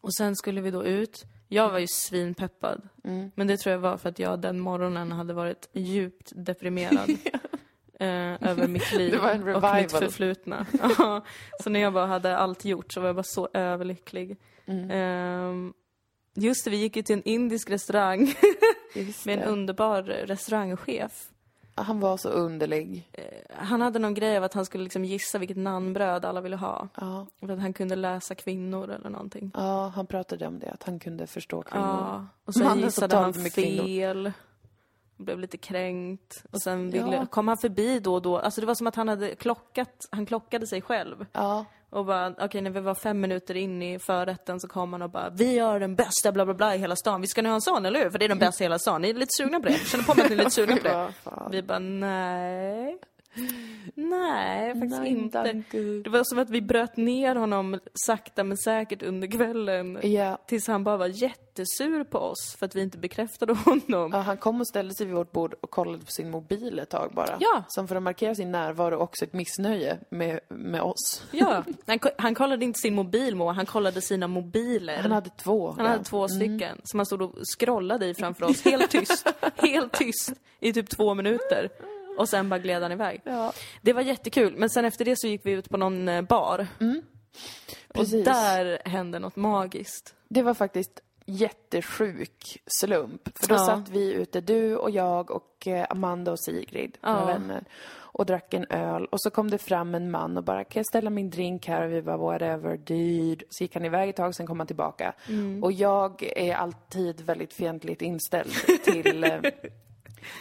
och 0.00 0.14
sen 0.14 0.36
skulle 0.36 0.60
vi 0.60 0.70
då 0.70 0.84
ut. 0.84 1.24
Jag 1.48 1.70
var 1.70 1.78
ju 1.78 1.86
svinpeppad. 1.88 2.88
Mm. 3.04 3.30
Men 3.34 3.46
det 3.46 3.56
tror 3.56 3.72
jag 3.72 3.80
var 3.80 3.96
för 3.96 4.08
att 4.08 4.18
jag 4.18 4.40
den 4.40 4.60
morgonen 4.60 5.12
hade 5.12 5.34
varit 5.34 5.68
djupt 5.72 6.32
deprimerad. 6.34 7.10
eh, 8.00 8.48
över 8.50 8.68
mitt 8.68 8.92
liv 8.92 9.14
och 9.54 9.74
mitt 9.76 9.92
förflutna. 9.92 10.66
Ja, 10.98 11.24
så 11.62 11.70
när 11.70 11.80
jag 11.80 11.92
bara 11.92 12.06
hade 12.06 12.36
allt 12.36 12.64
gjort 12.64 12.92
så 12.92 13.00
var 13.00 13.08
jag 13.08 13.16
bara 13.16 13.22
så 13.22 13.48
överlycklig. 13.52 14.36
Mm. 14.66 14.90
Ehm, 14.90 15.72
just 16.34 16.64
det, 16.64 16.70
vi 16.70 16.76
gick 16.76 16.96
ju 16.96 17.02
till 17.02 17.16
en 17.16 17.22
indisk 17.22 17.70
restaurang 17.70 18.34
med 19.26 19.38
en 19.38 19.42
underbar 19.44 20.02
restaurangchef. 20.02 21.28
Han 21.78 22.00
var 22.00 22.16
så 22.16 22.28
underlig. 22.28 23.10
Han 23.54 23.80
hade 23.80 23.98
någon 23.98 24.14
grej 24.14 24.36
av 24.36 24.44
att 24.44 24.54
han 24.54 24.64
skulle 24.64 24.84
liksom 24.84 25.04
gissa 25.04 25.38
vilket 25.38 25.56
namnbröd 25.56 26.24
alla 26.24 26.40
ville 26.40 26.56
ha. 26.56 26.88
Ja. 27.00 27.26
För 27.40 27.48
att 27.52 27.60
han 27.60 27.72
kunde 27.72 27.96
läsa 27.96 28.34
kvinnor 28.34 28.90
eller 28.90 29.10
någonting. 29.10 29.50
ja, 29.54 29.92
han 29.94 30.06
pratade 30.06 30.46
om 30.46 30.58
det, 30.58 30.70
att 30.70 30.82
han 30.82 30.98
kunde 30.98 31.26
förstå 31.26 31.62
kvinnor. 31.62 31.86
Ja, 31.86 32.26
och 32.44 32.54
sen 32.54 32.68
som 32.70 32.80
gissade 32.80 33.16
han 33.16 33.42
med 33.42 33.52
kvinnor. 33.54 33.82
fel. 33.84 34.32
Blev 35.16 35.38
lite 35.40 35.58
kränkt. 35.58 36.44
Och 36.50 36.62
sen 36.62 36.90
ville, 36.90 37.16
Ja. 37.16 37.26
kom 37.26 37.48
han 37.48 37.58
förbi 37.58 38.00
då 38.00 38.14
och 38.14 38.22
då. 38.22 38.38
Alltså 38.38 38.60
det 38.60 38.66
var 38.66 38.74
som 38.74 38.86
att 38.86 38.96
han 38.96 39.08
hade 39.08 39.34
klockat, 39.34 40.08
han 40.10 40.26
klockade 40.26 40.66
sig 40.66 40.82
själv. 40.82 41.26
Ja. 41.32 41.64
Och 41.96 42.04
bara, 42.04 42.34
okej 42.38 42.60
när 42.60 42.70
vi 42.70 42.80
var 42.80 42.94
fem 42.94 43.20
minuter 43.20 43.56
in 43.56 43.82
i 43.82 43.98
förrätten 43.98 44.60
så 44.60 44.68
kom 44.68 44.92
han 44.92 45.02
och 45.02 45.10
bara, 45.10 45.30
vi 45.30 45.54
gör 45.54 45.80
den 45.80 45.94
bästa 45.94 46.32
bla 46.32 46.44
bla 46.44 46.54
bla 46.54 46.74
i 46.74 46.78
hela 46.78 46.96
stan. 46.96 47.20
Vi 47.20 47.26
ska 47.26 47.42
nu 47.42 47.48
ha 47.48 47.54
en 47.54 47.60
sån, 47.60 47.86
eller 47.86 48.02
hur? 48.02 48.10
För 48.10 48.18
det 48.18 48.24
är 48.24 48.28
den 48.28 48.38
bästa 48.38 48.64
i 48.64 48.66
hela 48.66 48.78
stan. 48.78 49.02
Ni 49.02 49.10
är 49.10 49.14
lite 49.14 49.32
sugna 49.36 49.60
på 49.60 49.68
det? 49.68 49.78
Känner 49.78 50.04
på 50.04 50.14
mig 50.14 50.24
att 50.24 50.30
ni 50.30 50.34
är 50.36 50.38
lite 50.38 50.50
sugna 50.50 50.76
på 50.76 50.82
det? 50.82 51.12
Vi 51.50 51.62
bara, 51.62 51.78
nej. 51.78 52.98
Nej, 53.94 54.72
faktiskt 54.72 55.00
Nej, 55.00 55.10
inte. 55.10 55.62
Det 56.04 56.10
var 56.10 56.24
som 56.24 56.38
att 56.38 56.50
vi 56.50 56.62
bröt 56.62 56.96
ner 56.96 57.36
honom 57.36 57.80
sakta 58.06 58.44
men 58.44 58.56
säkert 58.56 59.02
under 59.02 59.28
kvällen. 59.28 59.98
Ja. 60.02 60.38
Tills 60.46 60.66
han 60.66 60.84
bara 60.84 60.96
var 60.96 61.06
jättesur 61.06 62.04
på 62.04 62.18
oss 62.18 62.56
för 62.58 62.66
att 62.66 62.74
vi 62.74 62.82
inte 62.82 62.98
bekräftade 62.98 63.54
honom. 63.54 64.10
Ja, 64.12 64.18
han 64.18 64.36
kom 64.36 64.60
och 64.60 64.68
ställde 64.68 64.94
sig 64.94 65.06
vid 65.06 65.14
vårt 65.14 65.32
bord 65.32 65.54
och 65.60 65.70
kollade 65.70 66.04
på 66.04 66.10
sin 66.10 66.30
mobil 66.30 66.78
ett 66.78 66.90
tag 66.90 67.10
bara. 67.14 67.36
Ja. 67.40 67.64
Som 67.68 67.88
för 67.88 67.96
att 67.96 68.02
markera 68.02 68.34
sin 68.34 68.52
närvaro 68.52 68.96
och 68.96 69.02
också 69.02 69.24
ett 69.24 69.32
missnöje 69.32 69.98
med, 70.10 70.40
med 70.48 70.82
oss. 70.82 71.22
Ja, 71.30 71.64
han, 71.86 71.98
han 72.18 72.34
kollade 72.34 72.64
inte 72.64 72.78
sin 72.78 72.94
mobil 72.94 73.36
Moa, 73.36 73.52
han 73.52 73.66
kollade 73.66 74.00
sina 74.00 74.28
mobiler. 74.28 74.96
Han 74.96 75.12
hade 75.12 75.30
två. 75.30 75.74
Han 75.78 75.86
hade 75.86 76.04
två 76.04 76.28
stycken 76.28 76.80
som 76.84 76.98
han 76.98 77.06
stod 77.06 77.22
och 77.22 77.34
scrollade 77.58 78.06
i 78.06 78.14
framför 78.14 78.46
oss, 78.46 78.64
helt 78.64 78.90
tyst, 78.90 79.28
helt 79.56 79.92
tyst 79.92 80.32
i 80.60 80.72
typ 80.72 80.90
två 80.90 81.14
minuter. 81.14 81.70
Och 82.16 82.28
sen 82.28 82.48
bara 82.48 82.58
gled 82.58 82.82
han 82.82 82.92
iväg. 82.92 83.20
Ja. 83.24 83.52
Det 83.82 83.92
var 83.92 84.02
jättekul, 84.02 84.54
men 84.56 84.70
sen 84.70 84.84
efter 84.84 85.04
det 85.04 85.16
så 85.18 85.26
gick 85.26 85.46
vi 85.46 85.50
ut 85.52 85.68
på 85.70 85.76
någon 85.76 86.08
eh, 86.08 86.22
bar. 86.22 86.66
Och 87.88 87.94
Precis. 87.94 88.24
där 88.24 88.78
hände 88.84 89.18
något 89.18 89.36
magiskt. 89.36 90.14
Det 90.28 90.42
var 90.42 90.54
faktiskt 90.54 91.00
jättesjuk 91.26 92.62
slump. 92.66 93.38
För 93.38 93.48
då 93.48 93.54
Ja. 93.54 93.58
satt 93.66 93.88
vi 93.88 94.12
ute, 94.12 94.40
du 94.40 94.76
och 94.76 94.90
jag 94.90 95.30
och 95.30 95.66
eh, 95.66 95.86
Amanda 95.90 96.32
och 96.32 96.40
Sigrid, 96.40 96.98
Ja. 97.00 97.14
våra 97.14 97.26
vänner, 97.26 97.64
och 97.96 98.26
drack 98.26 98.54
en 98.54 98.66
öl. 98.70 99.04
Och 99.06 99.20
så 99.22 99.30
kom 99.30 99.50
det 99.50 99.58
fram 99.58 99.94
en 99.94 100.10
man 100.10 100.36
och 100.36 100.44
bara, 100.44 100.64
kan 100.64 100.80
jag 100.80 100.86
ställa 100.86 101.10
min 101.10 101.30
drink 101.30 101.66
här? 101.68 101.82
Och 101.86 101.92
vi 101.92 102.02
bara, 102.02 102.16
whatever, 102.16 102.76
dude. 102.76 103.44
Så 103.50 103.64
gick 103.64 103.74
han 103.74 103.84
iväg 103.84 104.08
ett 104.10 104.16
tag, 104.16 104.34
sen 104.34 104.46
kom 104.46 104.60
han 104.60 104.66
tillbaka. 104.66 105.12
Mm. 105.28 105.64
Och 105.64 105.72
jag 105.72 106.22
är 106.36 106.54
alltid 106.54 107.20
väldigt 107.20 107.52
fientligt 107.54 108.02
inställd 108.02 108.50
till, 108.84 109.24
eh, 109.24 109.38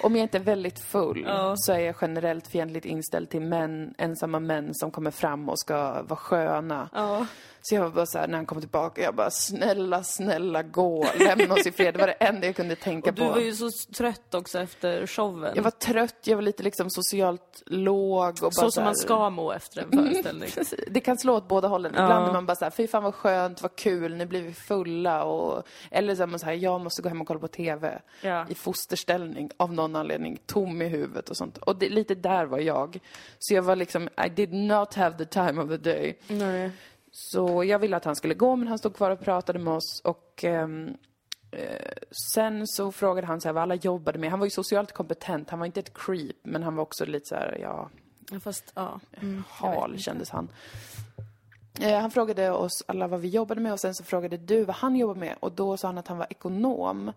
Om 0.02 0.16
jag 0.16 0.24
inte 0.24 0.38
är 0.38 0.44
väldigt 0.44 0.80
full 0.80 1.24
Ja. 1.28 1.54
så 1.58 1.74
är 1.74 1.80
jag 1.80 1.96
generellt 2.02 2.48
fientligt 2.48 2.86
inställd 2.86 3.30
till 3.30 3.42
män, 3.42 3.94
ensamma 3.98 4.40
män 4.40 4.70
som 4.74 4.92
kommer 4.92 5.12
fram 5.12 5.50
och 5.50 5.60
ska 5.60 6.02
vara 6.04 6.20
sköna. 6.20 6.90
Ja. 6.94 7.26
Så 7.68 7.76
jag 7.76 7.82
var 7.82 7.90
bara 7.90 8.06
så 8.06 8.18
här, 8.20 8.28
när 8.28 8.36
han 8.38 8.46
kom 8.46 8.60
tillbaka, 8.60 9.02
jag 9.02 9.16
bara 9.16 9.32
snälla, 9.32 10.04
snälla 10.04 10.64
gå, 10.64 11.08
lämna 11.20 11.54
oss 11.54 11.66
i 11.68 11.72
fred. 11.72 11.94
Det 11.94 12.00
var 12.00 12.08
det 12.08 12.14
enda 12.14 12.48
jag 12.48 12.56
kunde 12.56 12.76
tänka 12.76 13.10
Och 13.10 13.16
du 13.16 13.22
på. 13.22 13.30
var 13.30 13.40
ju 13.40 13.54
så 13.56 13.70
trött 13.98 14.34
också 14.34 14.60
efter 14.60 15.08
showen. 15.08 15.52
Jag 15.56 15.64
var 15.64 15.72
trött, 15.72 16.16
jag 16.24 16.36
var 16.36 16.42
lite 16.42 16.64
liksom 16.64 16.90
socialt 16.90 17.64
låg 17.66 18.30
och 18.30 18.36
bara 18.42 18.52
så 18.52 18.72
som 18.72 18.82
här- 18.84 18.88
man 18.88 18.96
ska 18.96 19.30
må 19.30 19.52
efter 19.52 19.82
en 19.82 19.92
föreställning. 19.92 20.50
Det 20.88 21.00
kan 21.00 21.18
slå 21.18 21.34
åt 21.36 21.48
båda 21.48 21.68
hållen. 21.68 21.94
Ja. 21.96 22.04
Ibland 22.04 22.28
är 22.28 22.34
man 22.34 22.46
bara 22.46 22.56
såhär, 22.56 22.72
fy 22.72 22.88
fan 22.88 23.04
vad 23.04 23.16
skönt, 23.16 23.62
vad 23.62 23.76
kul, 23.76 24.16
nu 24.16 24.26
blir 24.26 24.42
vi 24.42 24.54
fulla 24.54 25.24
och... 25.24 25.68
Eller 25.92 26.16
så 26.16 26.24
är 26.24 26.28
man 26.28 26.40
såhär, 26.40 26.54
jag 26.54 26.82
måste 26.82 27.02
gå 27.02 27.10
hem 27.10 27.22
och 27.22 27.28
kolla 27.28 27.40
på 27.40 27.48
TV. 27.48 28.02
Ja. 28.22 28.46
I 28.50 28.56
fosterställning 28.56 29.50
av 29.58 29.74
någon 29.74 29.96
anledning, 29.96 30.40
tom 30.46 30.82
i 30.82 30.88
huvudet 30.88 31.30
och 31.30 31.38
sånt. 31.38 31.58
Och 31.58 31.76
det, 31.76 31.90
lite 31.90 32.16
där 32.16 32.46
var 32.46 32.60
jag. 32.60 33.00
Så 33.40 33.54
jag 33.54 33.62
var 33.62 33.76
liksom, 33.76 34.10
I 34.26 34.30
did 34.30 34.54
not 34.54 34.94
have 34.94 35.18
the 35.18 35.26
time 35.26 35.62
of 35.62 35.70
the 35.70 35.78
day. 35.78 36.18
Nej. 36.28 36.72
Så 37.18 37.64
jag 37.64 37.80
ville 37.80 37.98
att 37.98 38.06
han 38.06 38.16
skulle 38.16 38.34
gå, 38.34 38.56
men 38.56 38.68
han 38.68 38.78
stod 38.78 38.96
kvar 38.96 39.12
och 39.12 39.20
pratade 39.20 39.60
med 39.60 39.74
oss 39.74 40.02
och 40.04 40.44
ehm, 40.44 40.98
eh, 41.52 41.92
sen 42.34 42.68
så 42.68 42.92
frågade 42.92 43.28
han 43.28 43.42
så 43.42 43.48
här 43.48 43.54
vad 43.54 43.64
alla 43.64 43.76
jobbade 43.76 44.20
med. 44.20 44.30
Han 44.30 44.40
var 44.40 44.46
ju 44.46 44.52
socialt 44.52 44.92
kompetent, 44.92 45.50
han 45.50 45.60
var 45.60 45.66
inte 45.66 45.80
ett 45.80 45.94
creep, 45.94 46.36
men 46.44 46.64
han 46.64 46.76
var 46.76 46.84
också 46.84 47.06
lite 47.06 47.26
så 47.26 47.36
här, 47.36 47.58
ja, 47.62 47.90
Ja, 48.32 48.40
Fast, 48.40 48.72
ja. 48.76 49.00
Mm, 49.22 49.44
hal 49.50 50.00
kändes 50.00 50.30
han. 50.30 50.50
Eh, 51.80 52.00
han 52.00 52.12
frågade 52.12 52.52
oss 52.52 52.84
alla 52.88 53.08
vad 53.08 53.20
vi 53.20 53.28
jobbade 53.28 53.62
med 53.62 53.74
och 53.74 53.80
sen 53.80 53.96
så 53.96 54.04
frågade 54.04 54.38
du 54.38 54.66
vad 54.66 54.76
han 54.76 54.96
jobbade 54.96 55.20
med 55.20 55.36
och 55.40 55.52
då 55.52 55.78
sa 55.78 55.88
han 55.88 55.98
att 55.98 56.08
han 56.08 56.18
var 56.18 56.28
ekonom. 56.30 57.12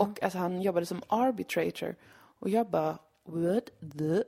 Och 0.00 0.22
att 0.22 0.34
han 0.34 0.62
jobbade 0.62 0.86
som 0.86 1.02
arbitrator. 1.06 1.96
Och 2.38 2.48
jag 2.48 2.66
bara, 2.66 2.98
what 3.24 3.64
the 3.80 4.22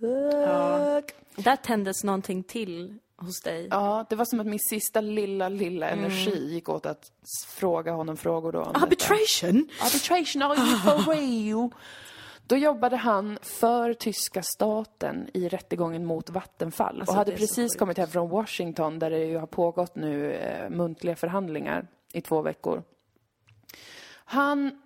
fuck? 0.00 1.14
Där 1.36 1.56
tändes 1.56 2.04
någonting 2.04 2.42
till 2.42 2.98
hos 3.18 3.40
dig. 3.40 3.68
Ja, 3.70 4.06
det 4.08 4.16
var 4.16 4.24
som 4.24 4.40
att 4.40 4.46
min 4.46 4.58
sista 4.58 5.00
lilla, 5.00 5.48
lilla 5.48 5.88
Mm. 5.90 6.04
energi 6.04 6.52
gick 6.52 6.68
åt 6.68 6.86
att 6.86 7.12
fråga 7.48 7.92
honom 7.92 8.16
frågor 8.16 8.52
då. 8.52 8.58
om 8.62 8.72
detta. 8.72 8.84
Arbitration? 8.84 9.68
Arbitration, 9.82 10.42
are 10.42 10.56
you 10.56 10.76
for 10.78 11.12
real? 11.14 11.70
Då 12.46 12.56
jobbade 12.56 12.96
han 12.96 13.38
för 13.42 13.92
tyska 13.94 14.42
staten 14.42 15.30
i 15.34 15.48
rättegången 15.48 16.04
mot 16.06 16.30
Vattenfall 16.30 16.96
Alltså, 17.00 17.12
och 17.12 17.18
hade 17.18 17.32
precis 17.32 17.76
kommit 17.76 17.98
hem 17.98 18.08
från 18.08 18.28
Washington 18.28 18.98
där 18.98 19.10
det 19.10 19.24
ju 19.24 19.36
har 19.38 19.46
pågått 19.46 19.94
nu 19.96 20.32
eh, 20.32 20.70
muntliga 20.70 21.16
förhandlingar 21.16 21.86
i 22.12 22.20
två 22.20 22.42
veckor. 22.42 22.82
Han 24.24 24.82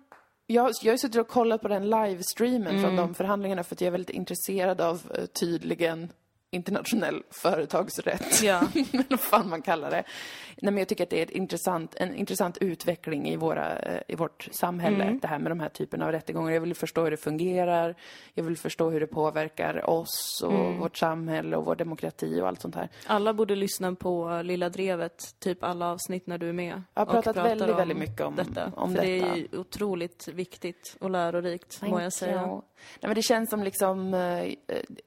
jag, 0.47 0.71
jag 0.83 0.93
har 0.93 0.97
suttit 0.97 1.21
och 1.21 1.27
kollat 1.27 1.61
på 1.61 1.67
den 1.67 1.89
livestreamen 1.89 2.67
Mm. 2.67 2.81
från 2.81 2.95
de 2.95 3.13
förhandlingarna 3.15 3.63
för 3.63 3.75
att 3.75 3.81
jag 3.81 3.87
är 3.87 3.91
väldigt 3.91 4.09
intresserad 4.15 4.81
av 4.81 5.01
eh, 5.17 5.25
tydligen 5.25 6.09
internationell 6.53 7.23
företagsrätt. 7.29 8.43
Ja. 8.43 8.59
eller 8.93 9.05
vad 9.09 9.19
fan 9.19 9.49
man 9.49 9.61
kallar 9.61 9.89
det. 9.91 10.03
Nej, 10.61 10.71
men 10.73 10.77
jag 10.77 10.87
tycker 10.87 11.03
att 11.03 11.09
det 11.09 11.21
är 11.21 11.37
intressant, 11.37 11.95
en 11.95 12.15
intressant 12.15 12.57
utveckling 12.57 13.29
i, 13.29 13.35
våra, 13.35 13.79
eh, 13.79 14.01
i 14.07 14.15
vårt 14.15 14.47
samhälle, 14.51 15.03
Mm. 15.03 15.19
det 15.19 15.27
här 15.27 15.39
med 15.39 15.51
de 15.51 15.59
här 15.59 15.69
typerna 15.69 16.05
av 16.05 16.11
rättegångar. 16.11 16.51
Jag 16.51 16.61
vill 16.61 16.75
förstå 16.75 17.03
hur 17.03 17.11
det 17.11 17.17
fungerar, 17.17 17.95
jag 18.33 18.43
vill 18.43 18.57
förstå 18.57 18.89
hur 18.89 18.99
det 18.99 19.07
påverkar 19.07 19.89
oss 19.89 20.41
och 20.45 20.53
Mm. 20.53 20.79
vårt 20.79 20.97
samhälle 20.97 21.57
och 21.57 21.65
vår 21.65 21.75
demokrati 21.75 22.41
och 22.41 22.47
allt 22.47 22.61
sånt 22.61 22.75
här. 22.75 22.89
Alla 23.07 23.33
borde 23.33 23.55
lyssna 23.55 23.95
på 23.95 24.41
Lilla 24.43 24.69
Drevet, 24.69 25.35
typ 25.39 25.63
alla 25.63 25.91
avsnitt 25.91 26.27
när 26.27 26.37
du 26.37 26.49
är 26.49 26.53
med. 26.53 26.81
Jag 26.93 27.05
har 27.05 27.13
pratat 27.13 27.35
väldigt, 27.37 27.69
väldigt 27.75 27.97
mycket 27.97 28.21
om- 28.21 28.35
detta. 28.35 28.71
om 28.75 28.95
för 28.95 29.01
det 29.01 29.15
detta. 29.19 29.27
är 29.31 29.35
ju 29.35 29.47
otroligt 29.57 30.27
viktigt 30.27 30.97
och 30.99 31.09
lärorikt, 31.09 31.81
må 31.81 32.01
jag 32.01 32.13
säga. 32.13 32.41
Nej, 32.45 32.61
men 33.01 33.13
det 33.15 33.21
känns 33.21 33.49
som 33.49 33.63
liksom, 33.63 34.13
eh, 34.13 34.53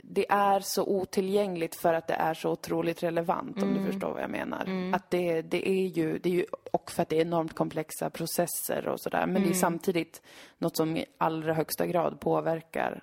det 0.02 0.26
är 0.30 0.61
så 0.61 0.85
otillgängligt 0.87 1.36
för 1.75 1.94
att 1.94 2.07
det 2.07 2.14
är 2.14 2.35
så 2.35 2.51
otroligt 2.51 3.03
relevant, 3.03 3.57
om 3.62 3.68
Mm. 3.68 3.85
du 3.85 3.92
förstår 3.92 4.12
vad 4.12 4.22
jag 4.22 4.31
menar. 4.31 4.92
Att 4.94 5.11
det, 5.11 5.42
det 5.42 5.68
är 5.68 5.87
ju, 5.87 6.18
det 6.18 6.29
är 6.29 6.35
ju, 6.35 6.46
och 6.72 6.90
för 6.90 7.03
att 7.03 7.09
det 7.09 7.16
är 7.16 7.20
enormt 7.20 7.55
komplexa 7.55 8.11
processer 8.11 8.88
och 8.88 9.01
sådär, 9.01 9.27
men 9.27 9.35
det 9.35 9.40
är 9.40 9.42
Mm. 9.46 9.55
samtidigt 9.55 10.22
något 10.59 10.77
som 10.77 10.96
i 10.96 11.07
allra 11.18 11.55
högsta 11.55 11.87
grad 11.87 12.20
påverkar 12.20 13.03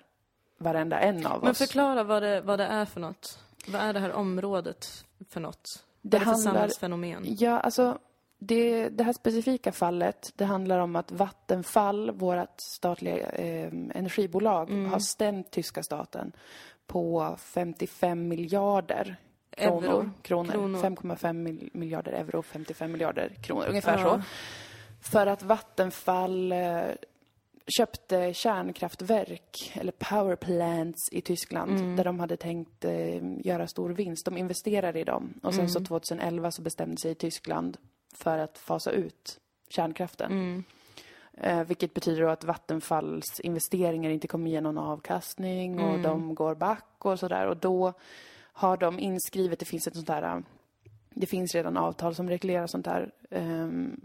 varenda 0.58 0.98
en 1.00 1.26
av 1.26 1.40
Men 1.42 1.50
oss. 1.50 1.58
förklara 1.58 2.04
vad 2.04 2.22
det, 2.22 2.40
vad 2.40 2.58
det 2.58 2.66
är 2.66 2.84
för 2.84 3.00
något. 3.00 3.38
Vad 3.66 3.80
är 3.82 3.92
det 3.92 4.00
här 4.00 4.12
området 4.12 5.04
för 5.30 5.40
något? 5.40 5.84
Det 6.02 6.08
det 6.08 6.18
för 6.18 6.24
handlar- 6.26 6.52
samhällsfenomen? 6.52 7.24
Ja, 7.38 7.58
alltså 7.60 7.98
det, 8.46 8.88
det 8.88 9.04
här 9.04 9.12
specifika 9.12 9.72
fallet, 9.72 10.32
det 10.36 10.44
handlar 10.44 10.78
om 10.78 10.96
att 10.96 11.12
Vattenfall, 11.12 12.10
vårt 12.10 12.60
statliga 12.60 13.28
eh, 13.30 13.66
energibolag, 13.94 14.70
Mm. 14.70 14.92
har 14.92 14.98
stämt 14.98 15.50
tyska 15.50 15.82
staten 15.82 16.32
på 16.86 17.36
55 17.38 18.28
miljarder 18.28 19.16
kronor. 19.50 19.84
Euro. 19.84 20.10
kronor. 20.22 20.52
Kronor. 20.52 20.78
5,5 20.78 21.32
mil- 21.32 21.70
miljarder 21.72 22.12
euro, 22.12 22.42
55 22.42 22.92
miljarder 22.92 23.28
kronor, 23.42 23.66
ungefär 23.68 23.98
Ja. 23.98 24.04
så. 24.04 24.22
För 25.10 25.26
att 25.26 25.42
Vattenfall 25.42 26.52
eh, 26.52 26.82
köpte 27.76 28.34
kärnkraftverk, 28.34 29.72
eller 29.74 29.92
power 29.92 30.36
plants 30.36 31.08
i 31.12 31.20
Tyskland, 31.20 31.70
Mm. 31.80 31.96
där 31.96 32.04
de 32.04 32.20
hade 32.20 32.36
tänkt 32.36 32.84
eh, 32.84 33.22
göra 33.46 33.66
stor 33.66 33.90
vinst. 33.90 34.24
De 34.24 34.36
investerade 34.36 35.00
i 35.00 35.04
dem. 35.04 35.34
Och 35.42 35.52
sen 35.54 35.60
Mm. 35.60 35.68
så 35.70 35.80
2011 35.80 36.50
så 36.50 36.62
bestämde 36.62 36.96
sig 36.96 37.14
Tyskland 37.14 37.76
för 38.14 38.38
att 38.38 38.58
fasa 38.58 38.90
ut 38.90 39.38
kärnkraften. 39.68 40.32
Mm. 40.32 40.64
Eh, 41.36 41.64
vilket 41.64 41.94
betyder 41.94 42.22
då 42.22 42.28
att 42.28 42.44
Vattenfalls 42.44 43.40
investeringar 43.40 44.10
inte 44.10 44.28
kommer 44.28 44.50
ge 44.50 44.60
någon 44.60 44.78
avkastning 44.78 45.80
och 45.80 45.88
Mm. 45.88 46.02
de 46.02 46.34
går 46.34 46.54
back 46.54 46.84
och 46.98 47.18
sådär. 47.18 47.46
Och 47.46 47.56
då 47.56 47.92
har 48.52 48.76
de 48.76 48.98
inskrivet, 48.98 49.58
det 49.58 49.64
finns 49.64 49.86
ett 49.86 49.94
sånt 49.94 50.06
där, 50.06 50.22
eh, 50.22 50.38
det 51.10 51.26
finns 51.26 51.54
redan 51.54 51.76
avtal 51.76 52.14
som 52.14 52.28
reglerar 52.28 52.66
sånt 52.66 52.84
där. 52.84 53.10
ehm, 53.30 54.00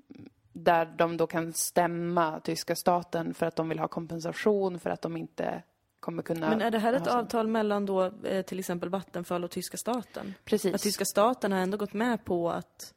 där 0.54 0.86
de 0.98 1.18
då 1.18 1.28
kan 1.28 1.54
stämma 1.54 2.40
tyska 2.40 2.76
staten 2.76 3.34
för 3.34 3.46
att 3.46 3.56
de 3.56 3.70
vill 3.70 3.80
ha 3.80 3.88
kompensation 3.88 4.80
för 4.80 4.90
att 4.90 5.02
de 5.02 5.18
inte 5.18 5.64
kommer 6.00 6.24
kunna... 6.24 6.50
Men 6.50 6.62
är 6.62 6.72
det 6.72 6.80
här 6.80 6.94
ett 6.94 7.08
avtal 7.08 7.48
mellan 7.48 7.86
då 7.86 8.04
eh, 8.24 8.42
till 8.46 8.60
exempel 8.60 8.90
Vattenfall 8.90 9.44
och 9.44 9.52
tyska 9.52 9.78
staten? 9.78 10.34
Precis. 10.46 10.76
Att 10.76 10.82
tyska 10.82 11.06
staten 11.06 11.52
har 11.52 11.60
ändå 11.60 11.78
gått 11.78 11.94
med 11.94 12.26
på 12.26 12.50
att 12.52 12.94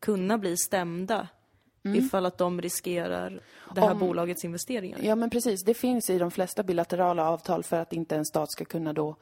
kunna 0.00 0.38
bli 0.38 0.56
stämda 0.56 1.28
ifall 1.82 2.26
att 2.26 2.38
de 2.38 2.62
riskerar 2.62 3.30
det 3.74 3.80
här 3.80 3.86
Mm. 3.90 4.02
Om- 4.02 4.08
bolagets 4.08 4.44
investeringar. 4.44 4.98
Ja, 5.02 5.14
men 5.14 5.30
precis. 5.30 5.64
Det 5.64 5.74
finns 5.74 6.10
i 6.10 6.18
de 6.18 6.30
flesta 6.30 6.62
bilaterala 6.62 7.28
avtal 7.30 7.62
för 7.62 7.80
att 7.80 7.92
inte 7.92 8.16
en 8.16 8.24
stat 8.24 8.50
ska 8.52 8.64
kunna 8.64 8.92
då 8.92 9.16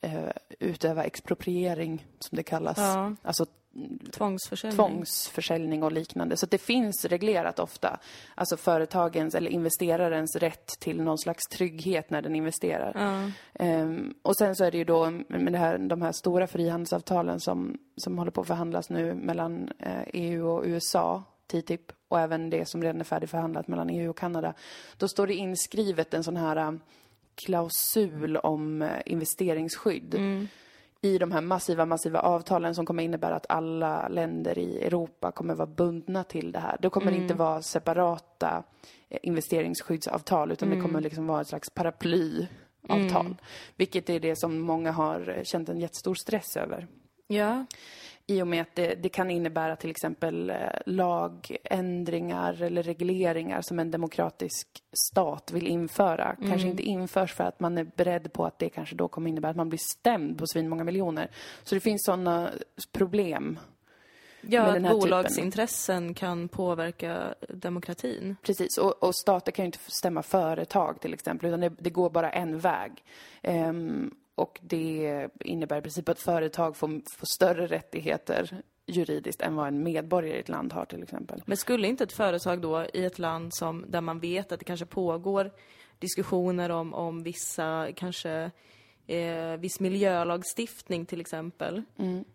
eh, 0.00 0.30
utöva 0.60 1.04
expropriering, 1.04 2.06
som 2.18 2.36
det 2.36 2.42
kallas. 2.42 2.78
Ja. 2.78 3.14
Alltså 3.22 3.46
Tvångsförsäljning. 4.10 4.76
tvångsförsäljning 4.76 5.82
och 5.82 5.92
liknande. 5.92 6.36
Så 6.36 6.46
det 6.46 6.58
finns 6.58 7.04
reglerat 7.04 7.58
ofta. 7.58 7.98
Alltså 8.34 8.56
företagens 8.56 9.34
eller 9.34 9.50
investerarens 9.50 10.36
rätt 10.36 10.66
till 10.80 11.02
någon 11.02 11.18
slags 11.18 11.44
trygghet 11.44 12.10
när 12.10 12.22
den 12.22 12.34
investerar. 12.34 12.92
Ja. 12.94 13.30
Ehm, 13.64 14.14
och 14.22 14.36
sen 14.36 14.56
så 14.56 14.64
är 14.64 14.70
det 14.70 14.78
ju 14.78 14.84
då 14.84 15.10
med 15.28 15.52
det 15.52 15.58
här, 15.58 15.78
de 15.78 16.02
här 16.02 16.12
stora 16.12 16.46
frihandelsavtalen 16.46 17.40
som, 17.40 17.78
som 17.96 18.18
håller 18.18 18.30
på 18.30 18.40
att 18.40 18.46
förhandlas 18.46 18.90
nu 18.90 19.14
mellan 19.14 19.70
eh, 19.78 20.02
EU 20.12 20.48
och 20.48 20.64
USA, 20.66 21.22
TTIP, 21.46 21.92
och 22.08 22.20
även 22.20 22.50
det 22.50 22.68
som 22.68 22.82
redan 22.82 23.00
är 23.00 23.04
färdigförhandlat 23.04 23.68
mellan 23.68 23.90
EU 23.90 24.10
och 24.10 24.18
Kanada. 24.18 24.54
Då 24.96 25.08
står 25.08 25.26
det 25.26 25.34
inskrivet 25.34 26.14
en 26.14 26.24
sån 26.24 26.36
här 26.36 26.56
eh, 26.56 26.72
klausul 27.34 28.36
om 28.36 28.82
eh, 28.82 28.88
investeringsskydd 29.06 30.14
i 31.04 31.18
de 31.18 31.32
här 31.32 31.40
massiva, 31.40 31.86
massiva 31.86 32.20
avtalen 32.20 32.74
som 32.74 32.86
kommer 32.86 33.02
innebära 33.02 33.36
att 33.36 33.46
alla 33.48 34.08
länder 34.08 34.58
i 34.58 34.78
Europa 34.78 35.32
kommer 35.32 35.54
vara 35.54 35.66
bundna 35.66 36.24
till 36.24 36.52
det 36.52 36.58
här. 36.58 36.76
Det 36.80 36.90
kommer 36.90 37.12
inte 37.12 37.34
vara 37.34 37.62
separata 37.62 38.64
eh, 39.08 39.18
investeringsskyddsavtal 39.22 40.52
utan 40.52 40.70
det 40.70 40.80
kommer 40.80 41.00
liksom 41.00 41.26
vara 41.26 41.40
ett 41.40 41.48
slags 41.48 41.70
paraplyavtal. 41.70 43.36
Vilket 43.76 44.10
är 44.10 44.20
det 44.20 44.36
som 44.36 44.60
många 44.60 44.92
har 44.92 45.34
eh, 45.36 45.42
känt 45.42 45.68
en 45.68 45.80
jättestor 45.80 46.14
stress 46.14 46.56
över. 46.56 46.86
ja. 47.26 47.66
I 48.26 48.42
och 48.42 48.46
med 48.46 48.62
att 48.62 48.74
det, 48.74 48.94
det 48.94 49.08
kan 49.08 49.30
innebära 49.30 49.76
till 49.76 49.90
exempel 49.90 50.50
eh, 50.50 50.56
lagändringar 50.86 52.62
eller 52.62 52.82
regleringar 52.82 53.60
som 53.62 53.78
en 53.78 53.90
demokratisk 53.90 54.68
stat 55.10 55.50
vill 55.52 55.66
införa. 55.66 56.36
Kanske 56.48 56.68
inte 56.68 56.82
införs 56.82 57.32
för 57.34 57.44
att 57.44 57.60
man 57.60 57.78
är 57.78 57.86
beredd 57.96 58.32
på 58.32 58.46
att 58.46 58.58
det 58.58 58.68
kanske 58.68 58.94
då 58.94 59.08
kommer 59.08 59.30
innebära 59.30 59.50
att 59.50 59.56
man 59.56 59.68
blir 59.68 59.78
stämd 59.78 60.38
på 60.38 60.46
svinmånga 60.46 60.84
miljoner. 60.84 61.30
Så 61.62 61.74
det 61.74 61.80
finns 61.80 62.04
sådana 62.04 62.50
problem. 62.92 63.58
Ja, 64.40 64.62
med 64.62 64.68
att 64.68 64.82
här 64.82 64.90
typen. 64.90 65.00
bolagsintressen 65.00 66.14
kan 66.14 66.48
påverka 66.48 67.34
demokratin. 67.48 68.36
Precis, 68.42 68.78
och, 68.78 69.02
och 69.02 69.16
stater 69.16 69.52
kan 69.52 69.64
ju 69.64 69.66
inte 69.66 69.78
stämma 69.86 70.22
företag 70.22 71.00
till 71.00 71.14
exempel, 71.14 71.48
utan 71.48 71.60
det, 71.60 71.72
det 71.78 71.90
går 71.90 72.10
bara 72.10 72.30
en 72.30 72.58
väg. 72.58 72.92
Ehm, 73.42 74.14
och 74.34 74.60
det 74.62 75.28
innebär 75.40 75.78
i 75.78 75.82
princip 75.82 76.08
att 76.08 76.20
företag 76.20 76.76
får, 76.76 76.88
får 77.18 77.26
större 77.26 77.66
rättigheter 77.66 78.62
juridiskt 78.86 79.42
än 79.42 79.56
vad 79.56 79.68
en 79.68 79.82
medborgare 79.82 80.36
i 80.36 80.40
ett 80.40 80.48
land 80.48 80.72
har 80.72 80.84
till 80.84 81.02
exempel. 81.02 81.42
Men 81.46 81.56
skulle 81.56 81.88
inte 81.88 82.04
ett 82.04 82.12
företag 82.12 82.60
då 82.60 82.86
i 82.94 83.04
ett 83.04 83.18
land 83.18 83.54
som, 83.54 83.84
där 83.88 84.00
man 84.00 84.20
vet 84.20 84.52
att 84.52 84.58
det 84.58 84.64
kanske 84.64 84.86
pågår 84.86 85.50
diskussioner 85.98 86.70
om, 86.70 86.94
om 86.94 87.22
vissa, 87.22 87.88
kanske 87.96 88.50
eh, 89.06 89.56
viss 89.58 89.80
miljölagstiftning 89.80 91.06
till 91.06 91.20
exempel. 91.20 91.82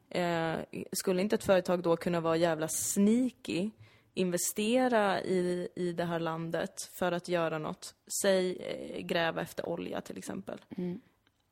Eh, 0.09 0.55
skulle 0.91 1.21
inte 1.21 1.35
ett 1.35 1.43
företag 1.43 1.81
då 1.81 1.97
kunna 1.97 2.19
vara 2.19 2.37
jävla 2.37 2.67
sneaky, 2.67 3.69
investera 4.13 5.21
i, 5.21 5.67
i 5.75 5.93
det 5.93 6.05
här 6.05 6.19
landet 6.19 6.73
för 6.99 7.11
att 7.11 7.27
göra 7.27 7.57
något? 7.57 7.95
Säg 8.21 8.57
eh, 8.57 9.01
gräva 9.01 9.41
efter 9.41 9.69
olja 9.69 10.01
till 10.01 10.17
exempel. 10.17 10.59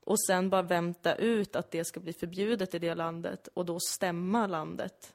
Och 0.08 0.20
sen 0.20 0.50
bara 0.50 0.62
vänta 0.62 1.16
ut 1.16 1.56
att 1.56 1.72
det 1.72 1.86
ska 1.86 2.00
bli 2.00 2.14
förbjudet 2.14 2.76
i 2.76 2.80
det 2.80 2.96
landet 2.96 3.50
och 3.54 3.66
då 3.66 3.80
stämma 3.80 4.48
landet 4.48 5.14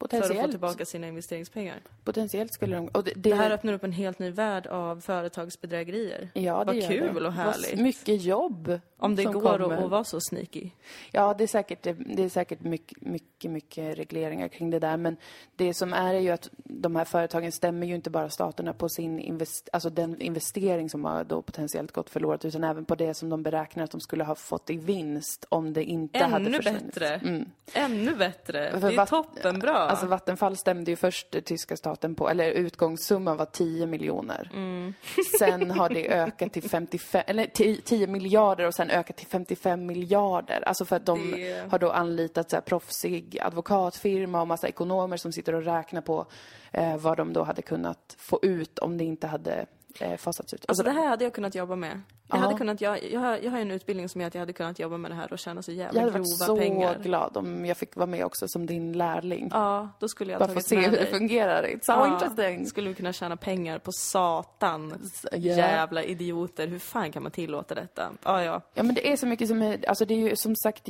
för 0.00 0.16
att 0.16 0.22
få 0.22 0.28
Potentiellt, 0.28 0.50
tillbaka 0.50 0.84
sina 0.84 1.08
investeringspengar. 1.08 1.80
potentiellt 2.04 2.52
skulle 2.52 2.76
de... 2.76 2.88
Och 2.88 3.04
det, 3.04 3.12
det, 3.16 3.30
Det 3.30 3.36
här 3.36 3.50
öppnar 3.50 3.72
upp 3.72 3.84
en 3.84 3.92
helt 3.92 4.18
ny 4.18 4.30
värld 4.30 4.66
av 4.66 5.00
företagsbedrägerier. 5.00 6.28
ja, 6.34 6.58
det 6.58 6.64
Vad 6.64 6.76
gör 6.76 6.88
kul 6.88 7.14
det. 7.14 7.26
och 7.26 7.32
härligt. 7.32 7.70
Vad 7.74 7.82
mycket 7.82 8.22
jobb 8.22 8.80
Om 8.96 9.16
det 9.16 9.24
går 9.24 9.54
att, 9.54 9.60
kommer. 9.60 9.76
att 9.84 9.90
vara 9.90 10.04
så 10.04 10.20
sneaky. 10.20 10.70
Ja, 11.12 11.34
det 11.38 11.44
är 11.44 11.48
säkert, 11.48 11.82
det 12.16 12.22
är 12.24 12.28
säkert 12.28 12.60
mycket, 12.60 13.00
mycket, 13.02 13.50
mycket 13.50 13.98
regleringar 13.98 14.48
kring 14.48 14.70
det 14.70 14.78
där. 14.78 14.96
Men 14.96 15.16
det 15.56 15.74
som 15.74 15.92
är 15.92 16.14
är 16.14 16.18
ju 16.20 16.30
att 16.30 16.50
de 16.64 16.96
här 16.96 17.04
företagen 17.04 17.52
stämmer 17.52 17.86
ju 17.86 17.94
inte 17.94 18.10
bara 18.10 18.30
staterna 18.30 18.72
på 18.72 18.88
sin 18.88 19.18
invest, 19.20 19.68
alltså 19.72 19.90
den 19.90 20.20
investering 20.20 20.90
som 20.90 21.04
har 21.04 21.24
då 21.24 21.42
potentiellt 21.42 21.92
gått 21.92 22.10
förlorat, 22.10 22.44
utan 22.44 22.64
även 22.64 22.84
på 22.84 22.94
det 22.94 23.14
som 23.14 23.28
de 23.28 23.42
beräknar 23.42 23.84
att 23.84 23.90
de 23.90 24.00
skulle 24.00 24.24
ha 24.24 24.34
fått 24.34 24.70
i 24.70 24.76
vinst 24.76 25.46
om 25.48 25.72
det 25.72 25.84
inte 25.84 26.18
hade 26.18 26.44
Ännu 26.46 26.56
försvunnit. 26.56 26.84
bättre. 26.84 27.08
Mm. 27.14 27.50
Ännu 27.72 28.14
bättre. 28.16 28.78
Det 28.80 28.86
är 28.96 29.06
toppenbra. 29.06 29.89
Alltså 29.90 30.06
Vattenfall 30.06 30.56
stämde 30.56 30.90
ju 30.90 30.96
först 30.96 31.44
tyska 31.44 31.76
staten 31.76 32.14
på, 32.14 32.28
eller 32.30 32.50
utgångssumman 32.50 33.36
var 33.36 33.44
10 33.44 33.86
miljoner. 33.86 34.50
Mm. 34.54 34.94
Sen 35.38 35.70
har 35.70 35.88
det 35.88 36.08
ökat 36.08 36.52
till 36.52 36.62
55, 36.62 37.22
eller 37.26 37.46
10, 37.46 37.80
10 37.84 38.06
miljarder 38.06 38.66
och 38.66 38.74
sen 38.74 38.90
ökat 38.90 39.16
till 39.16 39.26
55 39.26 39.86
miljarder. 39.86 40.62
Alltså 40.68 40.84
för 40.84 40.96
att 40.96 41.06
de 41.06 41.30
Det- 41.30 41.70
har 41.70 41.78
då 41.78 41.90
anlitat 41.90 42.50
så 42.50 42.56
här 42.56 42.60
proffsig 42.60 43.38
advokatfirma 43.42 44.40
och 44.40 44.48
massa 44.48 44.68
ekonomer 44.68 45.16
som 45.16 45.32
sitter 45.32 45.54
och 45.54 45.62
räknar 45.64 46.00
på 46.00 46.26
eh, 46.72 46.96
vad 46.96 47.16
de 47.16 47.32
då 47.32 47.42
hade 47.42 47.62
kunnat 47.62 48.16
få 48.18 48.38
ut 48.42 48.78
om 48.78 48.98
det 48.98 49.04
inte 49.04 49.26
hade 49.26 49.66
eh, 50.00 50.16
fasats 50.16 50.54
ut. 50.54 50.64
Alltså 50.68 50.82
det 50.84 50.90
här 50.90 51.06
hade 51.08 51.24
jag 51.24 51.32
kunnat 51.34 51.54
jobba 51.54 51.76
med. 51.76 51.90
Jag, 52.28 52.38
Ja. 52.38 52.42
hade 52.42 52.54
kunnat, 52.58 52.80
jag, 52.80 53.04
jag, 53.12 53.20
har, 53.20 53.36
jag 53.42 53.50
har 53.50 53.58
en 53.58 53.70
utbildning 53.70 54.08
som 54.08 54.20
gör 54.20 54.28
att 54.28 54.34
jag 54.34 54.40
hade 54.40 54.52
kunnat 54.52 54.78
jobba 54.78 54.96
med 54.96 55.10
det 55.10 55.14
här 55.14 55.32
och 55.32 55.38
tjäna 55.38 55.62
så 55.62 55.72
jävla 55.72 56.00
jag 56.00 56.06
hade 56.06 56.12
grova 56.18 56.22
varit 56.22 56.46
så 56.46 56.56
pengar. 56.56 56.98
glad 56.98 57.36
om 57.36 57.66
jag 57.66 57.76
fick 57.76 57.96
vara 57.96 58.06
med 58.06 58.24
också 58.24 58.48
som 58.48 58.66
din 58.66 58.92
lärling. 58.92 59.48
Ja, 59.52 59.88
då 60.00 60.08
skulle 60.08 60.32
jag 60.32 60.38
Bara 60.38 60.48
få 60.48 60.54
tagit 60.54 60.66
se 60.66 60.74
med 60.76 60.84
hur 60.84 60.90
det 60.90 60.96
dig. 60.96 61.06
fungerar. 61.12 61.62
It's 61.62 61.80
so 61.82 61.92
Ja, 61.92 62.12
interesting. 62.12 62.66
Skulle 62.66 62.88
vi 62.88 62.94
kunna 62.94 63.12
tjäna 63.12 63.36
pengar 63.36 63.78
på 63.78 63.92
satan. 63.92 65.08
Ja. 65.32 65.38
Jävla 65.38 66.02
idioter. 66.02 66.66
Hur 66.66 66.78
fan 66.78 67.12
kan 67.12 67.22
man 67.22 67.32
tillåta 67.32 67.74
detta? 67.74 68.10
Ja, 68.24 68.44
ja. 68.44 68.60
Ja, 68.74 68.82
men 68.82 68.94
det 68.94 69.12
är 69.12 69.16
så 69.16 69.26
mycket 69.26 69.48
som 69.48 69.62
är, 69.62 69.88
alltså 69.88 70.04
det 70.04 70.14
är 70.14 70.18
ju 70.30 70.36
som 70.36 70.56
sagt 70.56 70.88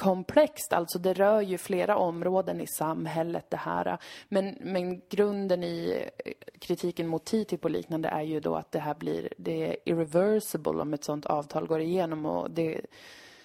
jättekomplext, 0.00 0.72
alltså 0.72 0.98
det 0.98 1.12
rör 1.12 1.40
ju 1.40 1.58
flera 1.58 1.96
områden 1.96 2.60
i 2.60 2.66
samhället 2.66 3.50
det 3.50 3.56
här. 3.56 3.98
Men, 4.28 4.56
men 4.60 5.00
grunden 5.08 5.64
i 5.64 6.06
eh, 6.24 6.32
kritiken 6.58 7.08
mot 7.08 7.24
TTIP 7.24 7.64
och 7.64 7.70
liknande 7.70 8.08
är 8.08 8.22
ju 8.22 8.40
då 8.40 8.56
att 8.56 8.72
det 8.72 8.80
här 8.80 8.94
blir, 8.94 9.28
det 9.36 9.66
är 9.66 9.76
irreversible 9.84 10.82
om 10.82 10.94
ett 10.94 11.04
sånt 11.04 11.26
avtal 11.26 11.66
går 11.66 11.80
igenom 11.80 12.26
och 12.26 12.50
det 12.50 12.80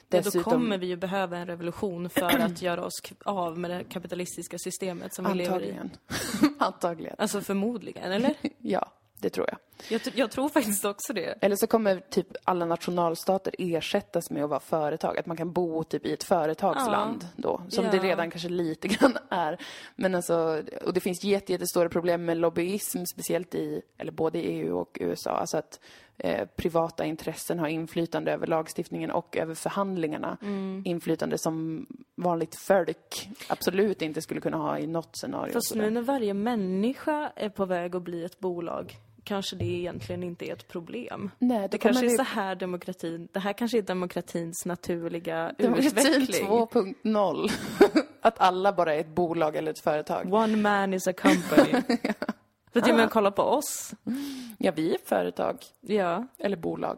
Ja, 0.09 0.21
då 0.21 0.23
dessutom... 0.23 0.51
kommer 0.51 0.77
vi 0.77 0.87
ju 0.87 0.95
behöva 0.95 1.37
en 1.37 1.47
revolution 1.47 2.09
för 2.09 2.39
att 2.39 2.61
göra 2.61 2.85
oss 2.85 3.01
av 3.25 3.59
med 3.59 3.71
det 3.71 3.83
kapitalistiska 3.83 4.57
systemet 4.57 5.13
som 5.13 5.25
vi 5.25 5.33
lever 5.33 5.61
i. 5.61 5.71
Antagligen. 5.71 5.89
Antagligen. 6.59 7.15
Alltså 7.17 7.41
förmodligen, 7.41 8.11
eller? 8.11 8.35
Ja, 8.57 8.91
det 9.25 9.29
tror 9.29 9.47
jag. 9.49 9.57
Jag, 9.89 10.01
jag 10.15 10.31
tror 10.31 10.49
faktiskt 10.49 10.85
också 10.85 11.13
det. 11.13 11.37
Eller 11.41 11.55
så 11.55 11.67
kommer 11.67 11.99
typ 11.99 12.27
alla 12.43 12.65
nationalstater 12.65 13.55
ersättas 13.57 14.29
med 14.29 14.43
att 14.43 14.49
vara 14.49 14.59
företag. 14.59 15.17
Att 15.17 15.25
man 15.25 15.37
kan 15.37 15.51
bo 15.51 15.83
typ 15.83 16.05
i 16.05 16.13
ett 16.13 16.23
företagsland 16.23 17.27
då. 17.35 17.61
Som 17.69 17.85
det 17.85 17.97
Ja. 17.97 18.03
redan 18.03 18.31
kanske 18.31 18.49
lite 18.49 18.87
grann 18.87 19.17
är. 19.29 19.57
Men 19.95 20.15
alltså, 20.15 20.63
och 20.85 20.93
det 20.93 20.99
finns 20.99 21.23
jätte, 21.23 21.51
jättestora 21.51 21.89
problem 21.89 22.25
med 22.25 22.37
lobbyism, 22.37 23.05
speciellt 23.05 23.55
i, 23.55 23.81
eller 23.97 24.11
både 24.11 24.39
i 24.39 24.41
EU 24.41 24.77
och 24.77 24.97
USA. 25.01 25.31
Alltså 25.31 25.57
att 25.57 25.79
eh, 26.17 26.47
privata 26.55 27.05
intressen 27.05 27.59
har 27.59 27.67
inflytande 27.67 28.31
över 28.31 28.47
lagstiftningen 28.47 29.11
och 29.11 29.37
över 29.37 29.55
förhandlingarna. 29.55 30.37
Mm. 30.41 30.81
Inflytande 30.85 31.37
som 31.37 31.85
vanligt 32.15 32.55
folk 32.55 33.29
absolut 33.47 34.01
inte 34.01 34.21
skulle 34.21 34.41
kunna 34.41 34.57
ha 34.57 34.79
i 34.79 34.87
något 34.87 35.17
scenario. 35.17 35.53
Fast 35.53 35.75
nu 35.75 35.89
när 35.89 36.01
varje 36.01 36.33
människa 36.33 37.31
är 37.35 37.49
på 37.49 37.65
väg 37.65 37.95
att 37.95 38.01
bli 38.03 38.23
ett 38.25 38.39
bolag 38.39 38.97
kanske 39.25 39.55
det 39.55 39.65
egentligen 39.65 40.23
inte 40.23 40.49
är 40.49 40.53
ett 40.53 40.67
problem. 40.67 41.31
Nej, 41.39 41.67
Det 41.71 41.77
kanske 41.77 42.05
är 42.05 42.09
så 42.09 42.23
här 42.23 42.55
demokratin, 42.55 43.27
det 43.31 43.39
här 43.39 43.53
kanske 43.53 43.77
är 43.77 43.81
demokratins 43.81 44.65
naturliga 44.65 45.51
Demokratin 45.57 46.21
utveckling. 46.21 46.49
2.0. 46.49 47.51
att 48.21 48.39
alla 48.39 48.73
bara 48.73 48.95
är 48.95 48.99
ett 48.99 49.15
bolag 49.15 49.55
eller 49.55 49.71
ett 49.71 49.79
företag. 49.79 50.33
One 50.33 50.57
man 50.57 50.93
is 50.93 51.07
a 51.07 51.13
company. 51.13 51.71
För 52.73 52.79
att 52.79 52.87
jag 52.87 52.95
menar, 52.95 53.09
kolla 53.09 53.31
på 53.31 53.43
oss. 53.43 53.93
Ja, 54.57 54.71
vi 54.75 54.93
är 54.93 54.97
företag. 55.05 55.57
Ja, 55.81 56.27
Eller 56.39 56.57
bolag. 56.57 56.97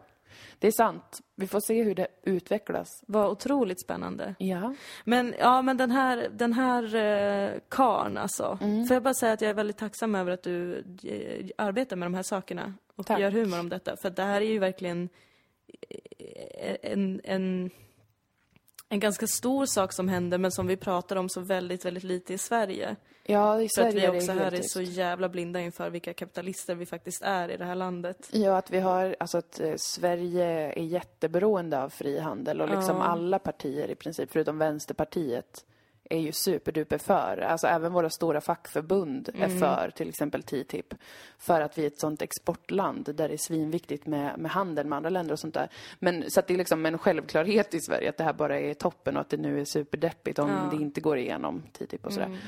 Det 0.58 0.66
är 0.66 0.72
sant. 0.72 1.20
Vi 1.34 1.46
får 1.46 1.60
se 1.60 1.82
hur 1.82 1.94
det 1.94 2.06
utvecklas. 2.22 3.04
var 3.06 3.28
otroligt 3.30 3.80
spännande. 3.80 4.34
Ja. 4.38 4.74
Men 5.04 5.34
ja, 5.38 5.62
men 5.62 5.76
den 5.76 5.90
här, 5.90 6.28
den 6.32 6.52
här 6.52 6.94
eh, 6.94 7.60
karn 7.68 8.16
alltså. 8.16 8.58
Mm. 8.60 8.86
Får 8.86 8.94
jag 8.94 9.02
bara 9.02 9.14
säga 9.14 9.32
att 9.32 9.40
jag 9.40 9.50
är 9.50 9.54
väldigt 9.54 9.78
tacksam 9.78 10.14
över 10.14 10.32
att 10.32 10.42
du 10.42 10.84
eh, 11.02 11.46
arbetar 11.58 11.96
med 11.96 12.06
de 12.06 12.14
här 12.14 12.22
sakerna 12.22 12.74
och 12.96 13.06
Tack. 13.06 13.20
gör 13.20 13.30
humor 13.30 13.60
om 13.60 13.68
detta. 13.68 13.96
För 14.02 14.10
det 14.10 14.22
här 14.22 14.40
är 14.40 14.50
ju 14.50 14.58
verkligen 14.58 15.08
eh, 16.18 16.76
en, 16.82 17.20
en, 17.24 17.70
en 18.88 19.00
ganska 19.00 19.26
stor 19.26 19.66
sak 19.66 19.92
som 19.92 20.08
händer 20.08 20.38
men 20.38 20.52
som 20.52 20.66
vi 20.66 20.76
pratar 20.76 21.16
om 21.16 21.28
så 21.28 21.40
väldigt, 21.40 21.84
väldigt 21.84 22.04
lite 22.04 22.34
i 22.34 22.38
Sverige. 22.38 22.96
Ja, 23.30 23.60
i 23.62 23.68
För 23.68 23.82
att 23.88 23.94
vi 23.94 24.04
är 24.04 24.16
också 24.16 24.32
här 24.32 24.54
är 24.54 24.62
så 24.62 24.82
jävla 24.82 25.28
blinda 25.28 25.60
inför 25.60 25.90
vilka 25.90 26.14
kapitalister 26.14 26.74
vi 26.74 26.86
faktiskt 26.86 27.22
är 27.22 27.48
i 27.50 27.56
det 27.56 27.64
här 27.64 27.74
landet. 27.74 28.28
Ja, 28.32 28.56
att 28.58 28.70
vi 28.70 28.80
har, 28.80 29.16
alltså 29.20 29.38
att 29.38 29.60
eh, 29.60 29.74
Sverige 29.76 30.44
är 30.72 30.82
jätteberoende 30.82 31.82
av 31.82 31.88
frihandel 31.88 32.60
och 32.60 32.68
liksom 32.68 32.96
Ja. 32.96 33.02
alla 33.02 33.38
partier 33.38 33.90
i 33.90 33.94
princip, 33.94 34.28
förutom 34.32 34.58
Vänsterpartiet, 34.58 35.64
är 36.10 36.18
ju 36.18 36.32
superduper 36.32 36.98
för. 36.98 37.38
Alltså 37.38 37.66
även 37.66 37.92
våra 37.92 38.10
stora 38.10 38.40
fackförbund 38.40 39.28
är 39.34 39.44
Mm. 39.44 39.58
för 39.58 39.90
till 39.96 40.08
exempel 40.08 40.42
TTIP. 40.42 40.94
För 41.38 41.60
att 41.60 41.78
vi 41.78 41.82
är 41.82 41.86
ett 41.86 42.00
sånt 42.00 42.22
exportland 42.22 43.04
där 43.14 43.28
det 43.28 43.34
är 43.34 43.38
svinviktigt 43.38 44.06
med, 44.06 44.38
med 44.38 44.50
handel 44.50 44.86
med 44.86 44.96
andra 44.96 45.10
länder 45.10 45.32
och 45.32 45.38
sånt 45.38 45.54
där. 45.54 45.68
Men 45.98 46.30
så 46.30 46.40
att 46.40 46.46
det 46.46 46.54
är 46.54 46.58
liksom 46.58 46.86
en 46.86 46.98
självklarhet 46.98 47.74
i 47.74 47.80
Sverige 47.80 48.08
att 48.08 48.16
det 48.16 48.24
här 48.24 48.32
bara 48.32 48.60
är 48.60 48.74
toppen 48.74 49.16
och 49.16 49.20
att 49.20 49.30
det 49.30 49.36
nu 49.36 49.60
är 49.60 49.64
superdeppigt 49.64 50.38
om 50.38 50.48
Ja. 50.48 50.58
Mm. 50.58 50.70
det 50.76 50.82
inte 50.82 51.00
går 51.00 51.18
igenom 51.18 51.62
TTIP 51.72 52.06
och 52.06 52.12
sådär. 52.12 52.38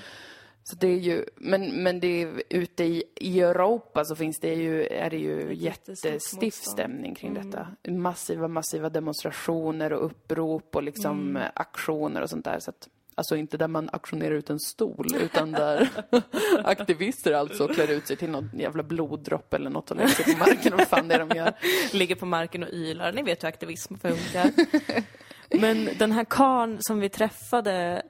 Så 0.71 0.77
det 0.77 0.89
är 0.89 0.99
ju, 0.99 1.25
men, 1.37 1.83
men 1.83 2.01
det 2.01 2.23
är, 2.23 2.43
ute 2.49 2.85
i, 2.85 3.03
i 3.17 3.41
Europa 3.41 4.05
så 4.05 4.17
finns 4.17 4.41
det 4.41 4.55
ju, 4.55 4.87
är 4.87 5.11
det 5.11 5.17
ju 5.17 5.55
jättestiff 5.55 6.55
stämning 6.55 7.15
kring 7.15 7.35
detta. 7.35 7.67
Massiva, 7.89 8.49
massiva 8.49 8.89
demonstrationer 8.89 9.93
och 9.93 10.07
upprop 10.07 10.77
och 10.77 10.83
liksom 10.83 11.37
eh, 11.37 11.43
aktioner 11.55 12.23
och 12.23 12.31
sånt 12.31 12.45
där. 12.45 12.59
Så 12.61 12.71
att, 12.71 12.89
alltså 13.15 13.37
inte 13.37 13.57
där 13.57 13.69
man 13.69 13.91
aktionerar 13.93 14.35
ut 14.35 14.51
en 14.51 14.61
stol, 14.61 15.07
utan 15.21 15.53
där 15.53 15.89
aktivister 16.65 17.33
alltså 17.33 17.69
klär 17.69 17.91
ut 17.91 18.07
sig 18.07 18.17
till 18.17 18.31
någon 18.31 18.51
jävla 18.55 18.83
bloddropp 18.83 19.55
eller 19.55 19.71
något 19.71 19.91
och 19.91 19.97
lägger 19.97 20.09
sig 20.09 20.35
på 20.35 20.39
marken 20.39 20.73
och 20.73 20.79
vad 20.79 20.89
fan 20.89 21.09
det 21.09 21.15
är 21.15 21.27
de 21.27 21.37
gör. 21.37 21.53
Ligger 21.93 22.15
på 22.15 22.27
marken 22.27 22.63
och 22.63 22.71
ylar. 22.73 23.13
Ni 23.13 23.23
vet 23.23 23.43
hur 23.43 23.49
aktivism 23.49 23.95
funkar. 23.95 24.51
Men 25.61 25.89
den 25.99 26.13
här 26.13 26.25
karn 26.25 26.79
som 26.81 27.01
vi 27.01 27.09
träffade, 27.09 28.03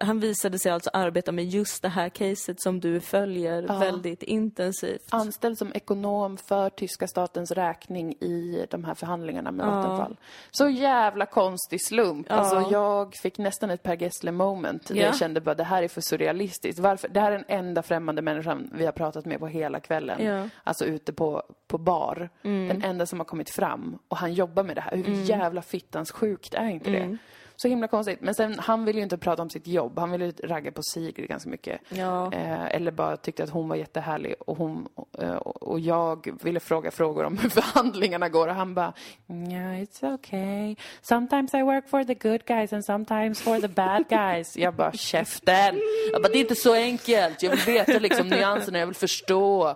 han 0.00 0.20
visade 0.20 0.58
sig 0.58 0.72
alltså 0.72 0.90
arbeta 0.92 1.32
med 1.32 1.44
just 1.44 1.82
det 1.82 1.88
här 1.88 2.08
caset 2.08 2.60
som 2.60 2.80
du 2.80 3.00
följer 3.00 3.62
väldigt 3.80 4.22
intensivt. 4.22 5.06
Anställd 5.10 5.58
som 5.58 5.72
ekonom 5.74 6.36
för 6.36 6.70
tyska 6.70 7.06
statens 7.06 7.50
räkning 7.50 8.12
i 8.12 8.66
de 8.70 8.84
här 8.84 8.94
förhandlingarna 8.94 9.50
med 9.50 9.66
Vattenfall. 9.66 10.16
Så 10.50 10.68
jävla 10.68 11.26
konstig 11.26 11.86
slump. 11.86 12.26
Alltså 12.32 12.68
jag 12.70 13.14
fick 13.22 13.38
nästan 13.38 13.70
ett 13.70 13.82
Per 13.82 14.02
Gessle 14.02 14.32
moment. 14.32 14.88
Där 14.88 14.94
Ja. 14.94 15.02
jag 15.02 15.16
kände 15.16 15.40
bara 15.40 15.54
det 15.54 15.64
här 15.64 15.82
är 15.82 15.88
för 15.88 16.00
surrealistiskt. 16.00 16.78
Varför? 16.78 17.08
Det 17.08 17.20
här 17.20 17.32
är 17.32 17.36
den 17.36 17.44
enda 17.48 17.82
främmande 17.82 18.22
människan 18.22 18.70
vi 18.74 18.84
har 18.84 18.92
pratat 18.92 19.24
med 19.24 19.38
på 19.38 19.46
hela 19.46 19.80
kvällen. 19.80 20.24
Ja. 20.24 20.48
Alltså 20.64 20.84
ute 20.84 21.12
på, 21.12 21.42
på 21.68 21.78
bar. 21.78 22.30
Den 22.42 22.82
enda 22.84 23.06
som 23.06 23.20
har 23.20 23.24
kommit 23.24 23.50
fram. 23.50 23.98
Och 24.08 24.16
han 24.16 24.32
jobbar 24.34 24.62
med 24.62 24.76
det 24.76 24.80
här. 24.80 24.96
Hur 24.96 25.24
jävla 25.24 25.62
fittans 25.62 26.10
sjukt 26.12 26.54
är 26.54 26.66
inte 26.68 26.90
det? 26.90 27.18
Så 27.56 27.68
himla 27.68 27.88
konstigt. 27.88 28.20
Men 28.20 28.34
sen, 28.34 28.58
han 28.58 28.84
vill 28.84 28.96
ju 28.96 29.02
inte 29.02 29.18
prata 29.18 29.42
om 29.42 29.50
sitt 29.50 29.66
jobb. 29.66 29.98
Han 29.98 30.10
vill 30.10 30.22
ju 30.22 30.32
ragga 30.42 30.72
på 30.72 30.82
Sigrid 30.82 31.28
ganska 31.28 31.50
mycket. 31.50 31.80
Ja. 31.88 32.32
Eh, 32.32 32.74
eller 32.74 32.90
bara 32.90 33.16
tyckte 33.16 33.44
att 33.44 33.50
hon 33.50 33.68
var 33.68 33.76
jättehärlig 33.76 34.34
och, 34.38 34.56
hon, 34.56 34.88
eh, 35.18 35.34
och 35.34 35.80
jag 35.80 36.38
ville 36.42 36.60
fråga 36.60 36.90
frågor 36.90 37.24
om 37.24 37.38
hur 37.42 37.48
förhandlingarna 37.48 38.28
går 38.28 38.48
och 38.48 38.54
han 38.54 38.74
bara 38.74 38.92
yeah, 39.28 39.82
it's 39.82 40.14
okay. 40.14 40.76
Sometimes 41.02 41.54
I 41.54 41.62
work 41.62 41.88
for 41.88 42.04
the 42.04 42.14
good 42.14 42.44
guys 42.46 42.72
and 42.72 42.84
sometimes 42.84 43.40
for 43.40 43.60
the 43.60 43.68
bad 43.68 44.08
guys. 44.08 44.56
Jag 44.64 44.74
bara 44.74 44.92
käften! 44.92 45.80
Jag 46.12 46.22
bara, 46.22 46.28
det 46.28 46.38
är 46.38 46.40
inte 46.40 46.54
så 46.54 46.74
enkelt. 46.74 47.42
Jag 47.42 47.50
vill 47.50 47.74
veta 47.74 47.98
liksom 47.98 48.28
nyanserna, 48.28 48.78
jag 48.78 48.86
vill 48.86 48.94
förstå. 48.94 49.68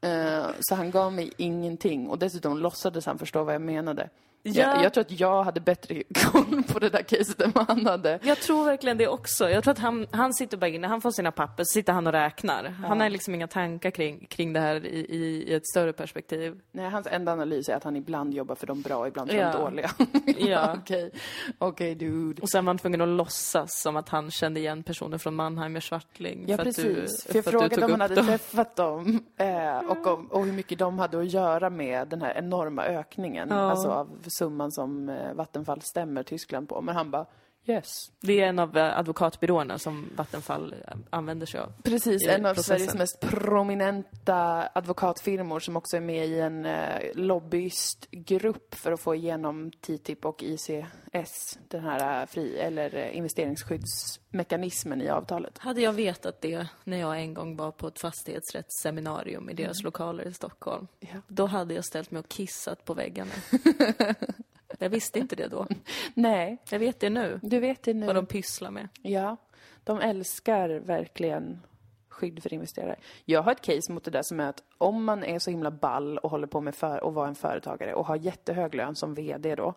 Eh, 0.00 0.46
så 0.60 0.74
han 0.74 0.90
gav 0.90 1.12
mig 1.12 1.32
ingenting 1.36 2.08
och 2.08 2.18
dessutom 2.18 2.58
låtsades 2.58 3.06
han 3.06 3.18
förstå 3.18 3.44
vad 3.44 3.54
jag 3.54 3.62
menade. 3.62 4.08
Ja. 4.42 4.52
Jag, 4.74 4.84
jag 4.84 4.92
tror 4.94 5.00
att 5.04 5.20
jag 5.20 5.42
hade 5.44 5.60
bättre 5.60 6.02
koll 6.14 6.62
på 6.72 6.78
det 6.78 6.88
där 6.88 7.02
caset 7.02 7.40
än 7.40 7.50
vad 7.54 7.66
han 7.68 7.86
hade. 7.86 8.18
Jag 8.22 8.38
tror 8.40 8.64
verkligen 8.64 8.98
det 8.98 9.08
också. 9.08 9.50
Jag 9.50 9.64
tror 9.64 9.72
att 9.72 9.78
han, 9.78 10.06
han 10.10 10.34
sitter 10.34 10.56
bara 10.56 10.68
inne, 10.68 10.86
han 10.86 11.00
får 11.00 11.10
sina 11.10 11.32
papper, 11.32 11.64
så 11.64 11.72
sitter 11.72 11.92
han 11.92 12.06
och 12.06 12.12
räknar. 12.12 12.64
Han 12.64 13.00
har 13.00 13.08
liksom 13.10 13.34
inga 13.34 13.46
tankar 13.48 13.90
kring, 13.90 14.26
kring 14.26 14.52
det 14.52 14.60
här 14.60 14.86
i, 14.86 14.98
i, 14.98 15.44
i 15.50 15.54
ett 15.54 15.66
större 15.68 15.92
perspektiv. 15.92 16.60
Nej, 16.72 16.90
hans 16.90 17.06
enda 17.06 17.32
analys 17.32 17.68
är 17.68 17.74
att 17.74 17.84
han 17.84 17.96
ibland 17.96 18.34
jobbar 18.34 18.54
för 18.54 18.66
de 18.66 18.82
bra, 18.82 19.08
ibland 19.08 19.30
för 19.30 19.36
Ja. 19.36 19.52
de 19.52 19.58
dåliga. 19.58 19.90
Ja. 20.38 20.74
Okej, 20.78 21.10
okej 21.58 21.94
dude. 21.94 22.42
Och 22.42 22.50
sen 22.50 22.64
var 22.64 22.70
han 22.70 22.78
tvungen 22.78 23.00
att 23.00 23.08
låtsas 23.08 23.80
som 23.82 23.96
att 23.96 24.08
han 24.08 24.30
kände 24.30 24.60
igen 24.60 24.82
personen 24.82 25.18
från 25.18 25.34
Mannheimer 25.34 25.80
Svartling. 25.80 26.44
Ja, 26.48 26.56
för 26.56 26.64
precis. 26.64 26.84
Du, 27.24 27.28
för 27.32 27.34
jag 27.38 27.44
för 27.44 27.50
frågade 27.50 27.84
om 27.84 27.90
han 27.90 28.00
hade 28.00 28.14
dem. 28.14 28.26
träffat 28.26 28.76
dem 28.76 29.24
eh, 29.36 29.78
och, 29.78 30.06
om, 30.06 30.26
och 30.26 30.44
hur 30.44 30.52
mycket 30.52 30.78
de 30.78 30.98
hade 30.98 31.18
att 31.20 31.32
göra 31.32 31.70
med 31.70 32.08
den 32.08 32.22
här 32.22 32.34
enorma 32.38 32.84
ökningen, 32.84 33.48
Ja. 33.50 33.56
alltså 33.70 33.88
av 33.88 34.08
summan 34.30 34.72
som 34.72 35.08
eh, 35.08 35.34
Vattenfall 35.34 35.82
stämmer 35.82 36.22
Tyskland 36.22 36.68
på. 36.68 36.80
Men 36.80 36.96
han 36.96 37.10
bara, 37.10 37.26
yes. 37.68 38.10
Det 38.20 38.40
är 38.40 38.46
en 38.48 38.58
av 38.58 38.76
eh, 38.76 38.98
advokatbyråerna 38.98 39.78
som 39.78 40.10
Vattenfall 40.16 40.74
eh, 40.88 40.96
använder 41.10 41.46
sig 41.46 41.60
av. 41.60 41.72
Precis, 41.82 42.26
en 42.26 42.46
av 42.46 42.54
processen. 42.54 42.78
Sveriges 42.78 42.94
mest 42.94 43.20
prominenta 43.20 44.68
advokatfirmor 44.74 45.60
som 45.60 45.76
också 45.76 45.96
är 45.96 46.00
med 46.00 46.26
i 46.26 46.40
en 46.40 46.66
eh, 46.66 47.00
lobbyistgrupp 47.14 48.74
för 48.74 48.92
att 48.92 49.00
få 49.00 49.14
igenom 49.14 49.70
TTIP 49.70 50.24
och 50.24 50.42
ICS, 50.42 51.58
den 51.68 51.84
här 51.84 52.26
fri 52.26 52.58
eller 52.58 53.10
investeringsskyddsmekanismen 53.10 55.02
i 55.02 55.08
avtalet. 55.08 55.58
Hade 55.58 55.80
jag 55.80 55.92
vetat 55.92 56.40
det 56.40 56.66
när 56.84 56.96
jag 56.96 57.20
en 57.20 57.34
gång 57.34 57.56
var 57.56 57.70
på 57.70 57.88
ett 57.88 58.00
fastighetsrättsseminarium 58.00 59.50
i 59.50 59.54
deras 59.54 59.82
lokaler 59.82 60.28
i 60.28 60.32
Stockholm, 60.32 60.86
Ja. 61.00 61.08
då 61.28 61.46
hade 61.46 61.74
jag 61.74 61.84
ställt 61.84 62.10
mig 62.10 62.20
och 62.20 62.28
kissat 62.28 62.84
på 62.84 62.94
väggarna. 62.94 63.30
jag 64.78 64.90
visste 64.90 65.18
inte 65.18 65.36
det 65.36 65.48
då. 65.48 65.66
Nej, 66.14 66.58
Jag 66.70 66.78
vet 66.78 67.00
det 67.00 67.10
nu, 67.10 67.40
du 67.42 67.58
vet 67.60 67.82
det 67.82 67.94
nu. 67.94 68.06
vad 68.06 68.14
de 68.14 68.26
pysslar 68.26 68.70
med. 68.70 68.88
Ja, 69.02 69.36
de 69.84 70.00
älskar 70.00 70.68
verkligen 70.68 71.60
skydd 72.08 72.42
för 72.42 72.52
investerare. 72.54 72.96
Jag 73.24 73.42
har 73.42 73.52
ett 73.52 73.60
case 73.60 73.92
mot 73.92 74.04
det 74.04 74.10
där 74.10 74.22
som 74.22 74.40
är 74.40 74.48
att 74.48 74.62
om 74.78 75.04
man 75.04 75.24
är 75.24 75.38
så 75.38 75.50
himla 75.50 75.70
ball 75.70 76.18
och 76.18 76.30
håller 76.30 76.46
på 76.46 76.60
med 76.60 76.74
för, 76.74 77.04
och 77.04 77.14
vara 77.14 77.28
en 77.28 77.34
företagare 77.34 77.94
och 77.94 78.06
har 78.06 78.16
jättehög 78.16 78.74
lön 78.74 78.96
som 78.96 79.14
VD 79.14 79.54
då 79.54 79.74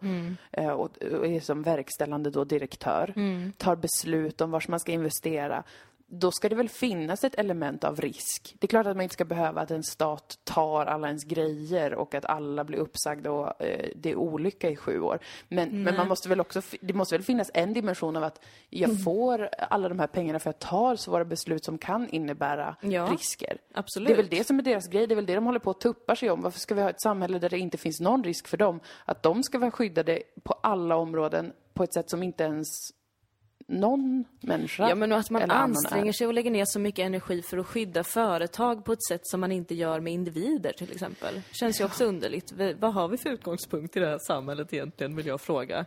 eh, 0.52 0.70
och, 0.70 0.97
och 0.97 1.28
är 1.28 1.39
som 1.39 1.64
verkställande 1.64 2.30
då 2.30 2.43
direktör, 2.43 3.14
tar 3.58 3.76
beslut 3.76 4.41
om 4.41 4.52
var 4.52 4.64
man 4.68 4.80
ska 4.80 4.91
investera 4.91 5.64
då 6.14 6.32
ska 6.32 6.49
det 6.49 6.55
väl 6.55 6.70
finnas 6.70 7.24
ett 7.24 7.36
element 7.36 7.84
av 7.84 8.01
risk. 8.01 8.55
Det 8.59 8.66
är 8.66 8.68
klart 8.68 8.86
att 8.86 8.95
man 8.95 9.03
inte 9.03 9.14
ska 9.14 9.26
behöva 9.26 9.62
att 9.62 9.72
en 9.72 9.84
stat 9.84 10.39
tar 10.43 10.86
alla 10.86 11.07
ens 11.07 11.24
grejer 11.24 11.93
och 11.93 12.16
att 12.16 12.26
alla 12.26 12.64
blir 12.64 12.78
uppsagda 12.78 13.32
och 13.32 13.62
eh, 13.62 13.89
det 13.95 14.12
är 14.12 14.16
olycka 14.16 14.70
i 14.70 14.76
sju 14.76 15.01
år. 15.01 15.20
Men, 15.47 15.84
men 15.84 15.95
man 15.95 16.07
måste 16.07 16.30
väl 16.30 16.41
också, 16.41 16.62
det 16.82 16.93
måste 16.93 17.16
väl 17.16 17.24
finnas 17.24 17.51
en 17.53 17.74
dimension 17.74 18.18
av 18.18 18.24
att 18.24 18.41
jag 18.70 19.03
får 19.03 19.49
alla 19.70 19.89
de 19.89 19.99
här 19.99 20.07
pengarna 20.07 20.39
för 20.39 20.49
att 20.49 20.57
jag 20.59 20.70
tar 20.70 20.95
svåra 20.95 21.26
beslut 21.26 21.66
som 21.66 21.78
kan 21.78 22.09
innebära 22.09 22.76
Ja, 22.82 23.09
risker. 23.12 23.57
absolut. 23.74 24.07
Det 24.07 24.14
är 24.14 24.18
väl 24.18 24.30
det 24.30 24.47
som 24.47 24.59
är 24.59 24.64
deras 24.64 24.88
grej, 24.88 25.07
det 25.07 25.14
är 25.14 25.16
väl 25.16 25.26
det 25.26 25.36
de 25.36 25.45
håller 25.45 25.59
på 25.59 25.72
att 25.72 25.80
tuppar 25.82 26.16
sig 26.16 26.30
om. 26.30 26.41
Varför 26.41 26.59
ska 26.59 26.76
vi 26.76 26.82
ha 26.82 26.89
ett 26.89 27.01
samhälle 27.01 27.39
där 27.39 27.49
det 27.49 27.59
inte 27.59 27.78
finns 27.78 27.99
någon 27.99 28.24
risk 28.24 28.47
för 28.47 28.57
dem? 28.57 28.80
Att 29.05 29.24
de 29.24 29.43
ska 29.43 29.59
vara 29.59 29.72
skyddade 29.72 30.24
på 30.43 30.53
alla 30.64 30.95
områden 30.95 31.53
på 31.74 31.84
ett 31.84 31.93
sätt 31.93 32.09
som 32.09 32.24
inte 32.24 32.43
ens 32.43 32.68
någon 33.72 34.26
människa 34.41 34.89
Ja, 34.89 34.95
men 34.95 35.11
att 35.11 35.30
man 35.30 35.51
anstränger 35.51 36.13
sig 36.13 36.28
och 36.28 36.34
lägger 36.34 36.51
ner 36.51 36.65
så 36.65 36.80
mycket 36.80 37.05
energi 37.05 37.41
för 37.41 37.57
att 37.57 37.67
skydda 37.67 38.03
företag 38.03 38.86
på 38.86 38.93
ett 38.93 39.03
sätt 39.03 39.22
som 39.24 39.39
man 39.39 39.51
inte 39.51 39.76
gör 39.76 39.99
med 39.99 40.13
individer 40.13 40.72
till 40.72 40.91
exempel. 40.91 41.41
Känns 41.51 41.82
ju 41.82 41.86
också 41.86 42.05
underligt. 42.05 42.53
Vad 42.80 42.93
har 42.93 43.07
vi 43.07 43.17
för 43.17 43.30
utgångspunkt 43.30 43.97
i 43.97 43.99
det 43.99 44.07
här 44.07 44.19
samhället 44.28 44.74
egentligen, 44.74 45.15
vill 45.15 45.26
jag 45.26 45.41
fråga. 45.41 45.86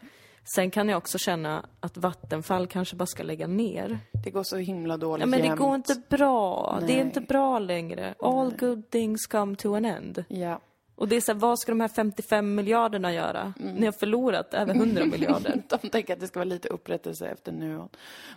Sen 0.54 0.70
kan 0.70 0.88
jag 0.88 0.98
också 0.98 1.18
känna 1.18 1.66
att 1.80 1.96
Vattenfall 1.96 2.66
kanske 2.66 2.96
bara 2.96 3.06
ska 3.06 3.22
lägga 3.22 3.46
ner. 3.46 3.98
Det 4.24 4.30
går 4.30 4.42
så 4.42 4.56
himla 4.56 4.96
dåligt 4.96 5.20
Ja, 5.20 5.26
men 5.26 5.42
det 5.42 5.56
går 5.56 5.74
inte 5.74 6.02
bra. 6.08 6.76
Det 6.80 6.86
Nej. 6.86 6.96
är 6.96 7.00
inte 7.00 7.20
bra 7.20 7.58
längre. 7.58 8.14
All 8.18 8.56
good 8.56 8.90
things 8.90 9.26
come 9.26 9.56
to 9.56 9.74
an 9.74 9.84
end. 9.84 10.24
Ja. 10.28 10.60
Och 10.96 11.08
det 11.08 11.16
är 11.16 11.20
så 11.20 11.32
här, 11.32 11.38
vad 11.38 11.58
ska 11.58 11.72
de 11.72 11.80
här 11.80 11.88
55 11.88 12.54
miljarderna 12.54 13.12
göra? 13.12 13.54
Ni 13.56 13.84
har 13.86 13.92
förlorat 13.92 14.54
över 14.54 14.74
100 14.74 15.04
miljarder. 15.12 15.62
De 15.68 15.88
tänker 15.90 16.12
att 16.14 16.20
det 16.20 16.26
ska 16.26 16.38
vara 16.40 16.44
lite 16.44 16.68
upprättelse 16.68 17.26
efter 17.26 17.52
Nuon. 17.52 17.88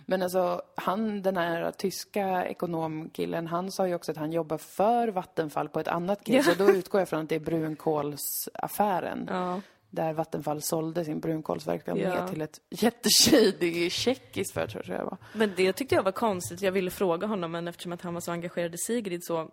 Men 0.06 0.22
alltså, 0.22 0.62
han, 0.74 1.22
den 1.22 1.36
här 1.36 1.70
tyska 1.70 2.46
ekonomkillen, 2.46 3.46
han 3.46 3.72
sa 3.72 3.88
ju 3.88 3.94
också 3.94 4.10
att 4.12 4.16
han 4.18 4.32
jobbar 4.32 4.58
för 4.58 5.08
Vattenfall 5.08 5.68
på 5.68 5.80
ett 5.80 5.88
annat 5.88 6.24
case. 6.24 6.42
Ja. 6.46 6.52
Och 6.52 6.56
då 6.72 6.78
utgår 6.78 7.00
jag 7.00 7.08
från 7.08 7.20
att 7.22 7.28
det 7.28 7.34
är 7.34 7.40
brunkolsaffären. 7.40 9.26
Ja. 9.30 9.60
Där 9.90 10.12
Vattenfall 10.12 10.62
sålde 10.62 11.04
sin 11.04 11.20
brunkolsverksamhet 11.20 12.12
Ja. 12.16 12.28
till 12.28 12.42
ett 12.42 12.60
jätteshady 12.70 13.90
tjeckiskt 13.90 14.54
företag, 14.54 14.84
tror 14.84 14.96
jag 14.96 15.04
var. 15.04 15.16
Men 15.32 15.52
det 15.56 15.72
tyckte 15.72 15.94
jag 15.94 16.02
var 16.02 16.12
konstigt. 16.12 16.62
Jag 16.62 16.72
ville 16.72 16.90
fråga 16.90 17.26
honom, 17.26 17.52
men 17.52 17.68
eftersom 17.68 17.92
att 17.92 18.02
han 18.02 18.14
var 18.14 18.20
så 18.20 18.32
engagerad 18.32 18.74
i 18.74 18.78
Sigrid 18.78 19.24
så 19.24 19.50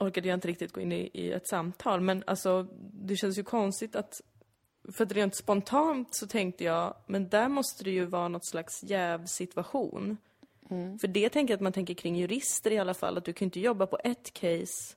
orkade 0.00 0.28
jag 0.28 0.36
inte 0.36 0.48
riktigt 0.48 0.72
gå 0.72 0.80
in 0.80 0.92
i, 0.92 1.10
i 1.12 1.32
ett 1.32 1.48
samtal. 1.48 2.00
Men 2.00 2.22
alltså, 2.26 2.66
det 2.92 3.16
känns 3.16 3.38
ju 3.38 3.42
konstigt 3.42 3.96
att... 3.96 4.20
För 4.92 5.04
att 5.04 5.12
rent 5.12 5.36
spontant 5.36 6.14
så 6.14 6.26
tänkte 6.26 6.64
jag, 6.64 6.94
men 7.06 7.28
där 7.28 7.48
måste 7.48 7.84
det 7.84 7.90
ju 7.90 8.04
vara 8.04 8.28
något 8.28 8.46
slags 8.46 8.82
jävsituation. 8.82 10.16
För 11.00 11.08
det 11.08 11.28
tänker 11.28 11.52
jag 11.52 11.56
att 11.56 11.62
man 11.62 11.72
tänker 11.72 11.94
kring 11.94 12.16
jurister 12.16 12.70
i 12.70 12.78
alla 12.78 12.94
fall, 12.94 13.18
att 13.18 13.24
du 13.24 13.32
kan 13.32 13.46
inte 13.46 13.60
jobba 13.60 13.86
på 13.86 13.98
ett 14.04 14.32
case 14.32 14.96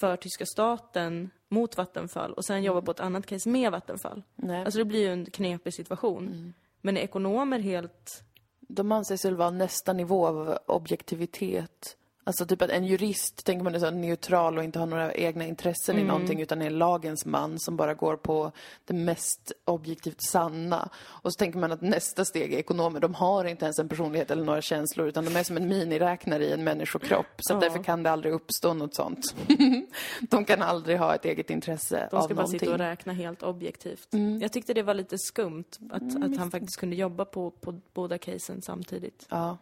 för 0.00 0.16
tyska 0.16 0.46
staten 0.46 1.30
mot 1.48 1.76
Vattenfall 1.76 2.32
och 2.32 2.44
sen 2.44 2.62
jobba 2.62 2.82
på 2.82 2.90
ett 2.90 3.00
annat 3.00 3.26
case 3.26 3.48
med 3.48 3.72
Vattenfall. 3.72 4.22
Nej. 4.36 4.64
Alltså 4.64 4.78
det 4.78 4.84
blir 4.84 5.00
ju 5.00 5.12
en 5.12 5.26
knepig 5.26 5.74
situation. 5.74 6.54
Men 6.80 6.96
är 6.96 7.00
ekonomer 7.00 7.58
helt 7.58 8.22
De 8.60 8.92
anses 8.92 9.24
väl 9.24 9.36
vara 9.36 9.50
nästa 9.50 9.92
nivå 9.92 10.26
av 10.26 10.58
objektivitet. 10.66 11.96
Alltså 12.30 12.46
typ 12.46 12.62
att 12.62 12.70
en 12.70 12.84
jurist, 12.84 13.44
tänker 13.44 13.64
man 13.64 13.74
är 13.74 13.78
så 13.78 13.90
neutral 13.90 14.58
och 14.58 14.64
inte 14.64 14.78
har 14.78 14.86
några 14.86 15.12
egna 15.14 15.46
intressen 15.46 15.94
Mm. 15.96 16.04
i 16.04 16.08
någonting 16.08 16.40
utan 16.40 16.62
är 16.62 16.70
lagens 16.70 17.26
man 17.26 17.58
som 17.58 17.76
bara 17.76 17.94
går 17.94 18.16
på 18.16 18.52
det 18.84 18.94
mest 18.94 19.52
objektivt 19.64 20.22
sanna. 20.22 20.88
Och 20.96 21.32
så 21.32 21.36
tänker 21.38 21.58
man 21.58 21.72
att 21.72 21.80
nästa 21.80 22.24
steg 22.24 22.54
är 22.54 22.58
ekonomer. 22.58 23.00
De 23.00 23.14
har 23.14 23.44
inte 23.44 23.64
ens 23.64 23.78
en 23.78 23.88
personlighet 23.88 24.30
eller 24.30 24.44
några 24.44 24.62
känslor 24.62 25.08
utan 25.08 25.24
de 25.24 25.36
är 25.36 25.42
som 25.42 25.56
en 25.56 25.68
miniräknare 25.68 26.44
i 26.44 26.52
en 26.52 26.64
människokropp. 26.64 27.26
Så 27.38 27.54
Ja. 27.54 27.60
därför 27.60 27.82
kan 27.82 28.02
det 28.02 28.10
aldrig 28.10 28.32
uppstå 28.34 28.74
något 28.74 28.94
sånt. 28.94 29.34
de 30.30 30.44
kan 30.44 30.62
aldrig 30.62 30.98
ha 30.98 31.14
ett 31.14 31.24
eget 31.24 31.50
intresse 31.50 32.08
De 32.10 32.16
av 32.16 32.22
ska 32.22 32.34
bara 32.34 32.42
någonting. 32.42 32.58
sitta 32.60 32.72
och 32.72 32.78
räkna 32.78 33.12
helt 33.12 33.42
objektivt. 33.42 34.08
Jag 34.40 34.52
tyckte 34.52 34.74
det 34.74 34.82
var 34.82 34.94
lite 34.94 35.18
skumt 35.18 35.64
att, 35.90 36.22
att 36.24 36.36
han 36.36 36.50
faktiskt 36.50 36.76
kunde 36.76 36.96
jobba 36.96 37.24
på, 37.24 37.50
på 37.50 37.80
båda 37.94 38.18
casen 38.18 38.62
samtidigt. 38.62 39.26
Ja. 39.28 39.58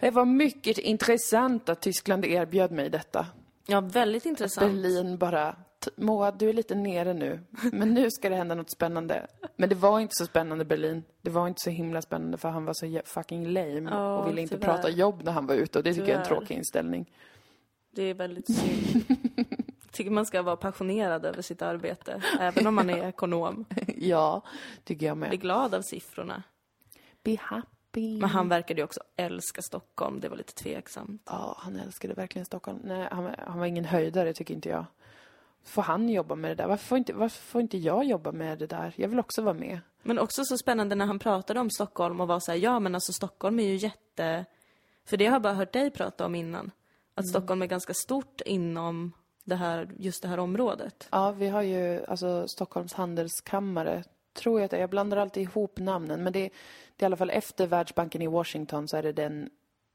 Det 0.00 0.10
var 0.10 0.24
mycket 0.24 0.78
intressant 0.78 1.68
att 1.68 1.80
Tyskland 1.82 2.24
erbjöd 2.24 2.70
mig 2.72 2.90
detta. 2.90 3.26
Ja, 3.66 3.80
väldigt 3.80 4.26
intressant. 4.26 4.72
Berlin 4.72 5.18
bara, 5.18 5.52
"T- 5.84 5.90
Moa, 5.96 6.30
du 6.30 6.48
är 6.48 6.52
lite 6.52 6.74
nere 6.74 7.14
nu, 7.14 7.40
men 7.72 7.94
nu 7.94 8.10
ska 8.10 8.28
det 8.28 8.36
hända 8.36 8.54
något 8.54 8.70
spännande. 8.70 9.26
Men 9.56 9.68
det 9.68 9.74
var 9.74 10.00
inte 10.00 10.14
så 10.14 10.26
spännande 10.26 10.64
Berlin. 10.64 11.02
Det 11.22 11.30
var 11.30 11.48
inte 11.48 11.60
så 11.60 11.70
himla 11.70 12.02
spännande 12.02 12.38
för 12.38 12.48
han 12.48 12.64
var 12.64 12.74
så 12.74 13.00
fucking 13.04 13.46
lame 13.46 13.90
Ja, 13.90 14.18
och 14.18 14.28
ville 14.28 14.40
inte 14.40 14.54
tyvärr. 14.54 14.74
prata 14.74 14.90
jobb 14.90 15.22
när 15.24 15.32
han 15.32 15.46
var 15.46 15.54
ute 15.54 15.78
och 15.78 15.84
det 15.84 15.94
tycker 15.94 16.06
jag 16.08 16.14
är 16.14 16.18
en 16.18 16.24
Tyvärr. 16.24 16.38
tråkig 16.40 16.54
inställning. 16.56 17.10
Det 17.94 18.02
är 18.02 18.14
väldigt 18.14 18.46
synd. 18.56 19.04
Tycker 19.92 20.10
man 20.10 20.26
ska 20.26 20.42
vara 20.42 20.56
passionerad 20.56 21.24
över 21.26 21.42
sitt 21.42 21.62
arbete, 21.62 22.22
även 22.40 22.66
om 22.66 22.74
man 22.74 22.90
är 22.90 23.08
ekonom. 23.08 23.64
ja, 23.96 24.42
tycker 24.84 25.06
jag 25.06 25.16
Bli 25.18 25.28
med. 25.28 25.40
glad 25.40 25.74
av 25.74 25.82
siffrorna. 25.82 26.42
Be 27.24 27.36
happy. 27.40 27.66
Men 27.92 28.30
han 28.30 28.48
verkade 28.48 28.80
ju 28.80 28.84
också 28.84 29.00
älska 29.16 29.62
Stockholm, 29.62 30.20
det 30.20 30.28
var 30.28 30.36
lite 30.36 30.54
tveksamt. 30.54 31.22
Ja, 31.26 31.56
han 31.58 31.76
älskade 31.76 32.14
verkligen 32.14 32.46
Stockholm. 32.46 32.78
Nej, 32.84 33.08
han, 33.10 33.34
han 33.38 33.58
var 33.58 33.66
ingen 33.66 33.84
höjdare 33.84 34.32
tycker 34.32 34.54
inte 34.54 34.68
jag. 34.68 34.84
Får 35.64 35.82
han 35.82 36.08
jobba 36.08 36.34
med 36.34 36.50
det 36.50 36.54
där? 36.54 36.68
Varför 36.68 36.86
får, 36.86 36.98
inte, 36.98 37.12
varför 37.12 37.42
får 37.42 37.60
inte 37.60 37.78
jag 37.78 38.04
jobba 38.04 38.32
med 38.32 38.58
det 38.58 38.66
där? 38.66 38.92
Jag 38.96 39.08
vill 39.08 39.20
också 39.20 39.42
vara 39.42 39.54
med. 39.54 39.80
Men 40.02 40.18
också 40.18 40.44
så 40.44 40.58
spännande 40.58 40.94
när 40.94 41.06
han 41.06 41.18
pratade 41.18 41.60
om 41.60 41.70
Stockholm 41.70 42.20
och 42.20 42.28
var 42.28 42.40
så 42.40 42.52
här, 42.52 42.58
ja 42.58 42.80
men 42.80 42.94
alltså 42.94 43.12
Stockholm 43.12 43.60
är 43.60 43.64
ju 43.64 43.76
jätte... 43.76 44.44
För 45.04 45.16
det 45.16 45.26
har 45.26 45.32
jag 45.32 45.42
bara 45.42 45.54
hört 45.54 45.72
dig 45.72 45.90
prata 45.90 46.26
om 46.26 46.34
innan. 46.34 46.70
Att 47.14 47.28
Stockholm 47.28 47.62
är 47.62 47.66
ganska 47.66 47.94
stort 47.94 48.40
inom 48.40 49.12
det 49.44 49.54
här, 49.54 49.90
just 49.98 50.22
det 50.22 50.28
här 50.28 50.38
området. 50.38 51.08
Ja, 51.10 51.30
vi 51.30 51.48
har 51.48 51.62
ju 51.62 52.04
alltså 52.06 52.48
Stockholms 52.48 52.92
handelskammare, 52.92 54.04
tror 54.32 54.60
jag 54.60 54.64
att 54.64 54.70
det 54.70 54.76
är. 54.76 54.80
Jag 54.80 54.90
blandar 54.90 55.16
alltid 55.16 55.42
ihop 55.42 55.78
namnen, 55.78 56.22
men 56.22 56.32
det, 56.32 56.40
det 56.96 57.02
är 57.02 57.04
i 57.04 57.06
alla 57.06 57.16
fall 57.16 57.30
efter 57.30 57.66
Världsbanken 57.66 58.22
i 58.22 58.26
Washington 58.26 58.88
så 58.88 58.96
är 58.96 59.02
det 59.02 59.12
den, 59.12 59.50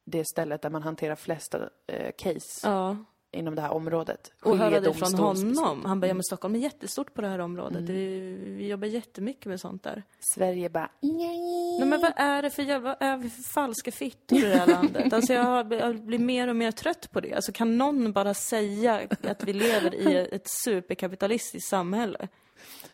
det 0.05 0.25
stället 0.27 0.61
där 0.61 0.69
man 0.69 0.83
hanterar 0.83 1.15
flesta 1.15 1.69
eh, 1.88 2.11
case 2.17 2.59
Ja. 2.63 2.97
inom 3.31 3.55
det 3.55 3.61
här 3.61 3.71
området. 3.71 4.33
Och 4.43 4.57
höra 4.57 4.79
det 4.79 4.93
från 4.93 5.13
honom. 5.13 5.86
Han 5.86 5.99
bara, 5.99 6.07
ja 6.07 6.13
men 6.13 6.23
Stockholm 6.23 6.55
är 6.55 6.59
jättestort 6.59 7.13
på 7.13 7.21
det 7.21 7.27
här 7.27 7.39
området. 7.39 7.81
Vi, 7.81 8.19
vi 8.47 8.67
jobbar 8.67 8.88
jättemycket 8.88 9.45
med 9.45 9.59
sånt 9.59 9.83
där. 9.83 10.03
Sverige 10.36 10.69
bara... 10.69 10.89
Nej 11.01 11.86
men 11.86 12.01
vad 12.01 12.13
är 12.15 12.41
det 12.41 12.49
för 12.49 12.63
jävla, 12.63 12.93
är 12.93 13.17
vi 13.17 13.29
för 13.29 13.43
falska 13.43 13.91
fittor 13.91 14.38
i 14.38 14.41
det 14.41 14.57
här 14.57 14.67
landet? 14.67 15.13
Alltså 15.13 15.33
jag, 15.33 15.43
har, 15.43 15.73
jag 15.73 16.01
blir 16.01 16.19
mer 16.19 16.47
och 16.47 16.55
mer 16.55 16.71
trött 16.71 17.11
på 17.11 17.19
det. 17.21 17.33
Alltså 17.33 17.51
kan 17.51 17.77
någon 17.77 18.11
bara 18.11 18.33
säga 18.33 19.01
att 19.23 19.43
vi 19.43 19.53
lever 19.53 19.95
i 19.95 20.27
ett 20.31 20.47
superkapitalistiskt 20.49 21.69
samhälle? 21.69 22.27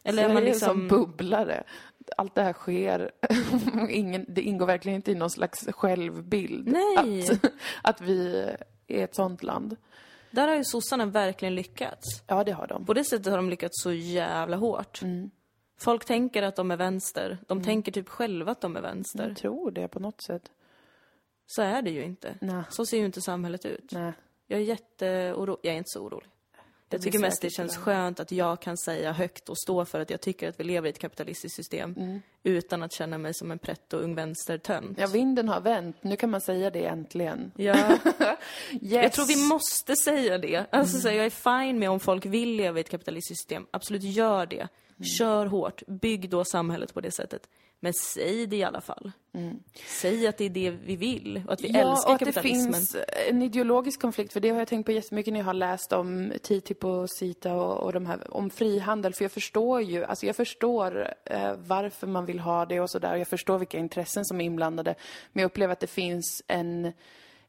Eller 0.03 0.23
är 0.23 0.27
Sverige 0.27 0.33
man 0.33 0.43
är 0.43 0.47
liksom... 0.47 0.67
som 0.67 0.87
bubblare. 0.87 1.63
Allt 2.17 2.35
det 2.35 2.43
här 2.43 2.53
sker. 2.53 3.11
Ingen, 3.89 4.25
det 4.27 4.41
ingår 4.41 4.65
verkligen 4.65 4.95
inte 4.95 5.11
i 5.11 5.15
någon 5.15 5.29
slags 5.29 5.67
självbild. 5.71 6.67
Nej. 6.67 7.29
Att, 7.31 7.51
att 7.83 8.01
vi 8.01 8.45
är 8.87 9.03
ett 9.03 9.15
sånt 9.15 9.43
land. 9.43 9.77
Där 10.31 10.47
har 10.47 10.55
ju 10.55 10.63
sossarna 10.63 11.05
verkligen 11.05 11.55
lyckats. 11.55 12.23
Ja, 12.27 12.43
det 12.43 12.51
har 12.51 12.67
de. 12.67 12.85
På 12.85 12.93
det 12.93 13.03
sättet 13.03 13.25
har 13.27 13.37
de 13.37 13.49
lyckats 13.49 13.83
så 13.83 13.91
jävla 13.91 14.57
hårt. 14.57 15.01
Mm. 15.01 15.31
Folk 15.79 16.05
tänker 16.05 16.43
att 16.43 16.55
de 16.55 16.71
är 16.71 16.77
vänster. 16.77 17.37
De 17.47 17.63
tänker 17.63 17.91
typ 17.91 18.09
själva 18.09 18.51
att 18.51 18.61
de 18.61 18.75
är 18.77 18.81
vänster. 18.81 19.27
Jag 19.27 19.37
tror 19.37 19.71
det 19.71 19.87
på 19.87 19.99
något 19.99 20.21
sätt. 20.21 20.51
Så 21.45 21.61
är 21.61 21.81
det 21.81 21.89
ju 21.91 22.03
inte. 22.03 22.37
Nej. 22.41 22.63
Så 22.69 22.85
ser 22.85 22.97
ju 22.97 23.05
inte 23.05 23.21
samhället 23.21 23.65
ut. 23.65 23.91
Nej. 23.91 24.13
Jag 24.47 24.59
är 24.59 24.63
jätteorolig. 24.63 25.57
Jag 25.61 25.73
är 25.73 25.77
inte 25.77 25.89
så 25.89 26.01
orolig. 26.01 26.29
Jag 26.91 27.01
tycker 27.01 27.19
mest 27.19 27.41
det 27.41 27.49
känns 27.49 27.77
skönt 27.77 28.19
att 28.19 28.31
jag 28.31 28.61
kan 28.61 28.77
säga 28.77 29.11
högt 29.11 29.49
och 29.49 29.57
stå 29.57 29.85
för 29.85 29.99
att 29.99 30.09
jag 30.09 30.21
tycker 30.21 30.49
att 30.49 30.59
vi 30.59 30.63
lever 30.63 30.87
i 30.87 30.89
ett 30.89 30.99
kapitalistiskt 30.99 31.55
system 31.55 31.95
Mm. 31.97 32.21
Utan 32.43 32.83
att 32.83 32.93
känna 32.93 33.17
mig 33.17 33.33
som 33.33 33.51
en 33.51 33.59
pretto 33.59 33.97
ung 33.97 34.15
vänstertönt. 34.15 34.97
Ja, 34.99 35.07
vinden 35.07 35.49
har 35.49 35.61
vänt. 35.61 35.97
Nu 36.01 36.15
kan 36.15 36.29
man 36.29 36.41
säga 36.41 36.69
det 36.69 36.85
äntligen. 36.85 37.51
Ja, 37.55 37.75
Yes. 38.71 38.91
jag 38.91 39.11
tror 39.13 39.25
vi 39.25 39.47
måste 39.47 39.95
säga 39.95 40.37
det. 40.37 40.57
Alltså, 40.71 40.95
Mm. 40.97 41.01
så 41.01 41.07
jag 41.07 41.25
är 41.25 41.29
fine 41.63 41.79
med 41.79 41.89
om 41.89 41.99
folk 41.99 42.25
vill 42.25 42.49
leva 42.55 42.77
i 42.77 42.81
ett 42.81 42.89
kapitalistiskt 42.89 43.39
system. 43.41 43.65
Absolut, 43.71 44.03
gör 44.03 44.45
det. 44.45 44.55
Mm. 44.61 45.03
Kör 45.17 45.45
hårt. 45.45 45.83
Bygg 45.87 46.29
då 46.29 46.45
samhället 46.45 46.93
på 46.93 47.01
det 47.01 47.11
sättet. 47.11 47.49
Men 47.83 47.93
säg 47.93 48.45
det 48.47 48.55
i 48.55 48.63
alla 48.63 48.81
fall. 48.81 49.11
Säg 50.01 50.27
att 50.27 50.37
det 50.37 50.45
är 50.45 50.49
det 50.49 50.69
vi 50.71 50.95
vill 50.95 51.41
och 51.47 51.53
att 51.53 51.61
vi 51.61 51.69
Mm. 51.69 51.81
Ja, 51.81 51.91
älskar 51.91 52.09
och 52.09 52.13
att 52.13 52.19
det 52.19 52.25
kapitalismen. 52.25 52.73
finns 52.73 52.95
en 53.29 53.41
ideologisk 53.41 54.01
konflikt, 54.01 54.33
för 54.33 54.39
det 54.39 54.49
har 54.49 54.57
jag 54.59 54.67
tänkt 54.67 54.85
på 54.85 54.91
jättemycket 54.91 55.33
när 55.33 55.39
jag 55.39 55.45
har 55.45 55.53
läst 55.53 55.93
om 55.93 56.31
TTIP 56.43 56.83
och 56.85 57.09
CETA 57.09 57.53
och, 57.53 57.83
och 57.83 57.93
de 57.93 58.05
här, 58.05 58.33
om 58.37 58.49
frihandel, 58.49 59.13
för 59.13 59.23
jag 59.23 59.31
förstår 59.31 59.81
ju, 59.81 60.03
alltså 60.03 60.25
jag 60.25 60.35
förstår 60.35 61.13
eh, 61.25 61.53
varför 61.67 62.07
man 62.07 62.25
vill 62.25 62.30
ha 62.39 62.65
det 62.65 62.79
och 62.79 62.89
sådär, 62.89 63.15
jag 63.15 63.27
förstår 63.27 63.57
vilka 63.57 63.77
intressen 63.77 64.25
som 64.25 64.41
är 64.41 64.45
inblandade, 64.45 64.95
men 65.33 65.41
jag 65.41 65.49
upplever 65.49 65.73
att 65.73 65.79
det 65.79 65.87
finns 65.87 66.43
en 66.47 66.85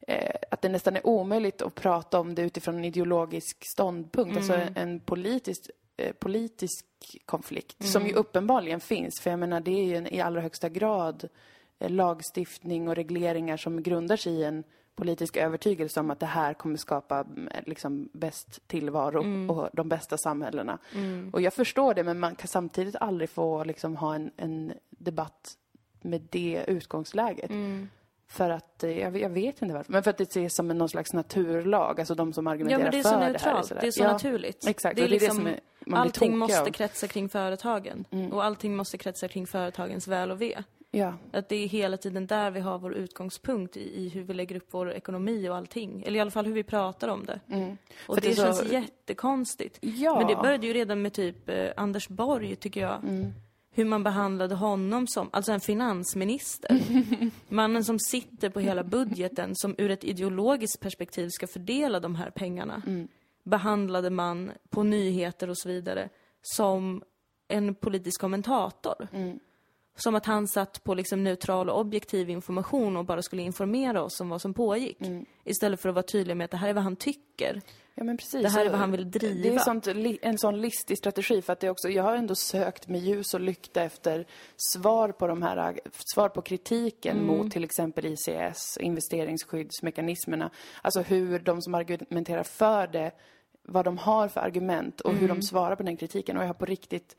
eh, 0.07 0.35
att 0.51 0.61
det 0.61 0.69
nästan 0.69 0.95
är 0.95 1.07
omöjligt 1.07 1.61
att 1.61 1.75
prata 1.75 2.19
om 2.19 2.35
det 2.35 2.41
utifrån 2.41 2.77
en 2.77 2.85
ideologisk 2.85 3.57
ståndpunkt, 3.65 4.37
alltså 4.37 4.53
en, 4.53 4.77
en 4.77 4.99
politisk, 4.99 5.69
eh, 5.97 6.13
politisk 6.13 6.85
konflikt, 7.25 7.85
som 7.85 8.07
ju 8.07 8.13
uppenbarligen 8.13 8.79
finns, 8.79 9.21
för 9.21 9.29
jag 9.29 9.39
menar 9.39 9.59
det 9.59 9.71
är 9.71 9.85
ju 9.85 9.95
en, 9.95 10.13
i 10.13 10.21
allra 10.21 10.41
högsta 10.41 10.69
grad 10.69 11.29
eh, 11.79 11.89
lagstiftning 11.89 12.87
och 12.87 12.95
regleringar 12.95 13.57
som 13.57 13.83
grundar 13.83 14.17
sig 14.17 14.33
i 14.33 14.43
en 14.43 14.63
politisk 14.95 15.37
övertygelse 15.37 15.99
om 15.99 16.11
att 16.11 16.19
det 16.19 16.25
här 16.25 16.53
kommer 16.53 16.77
skapa 16.77 17.19
mm, 17.19 17.49
liksom 17.65 18.09
bäst 18.13 18.67
tillvaro 18.67 19.51
och 19.53 19.69
de 19.73 19.89
bästa 19.89 20.17
samhällena. 20.17 20.77
Och 21.31 21.41
jag 21.41 21.53
förstår 21.53 21.93
det, 21.93 22.03
men 22.03 22.19
man 22.19 22.35
kan 22.35 22.47
samtidigt 22.47 22.95
aldrig 22.95 23.29
få 23.29 23.63
liksom 23.63 23.95
ha 23.95 24.15
en, 24.15 24.31
en 24.37 24.73
debatt 24.89 25.53
med 26.01 26.27
det 26.31 26.63
utgångsläget. 26.67 27.51
För 28.27 28.49
att, 28.49 28.83
eh, 28.83 28.99
jag, 28.99 29.17
jag 29.17 29.29
vet 29.29 29.61
inte 29.61 29.73
varför, 29.75 29.91
men 29.91 30.03
för 30.03 30.09
att 30.09 30.17
det 30.17 30.23
ses 30.23 30.55
som 30.55 30.71
en 30.71 30.77
någon 30.77 30.89
slags 30.89 31.13
naturlag, 31.13 31.99
alltså 31.99 32.15
de 32.15 32.33
som 32.33 32.45
Ja, 32.45 32.51
argumenterar 32.51 32.83
men 32.83 32.91
det 32.91 32.97
är 32.97 33.03
för 33.03 33.09
så 33.09 33.15
det 33.15 33.21
här. 33.23 33.29
neutralt. 33.31 33.65
sådär. 33.67 33.81
Det 33.81 33.87
är 33.87 33.91
så 33.91 34.03
Ja, 34.03 34.11
naturligt. 34.11 34.67
Exakt, 34.67 34.95
Det 34.95 35.01
är 35.01 35.07
det 35.09 35.15
är 35.15 35.19
det 35.19 35.25
liksom, 35.25 35.37
som 35.37 35.47
är, 35.47 35.59
allting 35.99 36.37
måste 36.37 36.61
av. 36.61 36.65
kretsa 36.65 37.07
kring 37.07 37.29
företagen. 37.29 38.05
Och 38.31 38.43
allting 38.43 38.75
måste 38.75 38.97
kretsa 38.97 39.27
kring 39.27 39.47
företagens 39.47 40.07
väl 40.07 40.31
och 40.31 40.41
ve. 40.41 40.63
Ja, 40.95 41.13
Att 41.31 41.49
det 41.49 41.55
är 41.55 41.67
hela 41.67 41.97
tiden 41.97 42.27
där 42.27 42.51
vi 42.51 42.59
har 42.59 42.79
vår 42.79 42.93
utgångspunkt 42.93 43.77
i, 43.77 44.01
i 44.05 44.09
hur 44.09 44.23
vi 44.23 44.33
lägger 44.33 44.55
upp 44.55 44.67
vår 44.71 44.91
ekonomi 44.93 45.49
och 45.49 45.55
allting. 45.55 46.03
Eller 46.07 46.17
i 46.17 46.21
alla 46.21 46.31
fall 46.31 46.45
hur 46.45 46.53
vi 46.53 46.63
pratar 46.63 47.07
om 47.07 47.25
det. 47.25 47.39
Och 47.47 47.53
Mm. 47.53 47.77
För 48.05 48.15
det, 48.15 48.21
det 48.21 48.35
så- 48.35 48.41
känns 48.41 48.71
jättekonstigt. 48.71 49.77
Ja. 49.81 50.19
Men 50.19 50.27
det 50.27 50.35
började 50.35 50.67
ju 50.67 50.73
redan 50.73 51.01
med 51.01 51.13
typ 51.13 51.49
eh, 51.49 51.69
Anders 51.77 52.07
Borg, 52.07 52.55
tycker 52.55 52.81
jag. 52.81 53.03
Mm. 53.03 53.33
Hur 53.75 53.85
man 53.85 54.03
behandlade 54.03 54.55
honom 54.55 55.07
som, 55.07 55.29
alltså 55.33 55.51
en 55.51 55.59
finansminister. 55.59 56.79
Mannen 57.53 57.83
som 57.83 57.99
sitter 57.99 58.49
på 58.49 58.59
hela 58.59 58.83
budgeten, 58.83 59.51
som 59.55 59.75
ur 59.77 59.91
ett 59.91 60.03
ideologiskt 60.03 60.79
perspektiv 60.79 61.29
ska 61.29 61.47
fördela 61.47 61.99
de 61.99 62.15
här 62.15 62.29
pengarna. 62.29 62.81
Mm. 62.87 63.07
Behandlade 63.43 64.09
man 64.09 64.51
på 64.69 64.83
nyheter 64.83 65.49
och 65.49 65.57
så 65.57 65.69
vidare 65.69 66.09
som 66.41 67.03
en 67.47 67.75
politisk 67.75 68.21
kommentator. 68.21 69.07
Mm. 69.13 69.39
Som 69.95 70.15
att 70.15 70.25
han 70.25 70.47
satt 70.47 70.83
på 70.83 70.93
liksom 70.93 71.23
neutral 71.23 71.69
och 71.69 71.79
objektiv 71.79 72.29
information 72.29 72.97
och 72.97 73.05
bara 73.05 73.21
skulle 73.21 73.41
informera 73.41 74.01
oss 74.01 74.21
om 74.21 74.29
vad 74.29 74.41
som 74.41 74.53
pågick. 74.53 75.01
Mm. 75.01 75.25
Istället 75.43 75.81
för 75.81 75.89
att 75.89 75.95
vara 75.95 76.03
tydlig 76.03 76.37
med 76.37 76.45
att 76.45 76.51
det 76.51 76.57
här 76.57 76.69
är 76.69 76.73
vad 76.73 76.83
han 76.83 76.95
tycker. 76.95 77.61
Ja, 77.95 78.03
men 78.03 78.17
precis. 78.17 78.41
Det 78.41 78.49
här 78.49 78.65
är 78.65 78.69
vad 78.69 78.79
han 78.79 78.91
vill 78.91 79.11
driva. 79.11 79.49
Det 79.49 79.55
är 79.55 79.59
sånt, 79.59 79.87
en 80.21 80.37
sån 80.37 80.61
listig 80.61 80.97
strategi 80.97 81.41
för 81.41 81.53
att 81.53 81.59
det 81.59 81.69
också, 81.69 81.89
jag 81.89 82.03
har 82.03 82.15
ändå 82.15 82.35
sökt 82.35 82.87
med 82.87 83.01
ljus 83.01 83.33
och 83.33 83.39
lykta 83.39 83.83
efter 83.83 84.27
svar 84.73 85.11
på 85.11 85.27
de 85.27 85.41
här, 85.41 85.79
svar 86.13 86.29
på 86.29 86.41
kritiken 86.41 87.17
Mm. 87.17 87.27
mot 87.27 87.51
till 87.51 87.63
exempel 87.63 88.05
ICS, 88.05 88.77
investeringsskyddsmekanismerna. 88.77 90.49
Alltså 90.81 91.01
hur 91.01 91.39
de 91.39 91.61
som 91.61 91.75
argumenterar 91.75 92.43
för 92.43 92.87
det, 92.87 93.11
vad 93.63 93.85
de 93.85 93.97
har 93.97 94.27
för 94.27 94.41
argument 94.41 95.01
och 95.01 95.09
Mm. 95.09 95.21
hur 95.21 95.27
de 95.27 95.41
svarar 95.41 95.75
på 95.75 95.83
den 95.83 95.97
kritiken. 95.97 96.37
Och 96.37 96.43
jag 96.43 96.47
har 96.47 96.53
på 96.53 96.65
riktigt 96.65 97.15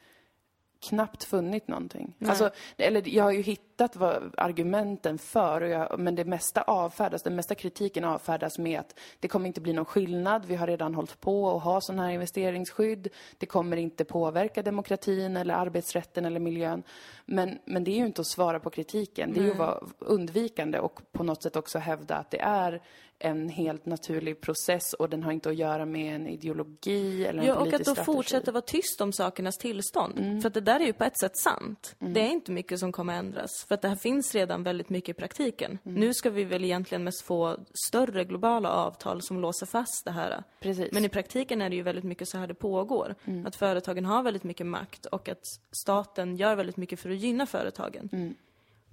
knappt 0.88 1.24
funnit 1.24 1.68
någonting. 1.68 2.16
Alltså, 2.26 2.50
eller 2.76 3.08
jag 3.08 3.24
har 3.24 3.32
ju 3.32 3.42
hittat 3.42 3.96
vad 3.96 4.34
argumenten 4.36 5.18
för, 5.18 5.60
och 5.60 5.68
jag, 5.68 5.98
men 5.98 6.14
det 6.14 6.24
mesta 6.24 6.62
avfärdas, 6.62 7.22
den 7.22 7.36
mesta 7.36 7.54
kritiken 7.54 8.04
avfärdas 8.04 8.58
med 8.58 8.80
att 8.80 8.98
det 9.20 9.28
kommer 9.28 9.46
inte 9.46 9.60
bli 9.60 9.72
någon 9.72 9.84
skillnad, 9.84 10.44
vi 10.46 10.56
har 10.56 10.66
redan 10.66 10.94
hållit 10.94 11.20
på 11.20 11.56
att 11.56 11.62
ha 11.62 11.80
sådana 11.80 12.02
här 12.02 12.12
investeringsskydd, 12.12 13.08
det 13.38 13.46
kommer 13.46 13.76
inte 13.76 14.04
påverka 14.04 14.62
demokratin 14.62 15.36
eller 15.36 15.54
arbetsrätten 15.54 16.24
eller 16.24 16.40
miljön. 16.40 16.82
Men, 17.26 17.58
men 17.64 17.84
det 17.84 17.90
är 17.90 17.96
ju 17.96 18.06
inte 18.06 18.20
att 18.20 18.26
svara 18.26 18.60
på 18.60 18.70
kritiken, 18.70 19.32
det 19.32 19.40
är 19.40 19.44
ju 19.44 19.50
att 19.50 19.58
vara 19.58 19.78
undvikande 19.98 20.78
och 20.78 21.00
på 21.12 21.22
något 21.22 21.42
sätt 21.42 21.56
också 21.56 21.78
hävda 21.78 22.16
att 22.16 22.30
det 22.30 22.40
är 22.40 22.82
en 23.18 23.48
helt 23.48 23.86
naturlig 23.86 24.40
process 24.40 24.92
och 24.92 25.08
den 25.08 25.22
har 25.22 25.32
inte 25.32 25.48
att 25.48 25.56
göra 25.56 25.86
med 25.86 26.14
en 26.14 26.26
ideologi 26.26 27.26
eller 27.26 27.40
en 27.40 27.46
Ja, 27.46 27.54
och 27.54 27.58
politisk 27.58 27.80
att 27.80 27.86
då 27.86 27.92
strategi. 27.92 28.10
Mm. 28.10 28.16
fortsätta 28.16 28.52
vara 28.52 28.62
tyst 28.62 29.00
om 29.00 29.12
sakernas 29.12 29.58
tillstånd. 29.58 30.42
För 30.42 30.46
att 30.48 30.54
det 30.54 30.60
där 30.60 30.80
är 30.80 30.84
ju 30.84 30.92
på 30.92 31.04
ett 31.04 31.18
sätt 31.18 31.36
sant. 31.36 31.96
Det 31.98 32.20
är 32.20 32.28
inte 32.28 32.52
mycket 32.52 32.78
som 32.78 32.92
kommer 32.92 33.14
ändras. 33.14 33.64
För 33.68 33.74
att 33.74 33.82
det 33.82 33.88
här 33.88 33.96
finns 33.96 34.34
redan 34.34 34.62
väldigt 34.62 34.88
mycket 34.90 35.08
i 35.08 35.14
praktiken. 35.14 35.78
Mm. 35.84 36.00
Nu 36.00 36.14
ska 36.14 36.30
vi 36.30 36.44
väl 36.44 36.64
egentligen 36.64 37.04
mest 37.04 37.22
få 37.22 37.56
större 37.88 38.24
globala 38.24 38.70
avtal 38.70 39.22
som 39.22 39.40
låser 39.40 39.66
fast 39.66 40.04
det 40.04 40.10
här. 40.10 40.42
Precis. 40.60 40.92
Men 40.92 41.04
i 41.04 41.08
praktiken 41.08 41.62
är 41.62 41.70
det 41.70 41.76
ju 41.76 41.82
väldigt 41.82 42.04
mycket 42.04 42.28
så 42.28 42.38
här 42.38 42.46
det 42.46 42.54
pågår. 42.54 43.14
Mm. 43.24 43.46
Att 43.46 43.56
företagen 43.56 44.04
har 44.04 44.22
väldigt 44.22 44.44
mycket 44.44 44.66
makt 44.66 45.06
och 45.06 45.28
att 45.28 45.42
staten 45.82 46.36
gör 46.36 46.56
väldigt 46.56 46.76
mycket 46.76 47.00
för 47.00 47.10
att 47.10 47.16
gynna 47.16 47.46
företagen. 47.46 48.34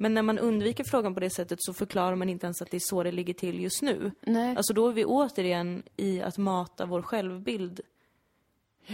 Mm. 0.01 0.13
Men 0.13 0.13
när 0.13 0.21
man 0.21 0.39
undviker 0.39 0.83
frågan 0.83 1.13
på 1.13 1.19
det 1.19 1.29
sättet 1.29 1.57
så 1.61 1.73
förklarar 1.73 2.15
man 2.15 2.29
inte 2.29 2.45
ens 2.45 2.61
att 2.61 2.71
det 2.71 2.77
är 2.77 2.81
så 2.89 3.03
det 3.03 3.11
ligger 3.11 3.33
till 3.33 3.61
just 3.61 3.81
nu. 3.81 4.11
Nej. 4.21 4.55
Alltså 4.55 4.73
då 4.73 4.87
är 4.87 4.93
vi 4.93 5.05
återigen 5.05 5.83
i 5.97 6.21
att 6.21 6.37
mata 6.37 6.85
vår 6.85 7.01
självbild. 7.01 7.81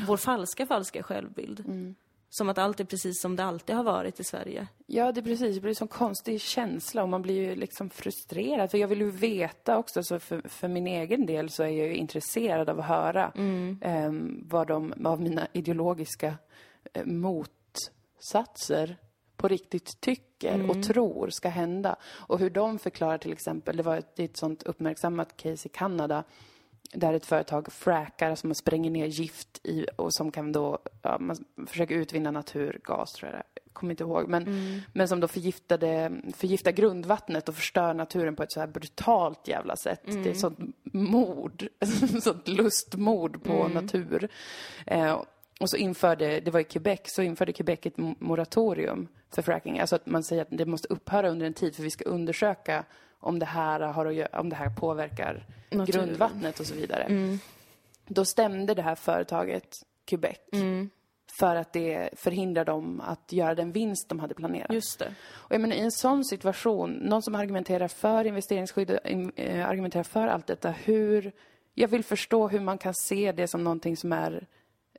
Vår 0.07 0.17
falska, 0.17 0.65
falska 0.65 1.03
självbild. 1.03 1.59
Mm. 1.59 1.95
Som 2.29 2.49
att 2.49 2.57
allt 2.57 2.79
är 2.79 2.85
precis 2.85 3.21
som 3.21 3.35
det 3.35 3.43
alltid 3.43 3.75
har 3.75 3.83
varit 3.83 4.19
i 4.19 4.23
Sverige. 4.23 4.67
Ja, 4.85 5.11
det 5.11 5.19
är 5.19 5.23
precis. 5.23 5.55
Det 5.55 5.61
blir 5.61 5.69
en 5.71 5.75
sån 5.75 5.87
konstig 5.87 6.41
känsla 6.41 7.03
och 7.03 7.09
man 7.09 7.21
blir 7.21 7.35
ju 7.35 7.55
liksom 7.55 7.89
frustrerad. 7.89 8.71
För 8.71 8.77
jag 8.77 8.87
vill 8.87 9.01
ju 9.01 9.11
veta 9.11 9.77
också, 9.77 10.03
så 10.03 10.19
för, 10.19 10.49
för 10.49 10.67
min 10.67 10.87
egen 10.87 11.25
del 11.25 11.49
så 11.49 11.63
är 11.63 11.67
jag 11.67 11.87
ju 11.87 11.95
intresserad 11.95 12.69
av 12.69 12.79
att 12.79 12.85
höra 12.85 13.31
ehm, 13.81 14.43
vad 14.49 14.67
de 14.67 15.05
av 15.05 15.21
mina 15.21 15.47
ideologiska 15.53 16.35
eh, 16.93 17.05
motsatser 17.05 18.97
på 19.38 19.47
riktigt 19.47 20.01
tycker 20.01 20.69
och 20.69 20.83
tror 20.83 21.29
ska 21.29 21.49
hända. 21.49 21.95
Och 22.05 22.39
hur 22.39 22.49
de 22.49 22.79
förklarar 22.79 23.17
till 23.17 23.33
exempel, 23.33 23.77
det 23.77 23.83
var 23.83 23.97
ett, 23.97 24.19
ett 24.19 24.38
sånt 24.38 24.63
uppmärksammat 24.63 25.38
case 25.38 25.67
i 25.67 25.69
Kanada 25.69 26.23
där 26.93 27.13
ett 27.13 27.25
företag 27.25 27.73
frackar, 27.73 28.29
alltså 28.29 28.47
man 28.47 28.55
spränger 28.55 28.91
ner 28.91 29.05
gift 29.05 29.59
i 29.63 29.85
och 29.95 30.13
som 30.13 30.31
kan 30.31 30.51
då, 30.51 30.79
ja, 31.01 31.17
man 31.19 31.38
försöker 31.67 31.95
utvinna 31.95 32.31
naturgas 32.31 33.13
tror 33.13 33.31
jag 33.31 33.43
kommer 33.77 33.93
inte 33.93 34.03
ihåg, 34.03 34.27
men, 34.27 34.81
men 34.93 35.07
som 35.07 35.19
då 35.19 35.27
förgiftade, 35.27 36.11
förgiftar 36.35 36.71
grundvattnet 36.71 37.49
och 37.49 37.55
förstör 37.55 37.93
naturen 37.93 38.35
på 38.35 38.43
ett 38.43 38.51
så 38.51 38.59
här 38.59 38.67
brutalt 38.67 39.47
jävla 39.47 39.75
sätt. 39.75 40.01
Det 40.03 40.25
är 40.25 40.31
ett 40.31 40.39
sånt 40.39 40.59
mord, 40.83 41.67
ett 41.79 42.23
sånt 42.23 42.47
lustmord 42.47 43.43
på 43.43 43.67
natur. 43.67 44.29
Eh, 44.85 45.21
och 45.59 45.69
så 45.69 45.77
införde, 45.77 46.39
det 46.39 46.51
var 46.51 46.59
i 46.59 46.63
Quebec, 46.63 46.99
så 47.05 47.21
införde 47.21 47.53
Quebec 47.53 47.79
ett 47.83 47.95
mo- 47.97 48.15
moratorium 48.19 49.07
för 49.35 49.41
fracking. 49.41 49.79
Alltså 49.79 49.95
att 49.95 50.05
man 50.05 50.23
säger 50.23 50.41
att 50.41 50.47
det 50.51 50.65
måste 50.65 50.87
upphöra 50.87 51.29
under 51.29 51.45
en 51.45 51.53
tid 51.53 51.75
för 51.75 51.83
vi 51.83 51.89
ska 51.91 52.05
undersöka 52.05 52.83
om 53.19 53.39
det 53.39 53.45
här, 53.45 53.79
har 53.79 54.05
att 54.05 54.13
göra, 54.15 54.39
om 54.39 54.49
det 54.49 54.55
här 54.55 54.69
påverkar 54.69 55.45
Naturen. 55.71 55.85
grundvattnet 56.05 56.59
och 56.59 56.65
så 56.65 56.75
vidare. 56.75 57.37
Då 58.07 58.25
stämde 58.25 58.73
det 58.73 58.81
här 58.81 58.95
företaget 58.95 59.75
Quebec 60.05 60.37
Mm. 60.51 60.89
för 61.39 61.55
att 61.55 61.73
det 61.73 62.09
förhindrar 62.13 62.65
dem 62.65 63.01
att 63.05 63.31
göra 63.33 63.55
den 63.55 63.71
vinst 63.71 64.09
de 64.09 64.19
hade 64.19 64.33
planerat. 64.33 64.73
Just 64.73 64.99
det. 64.99 65.13
Och 65.31 65.51
jag 65.51 65.61
menar, 65.61 65.75
i 65.75 65.79
en 65.79 65.91
sån 65.91 66.25
situation, 66.25 66.91
någon 66.91 67.21
som 67.21 67.35
argumenterar 67.35 67.87
för 67.87 68.25
investeringsskydd 68.27 68.91
och 68.91 69.09
in- 69.09 69.31
eh, 69.35 69.67
argumenterar 69.69 70.03
för 70.03 70.27
allt 70.27 70.47
detta, 70.47 70.71
hur... 70.71 71.31
Jag 71.73 71.87
vill 71.87 72.03
förstå 72.03 72.47
hur 72.47 72.59
man 72.59 72.77
kan 72.77 72.93
se 72.93 73.31
det 73.31 73.47
som 73.47 73.63
någonting 73.63 73.97
som 73.97 74.13
är 74.13 74.47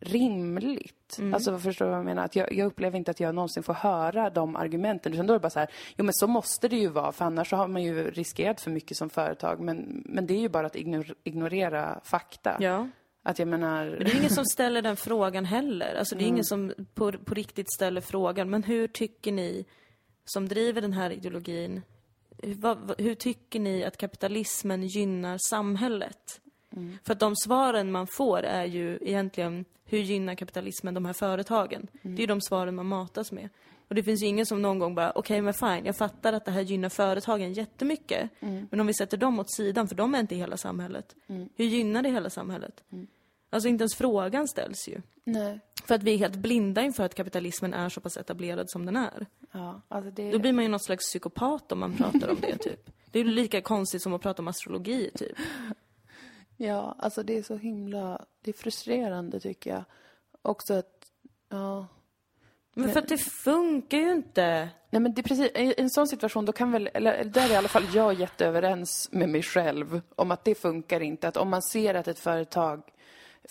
rimligt. 0.01 1.16
Mm. 1.18 1.34
Alltså, 1.34 1.59
förstår 1.59 1.84
du 1.84 1.90
vad 1.90 1.99
jag 1.99 2.05
menar? 2.05 2.24
Att 2.24 2.36
jag, 2.36 2.53
jag 2.53 2.66
upplever 2.66 2.99
inte 2.99 3.11
att 3.11 3.20
jag 3.20 3.34
någonsin 3.34 3.62
får 3.62 3.74
höra 3.74 4.30
de 4.30 4.57
argumenten. 4.57 5.12
Utan 5.12 5.26
då 5.26 5.32
är 5.32 5.38
det 5.38 5.42
bara 5.42 5.51
så 5.51 5.59
här, 5.59 5.68
jo 5.96 6.05
men 6.05 6.14
så 6.14 6.26
måste 6.26 6.68
det 6.68 6.76
ju 6.76 6.88
vara, 6.88 7.12
för 7.12 7.24
annars 7.24 7.51
så 7.51 7.57
har 7.57 7.68
man 7.68 7.82
ju 7.82 8.11
riskerat 8.11 8.61
för 8.61 8.70
mycket 8.70 8.96
som 8.96 9.11
företag. 9.11 9.61
Men, 9.61 10.03
men 10.07 10.26
det 10.26 10.34
är 10.34 10.40
ju 10.40 10.49
bara 10.49 10.66
att 10.66 10.76
ignor, 10.76 11.14
ignorera 11.24 12.01
fakta. 12.05 12.57
Ja. 12.61 12.88
Att 13.22 13.38
jag 13.38 13.49
menar... 13.49 13.84
Men 13.86 13.99
det 13.99 14.11
är 14.12 14.16
ingen 14.18 14.30
som 14.30 14.44
ställer 14.44 14.82
den 14.82 14.96
frågan 14.96 15.44
heller. 15.44 15.94
Alltså 15.94 16.16
det 16.16 16.24
är 16.24 16.28
ingen 16.28 16.44
som 16.44 16.72
på, 16.94 17.12
på 17.12 17.34
riktigt 17.34 17.72
ställer 17.72 18.01
frågan. 18.01 18.51
Men 18.51 18.62
hur 18.62 18.86
tycker 18.88 19.32
ni, 19.32 19.64
som 20.24 20.49
driver 20.49 20.80
den 20.80 20.92
här 20.92 21.11
ideologin, 21.11 21.82
hur, 22.42 22.55
vad- 22.55 23.01
hur 23.01 23.14
tycker 23.14 23.61
ni 23.61 23.84
att 23.84 23.96
kapitalismen 23.96 24.82
gynnar 24.82 25.38
samhället? 25.51 26.40
För 27.05 27.12
att 27.12 27.20
de 27.20 27.37
svaren 27.37 27.93
man 27.93 28.07
får 28.07 28.43
är 28.43 28.64
ju 28.64 28.99
egentligen, 29.01 29.64
hur 29.85 29.99
gynnar 29.99 30.35
kapitalismen 30.35 30.95
de 30.95 31.05
här 31.05 31.12
företagen? 31.12 31.87
Det 32.03 32.09
är 32.09 32.20
ju 32.20 32.26
de 32.26 32.41
svaren 32.41 32.74
man 32.74 32.87
matas 32.87 33.33
med. 33.33 33.49
Och 33.89 33.95
det 33.95 34.03
finns 34.03 34.22
ju 34.22 34.26
ingen 34.26 34.47
som 34.47 34.62
någon 34.62 34.79
gång 34.79 34.95
bara, 34.95 35.12
okej 35.14 35.41
men 35.41 35.55
fine, 35.55 35.85
jag 35.85 35.97
fattar 35.97 36.33
att 36.33 36.45
det 36.45 36.51
här 36.51 36.61
gynnar 36.61 36.89
företagen 36.89 37.53
jättemycket. 37.53 38.31
Men 38.41 38.81
om 38.81 38.87
vi 38.87 38.95
sätter 38.95 39.16
dem 39.16 39.39
åt 39.39 39.55
sidan, 39.55 39.89
för 39.89 39.95
de 39.95 40.14
är 40.14 40.20
inte 40.20 40.35
hela 40.35 40.57
samhället. 40.57 41.14
Hur 41.57 41.64
gynnar 41.64 42.03
det 42.03 42.11
hela 42.11 42.31
samhället? 42.31 42.85
Alltså 43.51 43.68
inte 43.68 43.83
ens 43.83 43.95
frågan 43.95 44.49
ställs 44.49 44.89
ju. 44.89 45.01
Nej. 45.24 45.61
För 45.85 45.95
att 45.95 46.03
vi 46.03 46.14
är 46.14 46.18
helt 46.18 46.37
blinda 46.37 46.83
inför 46.83 47.05
att 47.05 47.14
kapitalismen 47.14 47.74
är 47.74 47.89
så 47.89 48.01
pass 48.01 48.16
etablerad 48.16 48.70
som 48.70 48.87
den 48.87 48.97
är. 48.97 49.26
Ja, 49.53 49.83
alltså 49.89 50.11
det... 50.11 50.31
Då 50.31 50.39
blir 50.39 50.53
man 50.53 50.64
ju 50.64 50.70
någon 50.70 50.81
slags 50.81 51.05
psykopat 51.05 51.72
om 51.72 51.79
man 51.79 51.93
pratar 51.93 52.29
om 52.29 52.37
det, 52.41 52.57
typ. 52.57 52.91
Det 53.11 53.18
är 53.18 53.24
ju 53.24 53.31
lika 53.31 53.61
konstigt 53.61 54.03
som 54.03 54.14
att 54.14 54.22
prata 54.22 54.43
om 54.43 54.49
astrologi, 54.49 55.11
typ. 55.14 55.37
Ja, 56.61 56.94
alltså 56.98 57.22
det 57.22 57.38
är 57.38 57.42
så 57.42 57.56
himla... 57.56 58.24
Det 58.42 58.50
är 58.50 58.54
frustrerande 58.54 59.40
tycker 59.40 59.70
jag. 59.70 59.84
Också 60.42 60.74
att... 60.74 61.06
Ja. 61.48 61.86
Men 62.74 62.92
för 62.92 63.00
att 63.00 63.09
det 63.09 63.18
funkar 63.18 63.98
ju 63.98 64.12
inte. 64.12 64.68
Nej 64.90 65.00
men 65.02 65.14
det 65.14 65.20
är 65.20 65.22
precis, 65.22 65.50
i 65.54 65.74
en 65.78 65.90
sån 65.90 66.09
situation 66.09 66.44
då 66.44 66.52
kan 66.52 66.72
väl, 66.72 66.90
eller 66.94 67.24
där 67.24 67.44
är 67.44 67.52
i 67.52 67.56
alla 67.56 67.68
fall 67.68 67.86
jag 67.94 68.14
jätteöverens 68.14 69.09
med 69.12 69.28
mig 69.28 69.42
själv 69.42 70.00
om 70.16 70.30
att 70.30 70.44
det 70.44 70.54
funkar 70.54 71.00
inte. 71.00 71.28
Att 71.28 71.36
om 71.36 71.48
man 71.48 71.62
ser 71.62 71.94
att 71.94 72.09
ett 72.09 72.18
företag 72.18 72.82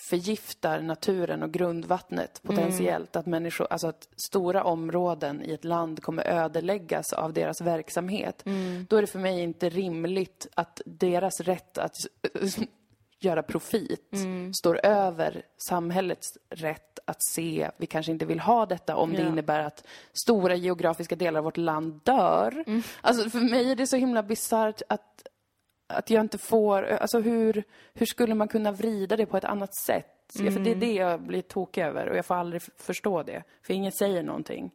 förgiftar 0.10 0.82
naturen 0.82 1.44
och 1.44 1.52
grundvattnet 1.52 2.42
potentiellt, 2.44 3.16
att 3.16 3.26
människor, 3.26 3.68
alltså 3.70 3.88
att 3.88 4.10
stora 4.16 4.64
områden 4.64 5.42
i 5.44 5.54
ett 5.54 5.64
land 5.64 6.04
kommer 6.04 6.28
ödeläggas 6.28 7.14
av 7.14 7.34
deras 7.34 7.62
verksamhet, 7.62 8.44
då 8.88 8.96
är 8.96 9.02
det 9.02 9.08
för 9.08 9.20
mig 9.20 9.40
inte 9.40 9.70
rimligt 9.70 10.48
att 10.54 10.82
deras 10.86 11.40
rätt 11.40 11.78
att 11.78 11.96
göra 13.20 13.44
profit 13.44 14.14
står 14.60 14.86
över 14.86 15.42
samhällets 15.58 16.28
rätt 16.50 17.00
att 17.06 17.24
se, 17.24 17.72
vi 17.78 17.86
kanske 17.86 18.12
inte 18.12 18.26
vill 18.26 18.40
ha 18.40 18.66
detta 18.66 18.96
om 18.96 19.14
det 19.14 19.22
Ja. 19.22 19.28
innebär 19.28 19.60
att 19.60 19.88
stora 20.26 20.56
geografiska 20.56 21.16
delar 21.16 21.38
av 21.38 21.44
vårt 21.44 21.58
land 21.58 22.02
dör. 22.04 22.66
Alltså 23.02 23.30
för 23.30 23.40
mig 23.40 23.72
är 23.72 23.76
det 23.76 23.88
så 23.88 23.96
himla 23.98 24.24
bisarrt 24.24 24.82
att, 24.90 25.28
att 25.88 26.10
jag 26.10 26.22
inte 26.22 26.38
får, 26.38 26.84
alltså 26.84 27.20
hur, 27.20 27.64
hur 27.94 28.06
skulle 28.06 28.36
man 28.36 28.48
kunna 28.48 28.72
vrida 28.72 29.16
det 29.18 29.26
på 29.26 29.38
ett 29.38 29.44
annat 29.46 29.76
sätt? 29.76 30.14
Ja, 30.34 30.52
För 30.52 30.60
det 30.60 30.72
är 30.72 30.76
det 30.76 30.94
jag 30.94 31.22
blir 31.22 31.42
tokig 31.42 31.82
över 31.84 32.10
och 32.10 32.18
jag 32.18 32.26
får 32.26 32.36
aldrig 32.36 32.62
förstå 32.78 33.24
det. 33.24 33.44
För 33.62 33.74
ingen 33.74 33.92
säger 33.92 34.24
någonting. 34.24 34.72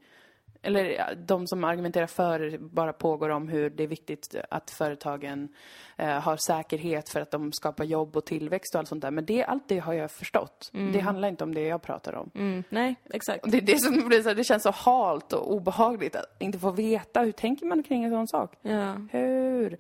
Eller 0.63 1.15
de 1.15 1.47
som 1.47 1.65
argumenterar 1.65 2.07
för 2.07 2.59
bara 2.59 2.93
pågår 2.93 3.29
om 3.29 3.49
hur 3.49 3.71
det 3.71 3.83
är 3.83 3.87
viktigt 3.87 4.35
att 4.51 4.71
företagen 4.71 5.49
eh, 5.97 6.21
har 6.21 6.37
säkerhet 6.37 7.09
för 7.09 7.21
att 7.21 7.31
de 7.31 7.53
skapar 7.53 7.85
jobb 7.85 8.17
och 8.17 8.25
tillväxt 8.25 8.75
och 8.75 8.79
allt 8.79 8.89
sånt 8.89 9.03
där. 9.03 9.11
Men 9.11 9.27
det, 9.27 9.45
allt 9.45 9.69
det 9.69 9.79
har 9.79 9.93
jag 9.93 10.11
förstått. 10.11 10.71
Det 10.93 11.01
handlar 11.01 11.29
inte 11.29 11.45
om 11.45 11.55
det 11.55 11.63
jag 11.63 11.83
pratar 11.83 12.15
om. 12.15 12.31
Mm, 12.35 12.65
nej, 12.69 12.95
exakt. 13.11 13.45
Det 13.51 13.61
det 13.61 13.79
som 13.79 14.09
blir 14.09 14.23
så 14.23 14.35
det 14.35 14.45
känns 14.45 14.63
så 14.63 14.71
halt 14.71 15.33
och 15.33 15.53
obehagligt 15.55 16.17
att 16.17 16.37
inte 16.39 16.59
få 16.59 16.71
veta. 16.71 17.21
Hur 17.21 17.33
tänker 17.33 17.67
man 17.67 17.83
kring 17.83 18.05
en 18.05 18.11
sån 18.11 18.29
sak? 18.29 18.53
Ja. 18.63 18.97
Hur? 19.11 19.79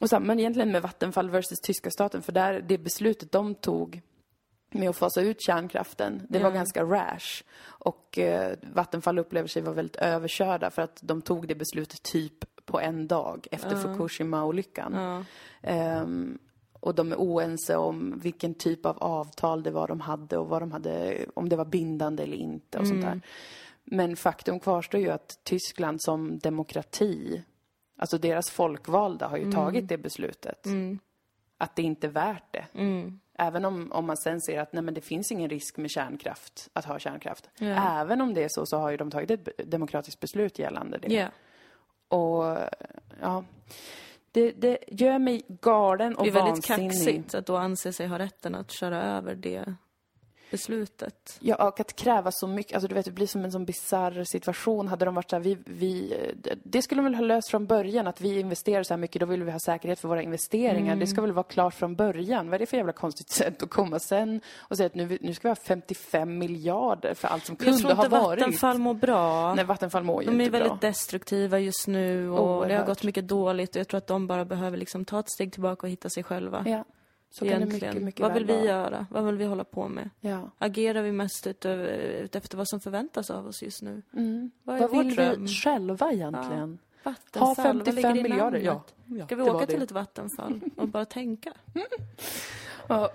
Och 0.00 0.10
samma 0.10 0.34
egentligen 0.34 0.72
med 0.72 0.82
Vattenfall 0.82 1.30
versus 1.30 1.60
tyska 1.60 1.90
staten, 1.90 2.22
för 2.22 2.32
där, 2.32 2.60
det 2.60 2.78
beslutet 2.78 3.32
de 3.32 3.54
tog 3.54 4.02
med 4.78 4.90
att 4.90 4.96
fasa 4.96 5.20
ut 5.20 5.40
kärnkraften, 5.42 6.22
det 6.28 6.38
var 6.38 6.50
Ja. 6.50 6.54
ganska 6.54 6.82
rash. 6.84 7.42
Och 7.64 8.18
eh, 8.18 8.56
Vattenfall 8.72 9.18
upplever 9.18 9.48
sig 9.48 9.62
vara 9.62 9.74
väldigt 9.74 9.96
överkörda 9.96 10.70
för 10.70 10.82
att 10.82 10.98
de 11.02 11.22
tog 11.22 11.48
det 11.48 11.54
beslutet 11.54 12.02
typ 12.02 12.64
på 12.66 12.80
en 12.80 13.06
dag 13.06 13.46
efter 13.50 13.76
Fukushima-olyckan. 13.76 14.92
Ja. 14.94 15.24
Ehm, 15.70 16.38
och 16.80 16.94
de 16.94 17.12
är 17.12 17.16
oense 17.16 17.76
om 17.76 18.18
vilken 18.22 18.54
typ 18.54 18.86
av 18.86 18.98
avtal 18.98 19.62
det 19.62 19.70
var 19.70 19.88
de 19.88 20.00
hade 20.00 20.38
och 20.38 20.48
vad 20.48 20.62
de 20.62 20.72
hade, 20.72 21.18
om 21.34 21.48
det 21.48 21.56
var 21.56 21.64
bindande 21.64 22.22
eller 22.22 22.36
inte 22.36 22.78
och 22.78 22.86
sånt 22.88 23.02
där. 23.02 23.20
Men 23.84 24.16
faktum 24.16 24.60
kvarstår 24.60 25.00
ju 25.00 25.10
att 25.10 25.38
Tyskland 25.44 26.02
som 26.02 26.38
demokrati, 26.38 27.42
alltså 27.98 28.18
deras 28.18 28.50
folkvalda 28.50 29.28
har 29.28 29.36
ju 29.36 29.52
tagit 29.52 29.88
det 29.88 29.98
beslutet. 29.98 30.66
Att 31.58 31.76
det 31.76 31.82
inte 31.82 32.06
är 32.06 32.10
värt 32.10 32.52
det. 32.52 32.66
Även 33.38 33.64
om, 33.64 33.92
om 33.92 34.06
man 34.06 34.16
sen 34.16 34.40
ser 34.40 34.60
att 34.60 34.72
nej, 34.72 34.82
men 34.82 34.94
det 34.94 35.00
finns 35.00 35.32
ingen 35.32 35.50
risk 35.50 35.76
med 35.76 35.90
kärnkraft, 35.90 36.68
att 36.72 36.84
ha 36.84 36.98
kärnkraft. 36.98 37.50
Ja. 37.58 38.00
Även 38.00 38.20
om 38.20 38.34
det 38.34 38.44
är 38.44 38.48
så, 38.50 38.66
så 38.66 38.76
har 38.78 38.90
ju 38.90 38.96
de 38.96 39.10
tagit 39.10 39.30
ett 39.30 39.70
demokratiskt 39.70 40.20
beslut 40.20 40.58
gällande 40.58 40.98
det. 40.98 41.14
Ja. 41.14 41.28
Och 42.08 42.58
ja, 43.20 43.44
det, 44.32 44.52
det 44.52 44.78
gör 44.86 45.18
mig 45.18 45.42
galen 45.48 46.16
och 46.16 46.24
Det 46.24 46.30
är 46.30 46.34
väldigt 46.34 46.70
vansinnig. 46.70 46.92
kaxigt 46.92 47.34
att 47.34 47.46
då 47.46 47.56
anse 47.56 47.92
sig 47.92 48.06
ha 48.06 48.18
rätten 48.18 48.54
att 48.54 48.70
köra 48.70 49.02
över 49.02 49.34
det 49.34 49.74
beslutet. 50.50 51.36
Ja, 51.40 51.68
och 51.68 51.80
att 51.80 51.96
kräva 51.96 52.30
så 52.32 52.46
mycket, 52.46 52.74
alltså 52.74 52.88
du 52.88 52.94
vet, 52.94 53.04
det 53.04 53.10
blir 53.10 53.26
som 53.26 53.44
en 53.44 53.52
sån 53.52 53.64
bisarr 53.64 54.24
situation. 54.24 54.88
Hade 54.88 55.04
de 55.04 55.14
varit 55.14 55.30
så 55.30 55.36
här, 55.36 55.42
vi, 55.42 55.58
vi, 55.64 56.16
det 56.64 56.82
skulle 56.82 56.98
de 56.98 57.04
väl 57.04 57.14
ha 57.14 57.22
löst 57.22 57.50
från 57.50 57.66
början, 57.66 58.06
att 58.06 58.20
vi 58.20 58.40
investerar 58.40 58.82
så 58.82 58.94
här 58.94 58.98
mycket, 58.98 59.20
då 59.20 59.26
vill 59.26 59.42
vi 59.42 59.50
ha 59.50 59.58
säkerhet 59.58 60.00
för 60.00 60.08
våra 60.08 60.22
investeringar. 60.22 60.86
Mm. 60.92 60.98
Det 60.98 61.06
ska 61.06 61.20
väl 61.20 61.32
vara 61.32 61.44
klart 61.44 61.74
från 61.74 61.94
början. 61.96 62.46
Vad 62.46 62.54
är 62.54 62.58
det 62.58 62.66
för 62.66 62.76
jävla 62.76 62.92
konstigt 62.92 63.28
sätt 63.30 63.62
att 63.62 63.70
komma 63.70 63.98
sen 63.98 64.40
och 64.58 64.76
säga 64.76 64.86
att 64.86 64.94
nu, 64.94 65.18
nu 65.20 65.34
ska 65.34 65.48
vi 65.48 65.50
ha 65.50 65.56
55 65.56 66.38
miljarder 66.38 67.14
för 67.14 67.28
allt 67.28 67.44
som 67.46 67.56
Jag 67.60 67.66
tror 67.66 67.78
kunde 67.78 67.94
ha 67.94 68.04
inte 68.04 68.16
varit? 68.18 68.40
Vattenfall 68.40 68.78
mår 68.78 68.94
bra. 68.94 69.54
Nej, 69.54 69.64
Vattenfall 69.64 70.04
mår 70.04 70.22
ju 70.22 70.26
De 70.30 70.40
är 70.40 70.44
inte 70.44 70.50
väldigt 70.50 70.80
bra. 70.80 70.88
destruktiva 70.88 71.58
just 71.58 71.86
nu 71.86 72.30
och 72.30 72.36
det 72.36 72.42
har 72.42 72.56
Oerhört. 72.58 72.86
gått 72.86 73.02
mycket 73.04 73.28
dåligt 73.28 73.70
och 73.70 73.80
jag 73.80 73.88
tror 73.88 73.98
att 73.98 74.06
de 74.06 74.26
bara 74.26 74.44
behöver 74.44 74.76
liksom 74.76 75.04
ta 75.04 75.20
ett 75.20 75.30
steg 75.30 75.52
tillbaka 75.52 75.86
och 75.86 75.90
hitta 75.90 76.08
sig 76.10 76.22
själva. 76.22 76.62
Ja, 76.66 76.84
så 77.38 77.48
kan 77.48 77.60
det 77.60 77.66
mycket, 77.66 78.02
mycket 78.02 78.20
vad 78.20 78.32
vill 78.34 78.46
vi 78.46 78.52
vara. 78.56 78.64
göra? 78.64 79.06
Vad 79.10 79.24
vill 79.24 79.36
vi 79.36 79.44
hålla 79.44 79.64
på 79.64 79.88
med? 79.88 80.10
Ja. 80.20 80.50
Agerar 80.58 81.02
vi 81.02 81.12
mest 81.12 81.46
ut, 81.46 81.66
ut 81.66 82.34
efter 82.36 82.56
vad 82.56 82.68
som 82.68 82.80
förväntas 82.80 83.30
av 83.30 83.46
oss 83.46 83.62
just 83.62 83.82
nu? 83.82 84.02
Vad 84.62 84.76
är 84.76 84.80
Vad 84.80 84.90
vår 84.90 85.04
vill 85.04 85.14
dröm? 85.14 85.42
vi 85.42 85.48
själva 85.48 86.12
egentligen? 86.12 86.78
Vattenfall, 87.02 87.48
Ha 87.48 87.54
vad 87.54 87.86
ligger 87.94 88.02
55 88.02 88.16
i 88.18 88.22
miljarder, 88.22 88.58
ja. 88.60 88.84
Ja, 89.06 89.26
Ska 89.26 89.36
vi 89.36 89.42
det 89.44 89.50
åka 89.50 89.66
det. 89.66 89.72
till 89.72 89.82
ett 89.82 89.92
vattenfall 89.92 90.60
och 90.76 90.88
bara 90.88 91.04
tänka? 91.04 91.52
Ja. 92.88 93.10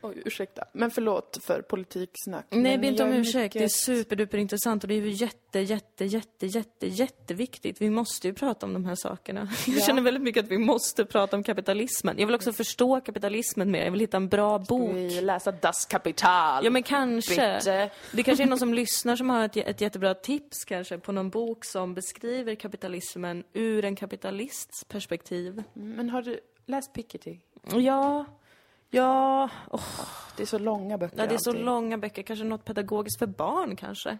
Oj, 0.00 0.22
ursäkta. 0.24 0.64
Men 0.72 0.90
förlåt 0.90 1.38
för 1.42 1.62
politiksnack. 1.62 2.46
Nej, 2.50 2.78
be 2.78 2.86
inte 2.86 3.02
om 3.04 3.12
ursäkt. 3.12 3.52
Det 3.52 3.58
är 3.58 3.62
mycket- 3.62 3.72
superduper 3.76 4.38
intressant 4.38 4.84
och 4.84 4.88
det 4.88 4.94
är 4.94 5.00
ju 5.00 5.10
jätte, 5.10 5.60
jätte, 5.60 6.04
jätte, 6.04 6.46
jätte, 6.46 6.86
jätteviktigt. 6.86 7.80
Vi 7.80 7.90
måste 7.90 8.26
ju 8.28 8.34
prata 8.34 8.66
om 8.66 8.72
de 8.72 8.84
här 8.84 8.94
sakerna. 8.94 9.48
Jag 9.66 9.82
känner 9.82 10.02
väldigt 10.02 10.22
mycket 10.22 10.44
att 10.44 10.50
vi 10.50 10.58
måste 10.58 11.04
prata 11.04 11.36
om 11.36 11.42
kapitalismen. 11.42 12.18
Jag 12.18 12.26
vill 12.26 12.34
också 12.34 12.52
förstå 12.52 13.00
kapitalismen 13.00 13.70
mer. 13.70 13.84
Jag 13.84 13.90
vill 13.90 14.00
hitta 14.00 14.16
en 14.16 14.28
bra 14.28 14.58
bok. 14.58 14.94
Vi 14.94 15.20
läsa 15.20 15.52
Das 15.52 15.86
Kapital. 15.86 16.64
Ja 16.64 16.70
men 16.70 16.82
kanske. 16.82 17.30
Bitte. 17.56 17.90
Det 18.12 18.22
kanske 18.22 18.44
är 18.44 18.48
någon 18.48 18.58
som 18.58 18.74
lyssnar 18.82 19.16
som 19.16 19.30
har 19.30 19.44
ett, 19.44 19.56
ett 19.56 19.80
jättebra 19.80 20.14
tips 20.14 20.64
kanske 20.64 20.98
på 20.98 21.12
någon 21.12 21.30
bok 21.30 21.64
som 21.64 21.94
beskriver 21.94 22.54
kapitalismen 22.54 23.44
ur 23.52 23.84
en 23.84 23.96
kapitalists 23.96 24.84
perspektiv. 24.84 25.62
Men 25.72 26.10
har 26.10 26.22
du 26.22 26.40
läst 26.66 26.92
Piketty? 26.92 27.36
Ja, 27.72 28.24
ja, 28.90 29.50
åh, 29.70 29.80
Det 30.36 30.42
är 30.42 30.46
så 30.46 30.58
långa 30.58 30.98
böcker 30.98 31.18
ja 31.18 31.26
det 31.26 31.34
är 31.34 31.38
så 31.38 31.50
alltid. 31.50 31.64
långa 31.64 31.98
böcker. 31.98 32.22
Kanske 32.22 32.44
något 32.44 32.64
pedagogiskt 32.64 33.18
för 33.18 33.26
barn 33.26 33.76
kanske. 33.76 34.18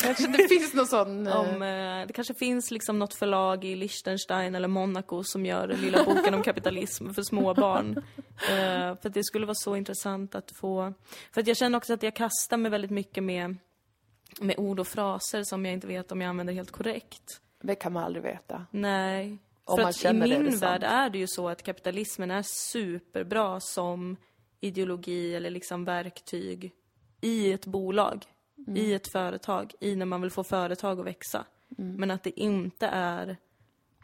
Kanske 0.00 0.26
det 0.26 0.48
finns 0.48 0.74
någon 0.74 0.86
sån... 0.86 1.26
eh, 1.26 1.36
Om, 1.36 1.62
eh, 1.62 2.06
det 2.06 2.12
kanske 2.14 2.34
finns 2.34 2.70
liksom 2.70 2.98
något 2.98 3.14
förlag 3.14 3.64
i 3.64 3.76
Liechtenstein 3.76 4.54
eller 4.54 4.68
Monaco 4.68 5.24
som 5.24 5.46
gör 5.46 5.68
den 5.68 5.80
lilla 5.80 6.04
boken 6.04 6.34
om 6.34 6.42
kapitalism 6.42 7.10
för 7.10 7.22
små 7.22 7.54
barn. 7.54 8.02
Eh, 8.50 8.96
för 9.00 9.08
att 9.08 9.14
det 9.14 9.24
skulle 9.24 9.46
vara 9.46 9.54
så 9.54 9.76
intressant 9.76 10.34
att 10.34 10.50
få... 10.60 10.94
För 11.32 11.40
att 11.40 11.46
jag 11.46 11.56
känner 11.56 11.78
också 11.78 11.94
att 11.94 12.02
jag 12.02 12.16
kastar 12.16 12.56
mig 12.56 12.70
väldigt 12.70 12.90
mycket 12.90 13.22
med, 13.24 13.56
med 14.40 14.58
ord 14.58 14.80
och 14.80 14.86
fraser 14.86 15.42
som 15.44 15.64
jag 15.64 15.74
inte 15.74 15.86
vet 15.86 16.12
om 16.12 16.20
jag 16.20 16.28
använder 16.28 16.54
helt 16.54 16.70
korrekt. 16.70 17.40
Det 17.62 17.74
kan 17.74 17.92
man 17.92 18.04
aldrig 18.04 18.22
veta. 18.22 18.66
Nej. 18.70 19.38
Om 19.64 19.76
för 19.76 19.82
man 19.82 19.90
att 19.90 20.04
i 20.04 20.38
min 20.38 20.58
värld 20.58 20.82
är 20.82 21.10
det 21.10 21.18
ju 21.18 21.26
så 21.26 21.48
att 21.48 21.62
kapitalismen 21.62 22.30
är 22.30 22.42
superbra 22.42 23.60
som 23.60 24.16
ideologi 24.60 25.34
eller 25.34 25.50
liksom 25.50 25.84
verktyg 25.84 26.72
i 27.20 27.52
ett 27.52 27.66
bolag, 27.66 28.24
i 28.76 28.92
ett 28.92 29.12
företag, 29.12 29.72
i 29.80 29.96
när 29.96 30.06
man 30.06 30.20
vill 30.20 30.30
få 30.30 30.44
företag 30.44 31.00
att 31.00 31.06
växa. 31.06 31.44
Men 31.68 32.10
att 32.10 32.22
det 32.22 32.40
inte 32.40 32.86
är 32.86 33.36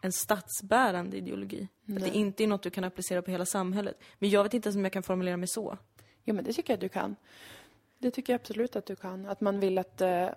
en 0.02 0.12
statsbärande 0.12 1.16
ideologi. 1.16 1.68
Att 1.96 2.00
det 2.00 2.16
inte 2.16 2.44
är 2.44 2.46
något 2.46 2.62
du 2.62 2.70
kan 2.70 2.84
applicera 2.84 3.22
på 3.22 3.30
hela 3.30 3.46
samhället. 3.46 4.00
Men 4.18 4.30
jag 4.30 4.42
vet 4.42 4.54
inte 4.54 4.68
ens 4.68 4.76
om 4.76 4.84
jag 4.84 4.92
kan 4.92 5.02
formulera 5.02 5.36
mig 5.36 5.48
så. 5.48 5.78
Jo, 6.24 6.34
men 6.34 6.44
det 6.44 6.52
tycker 6.52 6.72
jag 6.72 6.76
att 6.76 6.80
du 6.80 6.88
kan. 6.88 7.16
Det 7.98 8.10
tycker 8.10 8.32
jag 8.32 8.40
absolut 8.40 8.76
att 8.76 8.86
du 8.86 8.96
kan. 8.96 9.26
Att 9.26 9.40
man 9.40 9.60
vill 9.60 9.78
att 9.78 10.00
eh, 10.00 10.28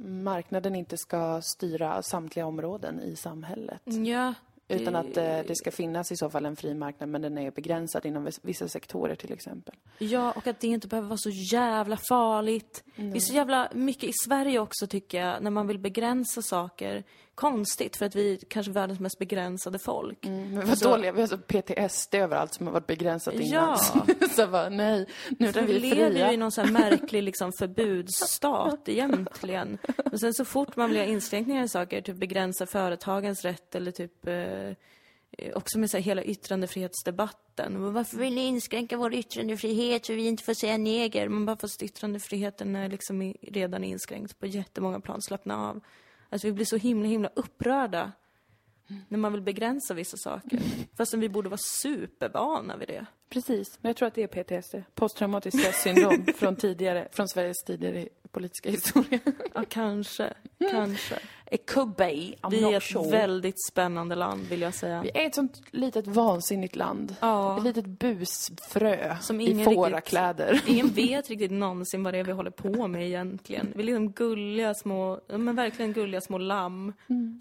marknaden 0.00 0.74
inte 0.74 0.96
ska 0.96 1.40
styra 1.42 2.02
samtliga 2.02 2.46
områden 2.46 3.00
i 3.00 3.16
samhället. 3.16 3.82
Ja. 3.84 4.34
Utan 4.68 4.96
att 4.96 5.16
eh, 5.16 5.38
det 5.46 5.56
ska 5.56 5.70
finnas 5.70 6.12
i 6.12 6.16
så 6.16 6.30
fall 6.30 6.46
en 6.46 6.56
fri 6.56 6.74
marknad, 6.74 7.08
men 7.08 7.22
den 7.22 7.38
är 7.38 7.50
begränsad 7.50 8.06
inom 8.06 8.24
vis- 8.24 8.40
vissa 8.42 8.68
sektorer 8.68 9.14
till 9.14 9.32
exempel. 9.32 9.74
Ja, 9.98 10.32
och 10.32 10.46
att 10.46 10.60
det 10.60 10.66
inte 10.66 10.88
behöver 10.88 11.08
vara 11.08 11.18
så 11.18 11.30
jävla 11.52 11.96
farligt. 12.08 12.84
Det 12.96 13.16
är 13.16 13.20
så 13.20 13.34
jävla 13.34 13.68
mycket 13.74 14.04
i 14.04 14.12
Sverige 14.26 14.58
också 14.60 14.86
tycker 14.86 15.20
jag, 15.20 15.42
när 15.42 15.50
man 15.50 15.66
vill 15.66 15.78
begränsa 15.78 16.42
saker. 16.42 17.04
Konstigt, 17.36 17.96
för 17.96 18.06
att 18.06 18.14
vi 18.14 18.32
är 18.32 18.38
kanske 18.48 18.72
världens 18.72 19.00
mest 19.00 19.18
begränsade 19.18 19.78
folk. 19.78 20.18
Men 20.24 20.56
vad 20.56 20.70
Alltså- 20.70 20.90
dåliga, 20.90 21.12
vi 21.12 21.20
har 21.20 21.28
så 21.28 21.38
PTSD 21.38 22.14
överallt 22.14 22.54
som 22.54 22.66
har 22.66 22.72
varit 22.72 22.86
begränsat 22.86 23.34
innan. 23.34 23.48
Ja. 23.94 24.06
så 24.36 24.46
bara, 24.46 24.68
nej, 24.68 25.06
nu 25.38 25.48
är 25.48 25.52
vi 25.52 25.60
vi 25.72 25.78
lever 25.78 26.26
ju 26.28 26.34
i 26.34 26.36
någon 26.36 26.52
sån 26.52 26.64
här 26.64 26.72
märklig 26.72 27.22
liksom 27.22 27.52
förbudsstat 27.58 28.88
egentligen. 28.88 29.78
Och 30.12 30.20
sen 30.20 30.34
så 30.34 30.44
fort 30.44 30.76
man 30.76 30.88
vill 30.88 30.96
göra 30.96 31.06
inskränkningar 31.06 31.64
i 31.64 31.68
saker, 31.68 32.00
typ 32.00 32.16
begränsa 32.16 32.66
företagens 32.66 33.44
rätt 33.44 33.74
eller 33.74 33.92
typ 33.92 34.26
eh, 34.26 34.72
också 35.54 35.78
med 35.78 35.90
så 35.90 35.96
här 35.96 36.04
hela 36.04 36.22
yttrandefrihetsdebatten. 36.22 37.72
Men 37.72 37.92
Varför 37.92 38.16
vill 38.16 38.34
ni 38.34 38.46
inskränka 38.46 38.96
vår 38.96 39.14
yttrandefrihet 39.14 40.06
så 40.06 40.12
vi 40.12 40.26
inte 40.26 40.44
får 40.44 40.54
säga 40.54 40.76
neger? 40.78 41.28
Man 41.28 41.46
bara 41.46 41.56
fast 41.56 41.82
yttrandefriheten 41.82 42.76
är 42.76 42.88
liksom 42.88 43.34
redan 43.42 43.84
inskränkt 43.84 44.38
på 44.38 44.46
jättemånga 44.46 45.00
plan. 45.00 45.22
Slappna 45.22 45.68
av. 45.68 45.80
Alltså 46.30 46.46
vi 46.46 46.52
blir 46.52 46.64
så 46.64 46.76
himla 46.76 47.08
himla 47.08 47.30
upprörda 47.34 48.12
när 49.08 49.18
man 49.18 49.32
vill 49.32 49.42
begränsa 49.42 49.94
vissa 49.94 50.16
saker. 50.16 50.60
Fastän 50.96 51.20
vi 51.20 51.28
borde 51.28 51.48
vara 51.48 51.60
supervana 51.82 52.76
vid 52.76 52.88
det. 52.88 53.06
Precis, 53.28 53.78
men 53.80 53.88
jag 53.88 53.96
tror 53.96 54.08
att 54.08 54.14
det 54.14 54.22
är 54.22 54.42
PTSD. 54.42 54.74
Posttraumatiskt 54.94 55.60
stressyndrom 55.60 56.26
från 56.36 56.56
tidigare, 56.56 57.08
från 57.12 57.28
Sveriges 57.28 57.64
tidigare 57.66 58.08
politiska 58.30 58.70
historia. 58.70 59.20
Ja, 59.54 59.64
kanske. 59.68 60.34
Kanske. 60.70 61.18
It 61.50 61.66
could 61.66 61.94
be, 61.96 62.04
I'm 62.04 62.50
Vi 62.50 62.60
not 62.60 62.72
är 62.72 62.76
ett 62.76 62.82
sure. 62.82 63.10
väldigt 63.10 63.66
spännande 63.66 64.14
land, 64.14 64.46
vill 64.46 64.60
jag 64.60 64.74
säga. 64.74 65.02
Vi 65.02 65.10
är 65.14 65.26
ett 65.26 65.34
sånt 65.34 65.62
litet 65.70 66.06
vansinnigt 66.06 66.76
land. 66.76 67.16
Ja. 67.20 67.58
Ett 67.58 67.64
litet 67.64 67.86
busfrö 67.86 69.16
Som 69.20 69.40
i 69.40 69.64
fårakläder. 69.64 70.62
Ingen 70.66 70.88
vet 70.94 71.30
riktigt 71.30 71.50
någonsin 71.50 72.02
vad 72.02 72.14
det 72.14 72.18
är 72.18 72.24
vi 72.24 72.32
håller 72.32 72.50
på 72.50 72.88
med 72.88 73.06
egentligen. 73.06 73.72
Vi 73.74 73.82
är 73.82 73.86
liksom 73.86 74.12
gulliga 74.12 74.74
små, 74.74 75.20
men 75.28 75.56
verkligen 75.56 75.92
gulliga 75.92 76.20
små 76.20 76.38
lamm 76.38 76.92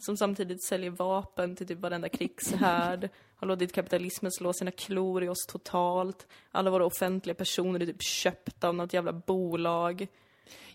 som 0.01 0.17
samtidigt 0.17 0.63
säljer 0.63 0.89
vapen 0.89 1.55
till 1.55 1.67
typ 1.67 1.79
varenda 1.79 2.09
krigshärd. 2.09 3.09
Har 3.35 3.47
låtit 3.47 3.73
kapitalismen 3.73 4.31
slå 4.31 4.53
sina 4.53 4.71
klor 4.71 5.23
i 5.23 5.29
oss 5.29 5.45
totalt. 5.47 6.27
Alla 6.51 6.71
våra 6.71 6.85
offentliga 6.85 7.35
personer 7.35 7.79
är 7.79 7.85
typ 7.85 8.03
köpta 8.03 8.67
av 8.67 8.75
något 8.75 8.93
jävla 8.93 9.13
bolag. 9.13 10.07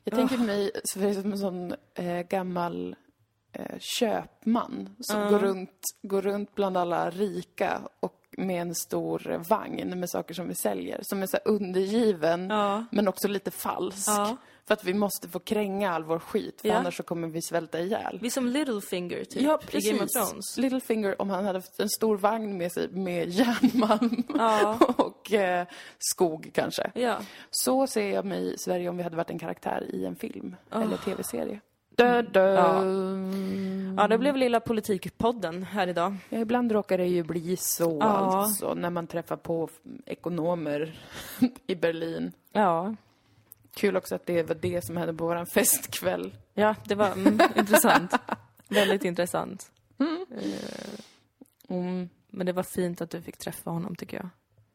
Jag 0.04 0.14
tänker 0.14 0.38
mig 0.38 0.70
Sverige 0.84 1.14
som 1.14 1.32
en 1.32 1.38
sån 1.38 1.74
eh, 1.94 2.20
gammal 2.20 2.96
eh, 3.52 3.78
köpman 3.78 4.96
som 5.00 5.30
går, 5.30 5.38
runt, 5.38 5.80
går 6.02 6.22
runt 6.22 6.54
bland 6.54 6.76
alla 6.76 7.10
rika 7.10 7.80
och 8.00 8.16
med 8.38 8.62
en 8.62 8.74
stor 8.74 9.42
vagn 9.48 10.00
med 10.00 10.10
saker 10.10 10.34
som 10.34 10.48
vi 10.48 10.54
säljer. 10.54 11.00
Som 11.02 11.22
är 11.22 11.26
så 11.26 11.36
undergiven, 11.44 12.48
Ja. 12.50 12.84
men 12.90 13.08
också 13.08 13.28
lite 13.28 13.50
falsk. 13.50 14.08
Ja. 14.08 14.36
För 14.66 14.74
att 14.74 14.84
vi 14.84 14.94
måste 14.94 15.28
få 15.28 15.38
kränga 15.38 15.92
all 15.92 16.04
vår 16.04 16.18
skit, 16.18 16.60
för 16.60 16.68
Ja. 16.68 16.74
annars 16.74 16.96
så 16.96 17.02
kommer 17.02 17.28
vi 17.28 17.42
svälta 17.42 17.80
ihjäl. 17.80 18.18
Vi 18.22 18.30
som 18.30 18.46
Littlefinger 18.46 19.24
typ, 19.24 19.42
Ja, 19.42 19.60
i 19.72 19.80
Game 19.90 20.04
of. 20.04 20.10
Thrones. 20.10 20.56
Littlefinger, 20.58 21.22
om 21.22 21.30
han 21.30 21.44
hade 21.44 21.58
haft 21.58 21.80
en 21.80 21.88
stor 21.88 22.16
vagn 22.16 22.56
med 22.58 22.72
sig 22.72 22.88
med 22.88 23.28
järnmalm 23.28 24.22
och 24.96 25.32
eh, 25.32 25.66
skog 25.98 26.50
kanske. 26.54 26.90
Så 27.50 27.86
ser 27.86 28.10
jag 28.14 28.24
mig 28.24 28.54
i 28.54 28.58
Sverige 28.58 28.88
om 28.88 28.96
vi 28.96 29.02
hade 29.02 29.16
varit 29.16 29.30
en 29.30 29.38
karaktär 29.38 29.86
i 29.94 30.06
en 30.06 30.16
film 30.16 30.56
eller 30.72 30.96
tv-serie. 30.96 31.60
Dö, 32.00 32.22
dö. 32.22 32.54
Ja. 32.54 32.82
ja, 33.96 34.08
det 34.08 34.18
blev 34.18 34.36
lilla 34.36 34.60
politikpodden 34.60 35.62
här 35.62 35.86
idag. 35.86 36.16
Ja, 36.28 36.38
ibland 36.38 36.72
råkar 36.72 36.98
det 36.98 37.06
ju 37.06 37.22
bli 37.22 37.56
så 37.56 37.98
Ja. 38.00 38.06
alltså, 38.06 38.74
när 38.74 38.90
man 38.90 39.06
träffar 39.06 39.36
på 39.36 39.68
ekonomer 40.06 40.98
i 41.66 41.74
Berlin. 41.74 42.32
Ja. 42.52 42.94
Kul 43.74 43.96
också 43.96 44.14
att 44.14 44.26
det 44.26 44.42
var 44.42 44.54
det 44.60 44.84
som 44.84 44.96
hände 44.96 45.14
på 45.14 45.24
våran 45.26 45.46
festkväll. 45.46 46.34
Ja, 46.54 46.74
det 46.84 46.94
var 46.94 47.12
mm, 47.12 47.38
intressant. 47.56 48.12
Väldigt 48.68 49.04
intressant. 49.04 49.72
Mm. 51.68 52.08
Men 52.30 52.46
det 52.46 52.52
var 52.52 52.62
fint 52.62 53.00
att 53.00 53.10
du 53.10 53.22
fick 53.22 53.36
träffa 53.38 53.70
honom 53.70 53.96
tycker 53.96 54.16
jag. 54.16 54.28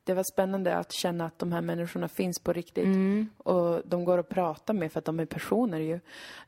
Det 0.06 0.14
var 0.14 0.24
spännande 0.34 0.78
att 0.78 0.92
känna 0.92 1.26
att 1.26 1.40
de 1.40 1.52
här 1.52 1.62
människorna 1.62 2.08
finns 2.08 2.40
på 2.40 2.54
riktigt. 2.54 2.86
Mm. 2.86 3.30
Och 3.38 3.82
de 3.86 4.06
går 4.06 4.18
att 4.18 4.30
prata 4.30 4.74
med 4.74 4.92
för 4.92 5.00
att 5.00 5.06
de 5.06 5.20
är 5.20 5.26
personer 5.26 5.80
ju. 5.80 6.00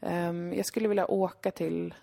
Ehm, 0.01 0.53
jag 0.53 0.66
skulle 0.66 0.88
vilja 0.88 1.08
åka 1.08 1.51
till 1.51 1.93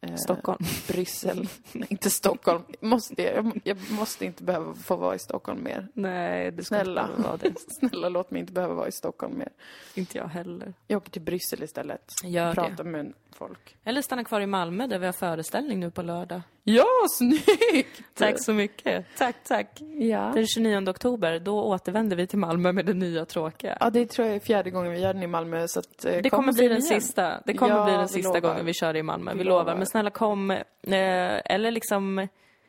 eh, 0.00 0.14
Stockholm. 0.14 0.58
Bryssel. 0.88 1.48
Nej, 1.72 1.86
inte 1.90 2.10
Stockholm. 2.10 2.62
Måste 2.80 3.22
jag, 3.22 3.60
jag, 3.64 3.90
måste 3.90 4.24
inte 4.24 4.42
behöva 4.42 4.74
få 4.74 4.96
vara 4.96 5.14
i 5.14 5.18
Stockholm 5.18 5.62
mer. 5.64 5.88
Nej, 5.94 6.50
det 6.50 6.64
ska 6.64 6.74
Snälla. 6.74 7.02
inte 7.02 7.12
behöva 7.12 7.28
vara 7.28 7.36
det. 7.36 7.60
Snälla, 7.88 8.08
låt 8.08 8.30
mig 8.30 8.40
inte 8.40 8.52
behöva 8.52 8.74
vara 8.74 8.88
i 8.88 8.92
Stockholm 8.92 9.38
mer. 9.38 9.52
Inte 9.94 10.18
jag 10.18 10.28
heller. 10.28 10.74
Jag 10.86 10.96
åker 10.96 11.10
till 11.10 11.22
Bryssel 11.22 11.62
istället. 11.62 12.12
Gör 12.24 12.54
Prata 12.54 12.84
med 12.84 13.12
folk. 13.32 13.76
Eller 13.84 14.02
stanna 14.02 14.24
kvar 14.24 14.40
i 14.40 14.46
Malmö 14.46 14.86
där 14.86 14.98
vi 14.98 15.06
har 15.06 15.12
föreställning 15.12 15.80
nu 15.80 15.90
på 15.90 16.02
lördag. 16.02 16.40
Ja, 16.64 16.84
snyggt! 17.18 18.00
Tack 18.14 18.44
så 18.44 18.52
mycket. 18.52 19.06
Tack, 19.18 19.36
tack. 19.44 19.80
Ja. 19.98 20.32
Den 20.34 20.46
29 20.46 20.90
oktober, 20.90 21.38
då 21.38 21.62
återvänder 21.64 22.16
vi 22.16 22.26
till 22.26 22.38
Malmö 22.38 22.72
med 22.72 22.86
det 22.86 22.94
nya 22.94 23.24
tråkiga. 23.24 23.76
ja, 23.80 23.90
det 23.90 24.06
tror 24.06 24.26
jag 24.26 24.36
är 24.36 24.40
fjärde 24.40 24.70
gången 24.70 24.92
vi 24.92 24.98
gör 25.00 25.12
den 25.14 25.22
i 25.22 25.26
Malmö. 25.26 25.68
Så 25.68 25.80
att, 25.80 26.04
eh, 26.04 26.12
Det 26.22 26.30
kom 26.30 26.38
kommer 26.38 26.52
bli 26.52 26.68
den 26.68 26.78
igen. 26.78 27.00
sista. 27.00 27.40
Det 27.46 27.54
kommer 27.54 27.74
Ja, 27.76 27.84
bli 27.84 27.92
den 27.94 28.08
sista 28.08 28.28
lovar. 28.28 28.40
gången 28.40 28.66
vi 28.66 28.74
kör 28.74 28.96
i 28.96 29.02
Malmö. 29.02 29.32
Vi, 29.32 29.38
Vi 29.38 29.44
lovar. 29.44 29.58
lovar. 29.60 29.74
Men 29.76 29.86
snälla 29.86 30.10
kom, 30.10 30.50
eh, 30.50 30.60
eller 31.44 31.70
liksom 31.70 32.28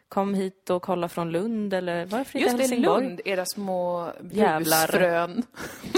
kom 0.09 0.33
hit 0.33 0.69
och 0.69 0.81
kolla 0.81 1.09
från 1.09 1.31
Lund 1.31 1.73
eller 1.73 2.05
varför 2.05 2.39
inte 2.39 2.51
Just 2.63 2.69
det? 2.69 2.77
Lund, 2.77 3.21
era 3.25 3.45
små 3.45 4.11
Jävlar. 4.31 4.87
busfrön. 4.87 5.43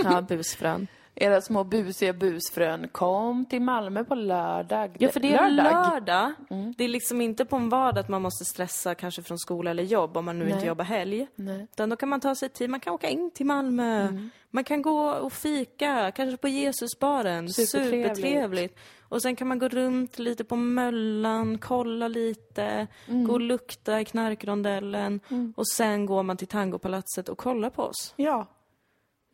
Ja, 0.03 0.22
busfrön. 0.22 0.88
Era 1.16 1.41
små 1.41 1.64
busiga 1.64 2.14
busfrön. 2.14 2.88
Kom 2.88 3.45
till 3.45 3.62
Malmö 3.62 4.03
på 4.03 4.16
lördag. 4.16 4.95
Ja, 4.99 5.09
för 5.09 5.20
det 5.20 5.34
är 5.34 5.49
lördag. 5.49 5.93
lördag. 5.93 6.34
Det 6.78 6.84
är 6.84 6.88
liksom 6.88 7.22
inte 7.22 7.45
på 7.45 7.55
en 7.55 7.70
vardag 7.70 7.99
att 8.01 8.09
man 8.09 8.22
måste 8.22 8.45
stressa 8.45 8.95
kanske 8.95 9.22
från 9.22 9.39
skola 9.39 9.72
eller 9.72 9.84
jobb 9.84 10.18
om 10.18 10.26
man 10.26 10.39
nu 10.39 10.45
inte 10.45 10.57
Nej. 10.57 10.68
jobbar 10.68 10.86
helg. 10.86 11.28
Nej. 11.36 11.68
Utan 11.72 11.89
då 11.89 11.95
kan 11.95 12.09
man 12.09 12.20
ta 12.20 12.36
sig 12.36 12.49
tid, 12.49 12.70
man 12.70 12.80
kan 12.80 12.93
åka 12.93 13.09
in 13.09 13.32
till 13.32 13.45
Malmö. 13.45 14.07
Man 14.49 14.64
kan 14.64 14.82
gå 14.82 15.12
och 15.12 15.34
fika, 15.34 16.12
kanske 16.12 16.38
på 16.38 16.47
Jesusbaren. 16.47 17.49
Supertrevligt. 17.49 18.16
Supertrevligt. 18.18 18.80
Och 19.01 19.22
sen 19.22 19.36
kan 19.36 19.47
man 19.47 19.59
gå 19.59 19.68
runt 19.68 20.20
lite 20.20 20.43
på 20.43 20.55
Möllan, 20.55 21.57
kolla 21.57 22.07
lite, 22.07 22.88
gå 23.07 23.34
och 23.34 23.41
lukta 23.41 24.01
i 24.01 24.05
knarkrondellen. 24.05 25.20
Och 25.55 25.68
sen 25.68 26.05
går 26.05 26.24
man 26.24 26.38
till 26.38 26.47
Tangopalatset 26.47 27.30
och 27.30 27.38
kollar 27.38 27.70
på 27.70 27.84
oss. 27.84 28.14
Ja. 28.16 28.47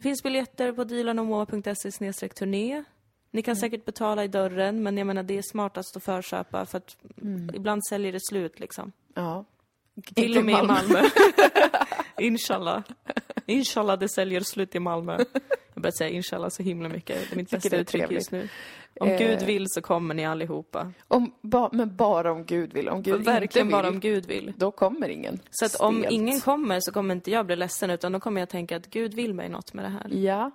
Finns 0.01 0.23
biljetter 0.23 0.71
på 0.71 0.83
dealarnomoa.se 0.83 2.29
turné. 2.29 2.83
Ni 3.31 3.41
kan 3.41 3.55
säkert 3.55 3.85
betala 3.85 4.23
i 4.23 4.27
dörren, 4.27 4.83
men 4.83 4.97
jag 4.97 5.07
menar 5.07 5.23
det 5.23 5.37
är 5.37 5.41
smartast 5.41 5.97
att 5.97 6.03
förköpa 6.03 6.65
för 6.65 6.77
att 6.77 6.97
ibland 7.53 7.85
säljer 7.85 8.11
det 8.11 8.19
slut 8.29 8.59
liksom. 8.59 8.91
Ja. 9.13 9.45
Till 10.15 10.37
och 10.37 10.45
med 10.45 10.63
i 10.63 10.67
Malmö. 10.67 11.03
Inshallah. 12.17 12.83
Inshallah 13.45 13.99
det 13.99 14.09
säljer 14.09 14.41
slut 14.41 14.75
i 14.75 14.79
Malmö. 14.79 15.17
Jag 15.73 15.81
börjar 15.81 15.91
säga 15.91 16.09
inshallah 16.09 16.49
så 16.49 16.63
himla 16.63 16.89
mycket. 16.89 17.29
Det 17.29 17.35
är 17.35 17.37
mitt 17.37 17.49
bästa 17.49 17.77
uttryck 17.77 18.11
just 18.11 18.31
nu. 18.31 18.49
Om 18.99 19.07
Eh. 19.09 19.17
Gud 19.17 19.41
vill 19.43 19.65
så 19.69 19.81
kommer 19.81 20.13
ni 20.15 20.25
allihopa. 20.25 20.91
Om, 21.07 21.31
ba, 21.41 21.69
men 21.73 21.95
bara 21.95 22.31
om 22.31 22.45
Gud 22.45 22.73
vill. 22.73 22.89
Om 22.89 23.01
Gud 23.01 23.25
Verkligen 23.25 23.43
inte 23.43 23.63
vill, 23.63 23.71
bara 23.71 23.87
om 23.89 23.99
Gud 23.99 24.25
vill. 24.25 24.53
då 24.57 24.71
kommer 24.71 25.09
ingen. 25.09 25.39
Så 25.51 25.65
att 25.65 25.75
om 25.75 25.97
Stelt. 25.99 26.13
ingen 26.13 26.39
kommer 26.39 26.79
så 26.79 26.91
kommer 26.91 27.15
inte 27.15 27.31
jag 27.31 27.45
bli 27.45 27.55
ledsen 27.55 27.89
utan 27.89 28.11
då 28.11 28.19
kommer 28.19 28.41
jag 28.41 28.49
tänka 28.49 28.77
att 28.77 28.87
Gud 28.89 29.13
vill 29.13 29.33
mig 29.33 29.49
något 29.49 29.73
med 29.73 29.85
det 29.85 29.89
här. 29.89 30.07
Ja. 30.15 30.51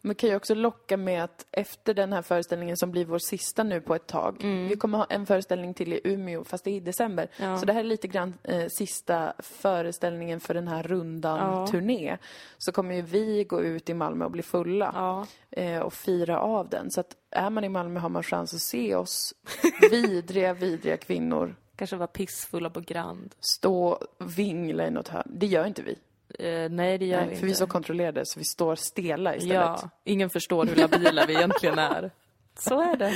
Man 0.00 0.14
kan 0.14 0.30
ju 0.30 0.36
också 0.36 0.54
locka 0.54 0.96
med 0.96 1.24
att 1.24 1.46
efter 1.52 1.94
den 1.94 2.12
här 2.12 2.22
föreställningen 2.22 2.76
som 2.76 2.90
blir 2.90 3.04
vår 3.04 3.18
sista 3.18 3.62
nu 3.62 3.80
på 3.80 3.94
ett 3.94 4.06
tag. 4.06 4.36
Vi 4.68 4.76
kommer 4.76 4.98
ha 4.98 5.04
en 5.10 5.26
föreställning 5.26 5.74
till 5.74 5.92
i 5.92 6.00
Umeå 6.04 6.44
fast 6.44 6.64
det 6.64 6.70
är 6.70 6.74
i 6.74 6.80
december. 6.80 7.28
Ja. 7.36 7.58
Så 7.58 7.66
det 7.66 7.72
här 7.72 7.80
är 7.80 7.84
lite 7.84 8.08
grann 8.08 8.34
eh, 8.42 8.66
sista 8.68 9.32
föreställningen 9.38 10.40
för 10.40 10.54
den 10.54 10.68
här 10.68 10.82
rundan 10.82 11.38
Ja. 11.38 11.66
turné. 11.66 12.16
Så 12.58 12.72
kommer 12.72 12.94
ju 12.94 13.02
vi 13.02 13.44
gå 13.44 13.62
ut 13.62 13.90
i 13.90 13.94
Malmö 13.94 14.24
och 14.24 14.30
bli 14.30 14.42
fulla. 14.42 14.90
Ja. 14.94 15.26
eh, 15.62 15.78
och 15.80 15.92
fira 15.94 16.38
av 16.40 16.68
den. 16.68 16.90
Så 16.90 17.00
att 17.00 17.16
är 17.34 17.50
man 17.50 17.64
i 17.64 17.68
Malmö 17.68 18.00
har 18.00 18.08
man 18.08 18.22
chans 18.22 18.54
att 18.54 18.60
se 18.60 18.94
oss 18.94 19.34
vidriga, 19.90 20.54
vidriga 20.54 20.96
kvinnor 20.96 21.56
Kanske 21.76 21.96
vara 21.96 22.06
pissfulla 22.06 22.70
på 22.70 22.80
Grand. 22.80 23.34
stå 23.40 23.88
och 23.88 24.06
vingla 24.38 24.86
i 24.86 24.90
något 24.90 25.08
hörn. 25.08 25.30
Det 25.34 25.46
gör 25.46 25.66
inte 25.66 25.82
vi. 25.82 25.98
Eh, 26.38 26.70
nej, 26.70 26.98
det 26.98 27.06
gör 27.06 27.16
Nej, 27.20 27.28
vi 27.28 27.30
för 27.30 27.34
inte. 27.34 27.46
vi 27.46 27.52
är 27.52 27.56
så 27.56 27.66
kontrollerade 27.66 28.22
så 28.26 28.38
vi 28.38 28.44
står 28.44 28.74
stela 28.76 29.36
istället. 29.36 29.54
Ja, 29.54 29.90
ingen 30.04 30.30
förstår 30.30 30.66
hur 30.66 30.76
labila 30.76 31.26
vi 31.26 31.34
egentligen 31.34 31.78
är. 31.78 32.10
Så 32.58 32.80
är 32.80 32.96
det. 32.96 33.12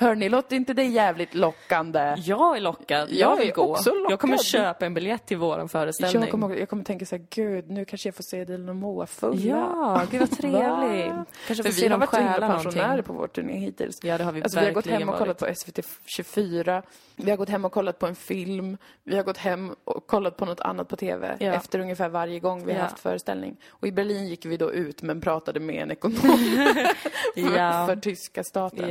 Hörni, 0.00 0.28
låter 0.28 0.56
inte 0.56 0.74
det 0.74 0.84
jävligt 0.84 1.34
lockande? 1.34 2.14
Jag 2.18 2.56
är 2.56 2.60
lockad. 2.60 3.08
Jag 3.10 3.30
Jag 3.32 3.36
vill 3.36 3.52
gå. 3.52 3.62
också 3.62 3.90
lockad. 3.94 4.12
Jag 4.12 4.20
kommer 4.20 4.38
köpa 4.38 4.86
en 4.86 4.94
biljett 4.94 5.26
till 5.26 5.36
våran 5.36 5.68
föreställning. 5.68 6.22
Jag 6.22 6.30
kommer, 6.30 6.56
jag 6.56 6.68
kommer 6.68 6.84
tänka 6.84 7.06
så 7.06 7.16
här, 7.16 7.26
gud, 7.30 7.70
nu 7.70 7.84
kanske 7.84 8.08
jag 8.08 8.14
får 8.14 8.22
se 8.22 8.44
Dilan 8.44 8.68
och 8.68 8.76
Moa 8.76 9.06
fulla. 9.06 9.40
Ja, 9.40 10.02
gud 10.10 10.20
vad 10.20 10.30
trevligt. 10.38 11.12
Kanske 11.12 11.28
För 11.46 11.54
får 11.54 11.62
vi 11.62 11.72
se 11.72 11.82
har 11.84 11.90
dem 11.90 12.00
varit 12.00 12.10
så 12.10 12.16
himla 12.16 12.32
stjäla 12.32 12.48
pensionärer 12.48 12.82
någonting. 12.88 13.04
på 13.04 13.12
vår 13.12 13.26
turné 13.26 13.58
hittills. 13.58 13.98
Ja, 14.02 14.18
det 14.18 14.24
har 14.24 14.32
vi 14.32 14.42
Alltså, 14.42 14.60
vi 14.60 14.66
har 14.66 14.72
gått 14.72 14.86
hem 14.86 15.08
och 15.08 15.18
kollat 15.18 15.38
på 15.38 15.46
SVT 15.54 15.78
24. 16.06 16.82
Vi 17.16 17.30
har 17.30 17.36
gått 17.36 17.48
hem 17.48 17.64
och 17.64 17.72
kollat 17.72 17.98
på 17.98 18.06
en 18.06 18.14
film. 18.14 18.76
Vi 19.04 19.16
har 19.16 19.22
gått 19.24 19.36
hem 19.38 19.74
och 19.84 20.06
kollat 20.06 20.36
på 20.36 20.44
något 20.44 20.60
annat 20.60 20.88
på 20.88 20.96
TV 20.96 21.36
Ja. 21.40 21.52
efter 21.52 21.78
ungefär 21.78 22.08
varje 22.08 22.40
gång 22.40 22.64
vi 22.66 22.72
har 22.72 22.78
Ja. 22.78 22.84
haft 22.84 22.98
föreställning. 23.00 23.56
Och 23.70 23.86
i 23.86 23.92
Berlin 23.92 24.26
gick 24.28 24.44
vi 24.46 24.56
då 24.56 24.72
ut 24.72 25.02
men 25.02 25.20
pratade 25.20 25.60
med 25.60 25.82
en 25.82 25.90
ekonom 25.90 26.16
för, 27.34 27.56
Ja. 27.56 27.86
för 27.86 27.96
tyska 27.96 28.44
staten. 28.44 28.90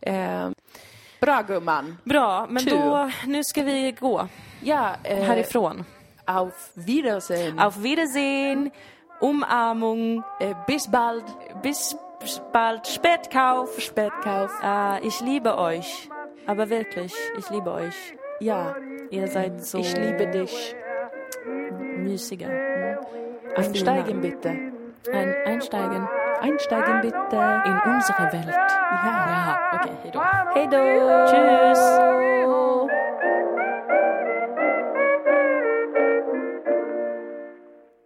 Eh, 0.00 0.43
bra 1.20 1.42
gumman. 1.42 1.96
Bra, 2.04 2.46
men 2.48 2.64
Kul. 2.64 2.78
då, 2.80 3.10
nu 3.26 3.44
ska 3.44 3.62
vi 3.62 3.92
gå 4.00 4.28
Ja, 4.62 4.96
eh, 5.02 5.22
härifrån. 5.24 5.84
Auf 6.26 6.70
Wiedersehen. 6.74 7.58
Auf 7.58 7.76
Wiedersehen, 7.82 8.70
Umarmung, 9.20 10.22
Eh, 10.40 10.56
bis 10.66 10.86
bald. 10.88 11.24
bis 11.62 11.96
bald, 12.52 12.86
Spätkauf. 12.86 13.80
Spätkauf. 13.80 14.50
Äh, 14.64 15.06
ich 15.06 15.20
liebe 15.20 15.58
euch. 15.58 16.08
Aber 16.46 16.68
wirklich, 16.70 17.12
ich 17.38 17.50
liebe 17.50 17.70
euch. 17.72 17.94
Ja, 18.40 18.74
Ihr 19.10 19.28
seid 19.28 19.64
so 19.64 19.78
ich 19.78 19.96
liebe 19.96 20.26
dich. 20.26 20.74
mysiga. 21.96 22.48
Einsteigen 23.56 24.20
bitte. 24.20 24.48
Ein, 25.12 25.34
einsteigen 25.46 26.08
Einsteigen 26.42 27.00
bitte. 27.00 27.62
in 27.64 27.80
unsere 27.92 28.32
Welt. 28.32 28.46
Ja. 28.46 28.94
Ja, 29.04 29.58
okej, 29.72 29.92
hejdå. 30.02 30.20
Hej 30.54 30.68
då! 30.70 31.26
Tschüss! 31.26 32.14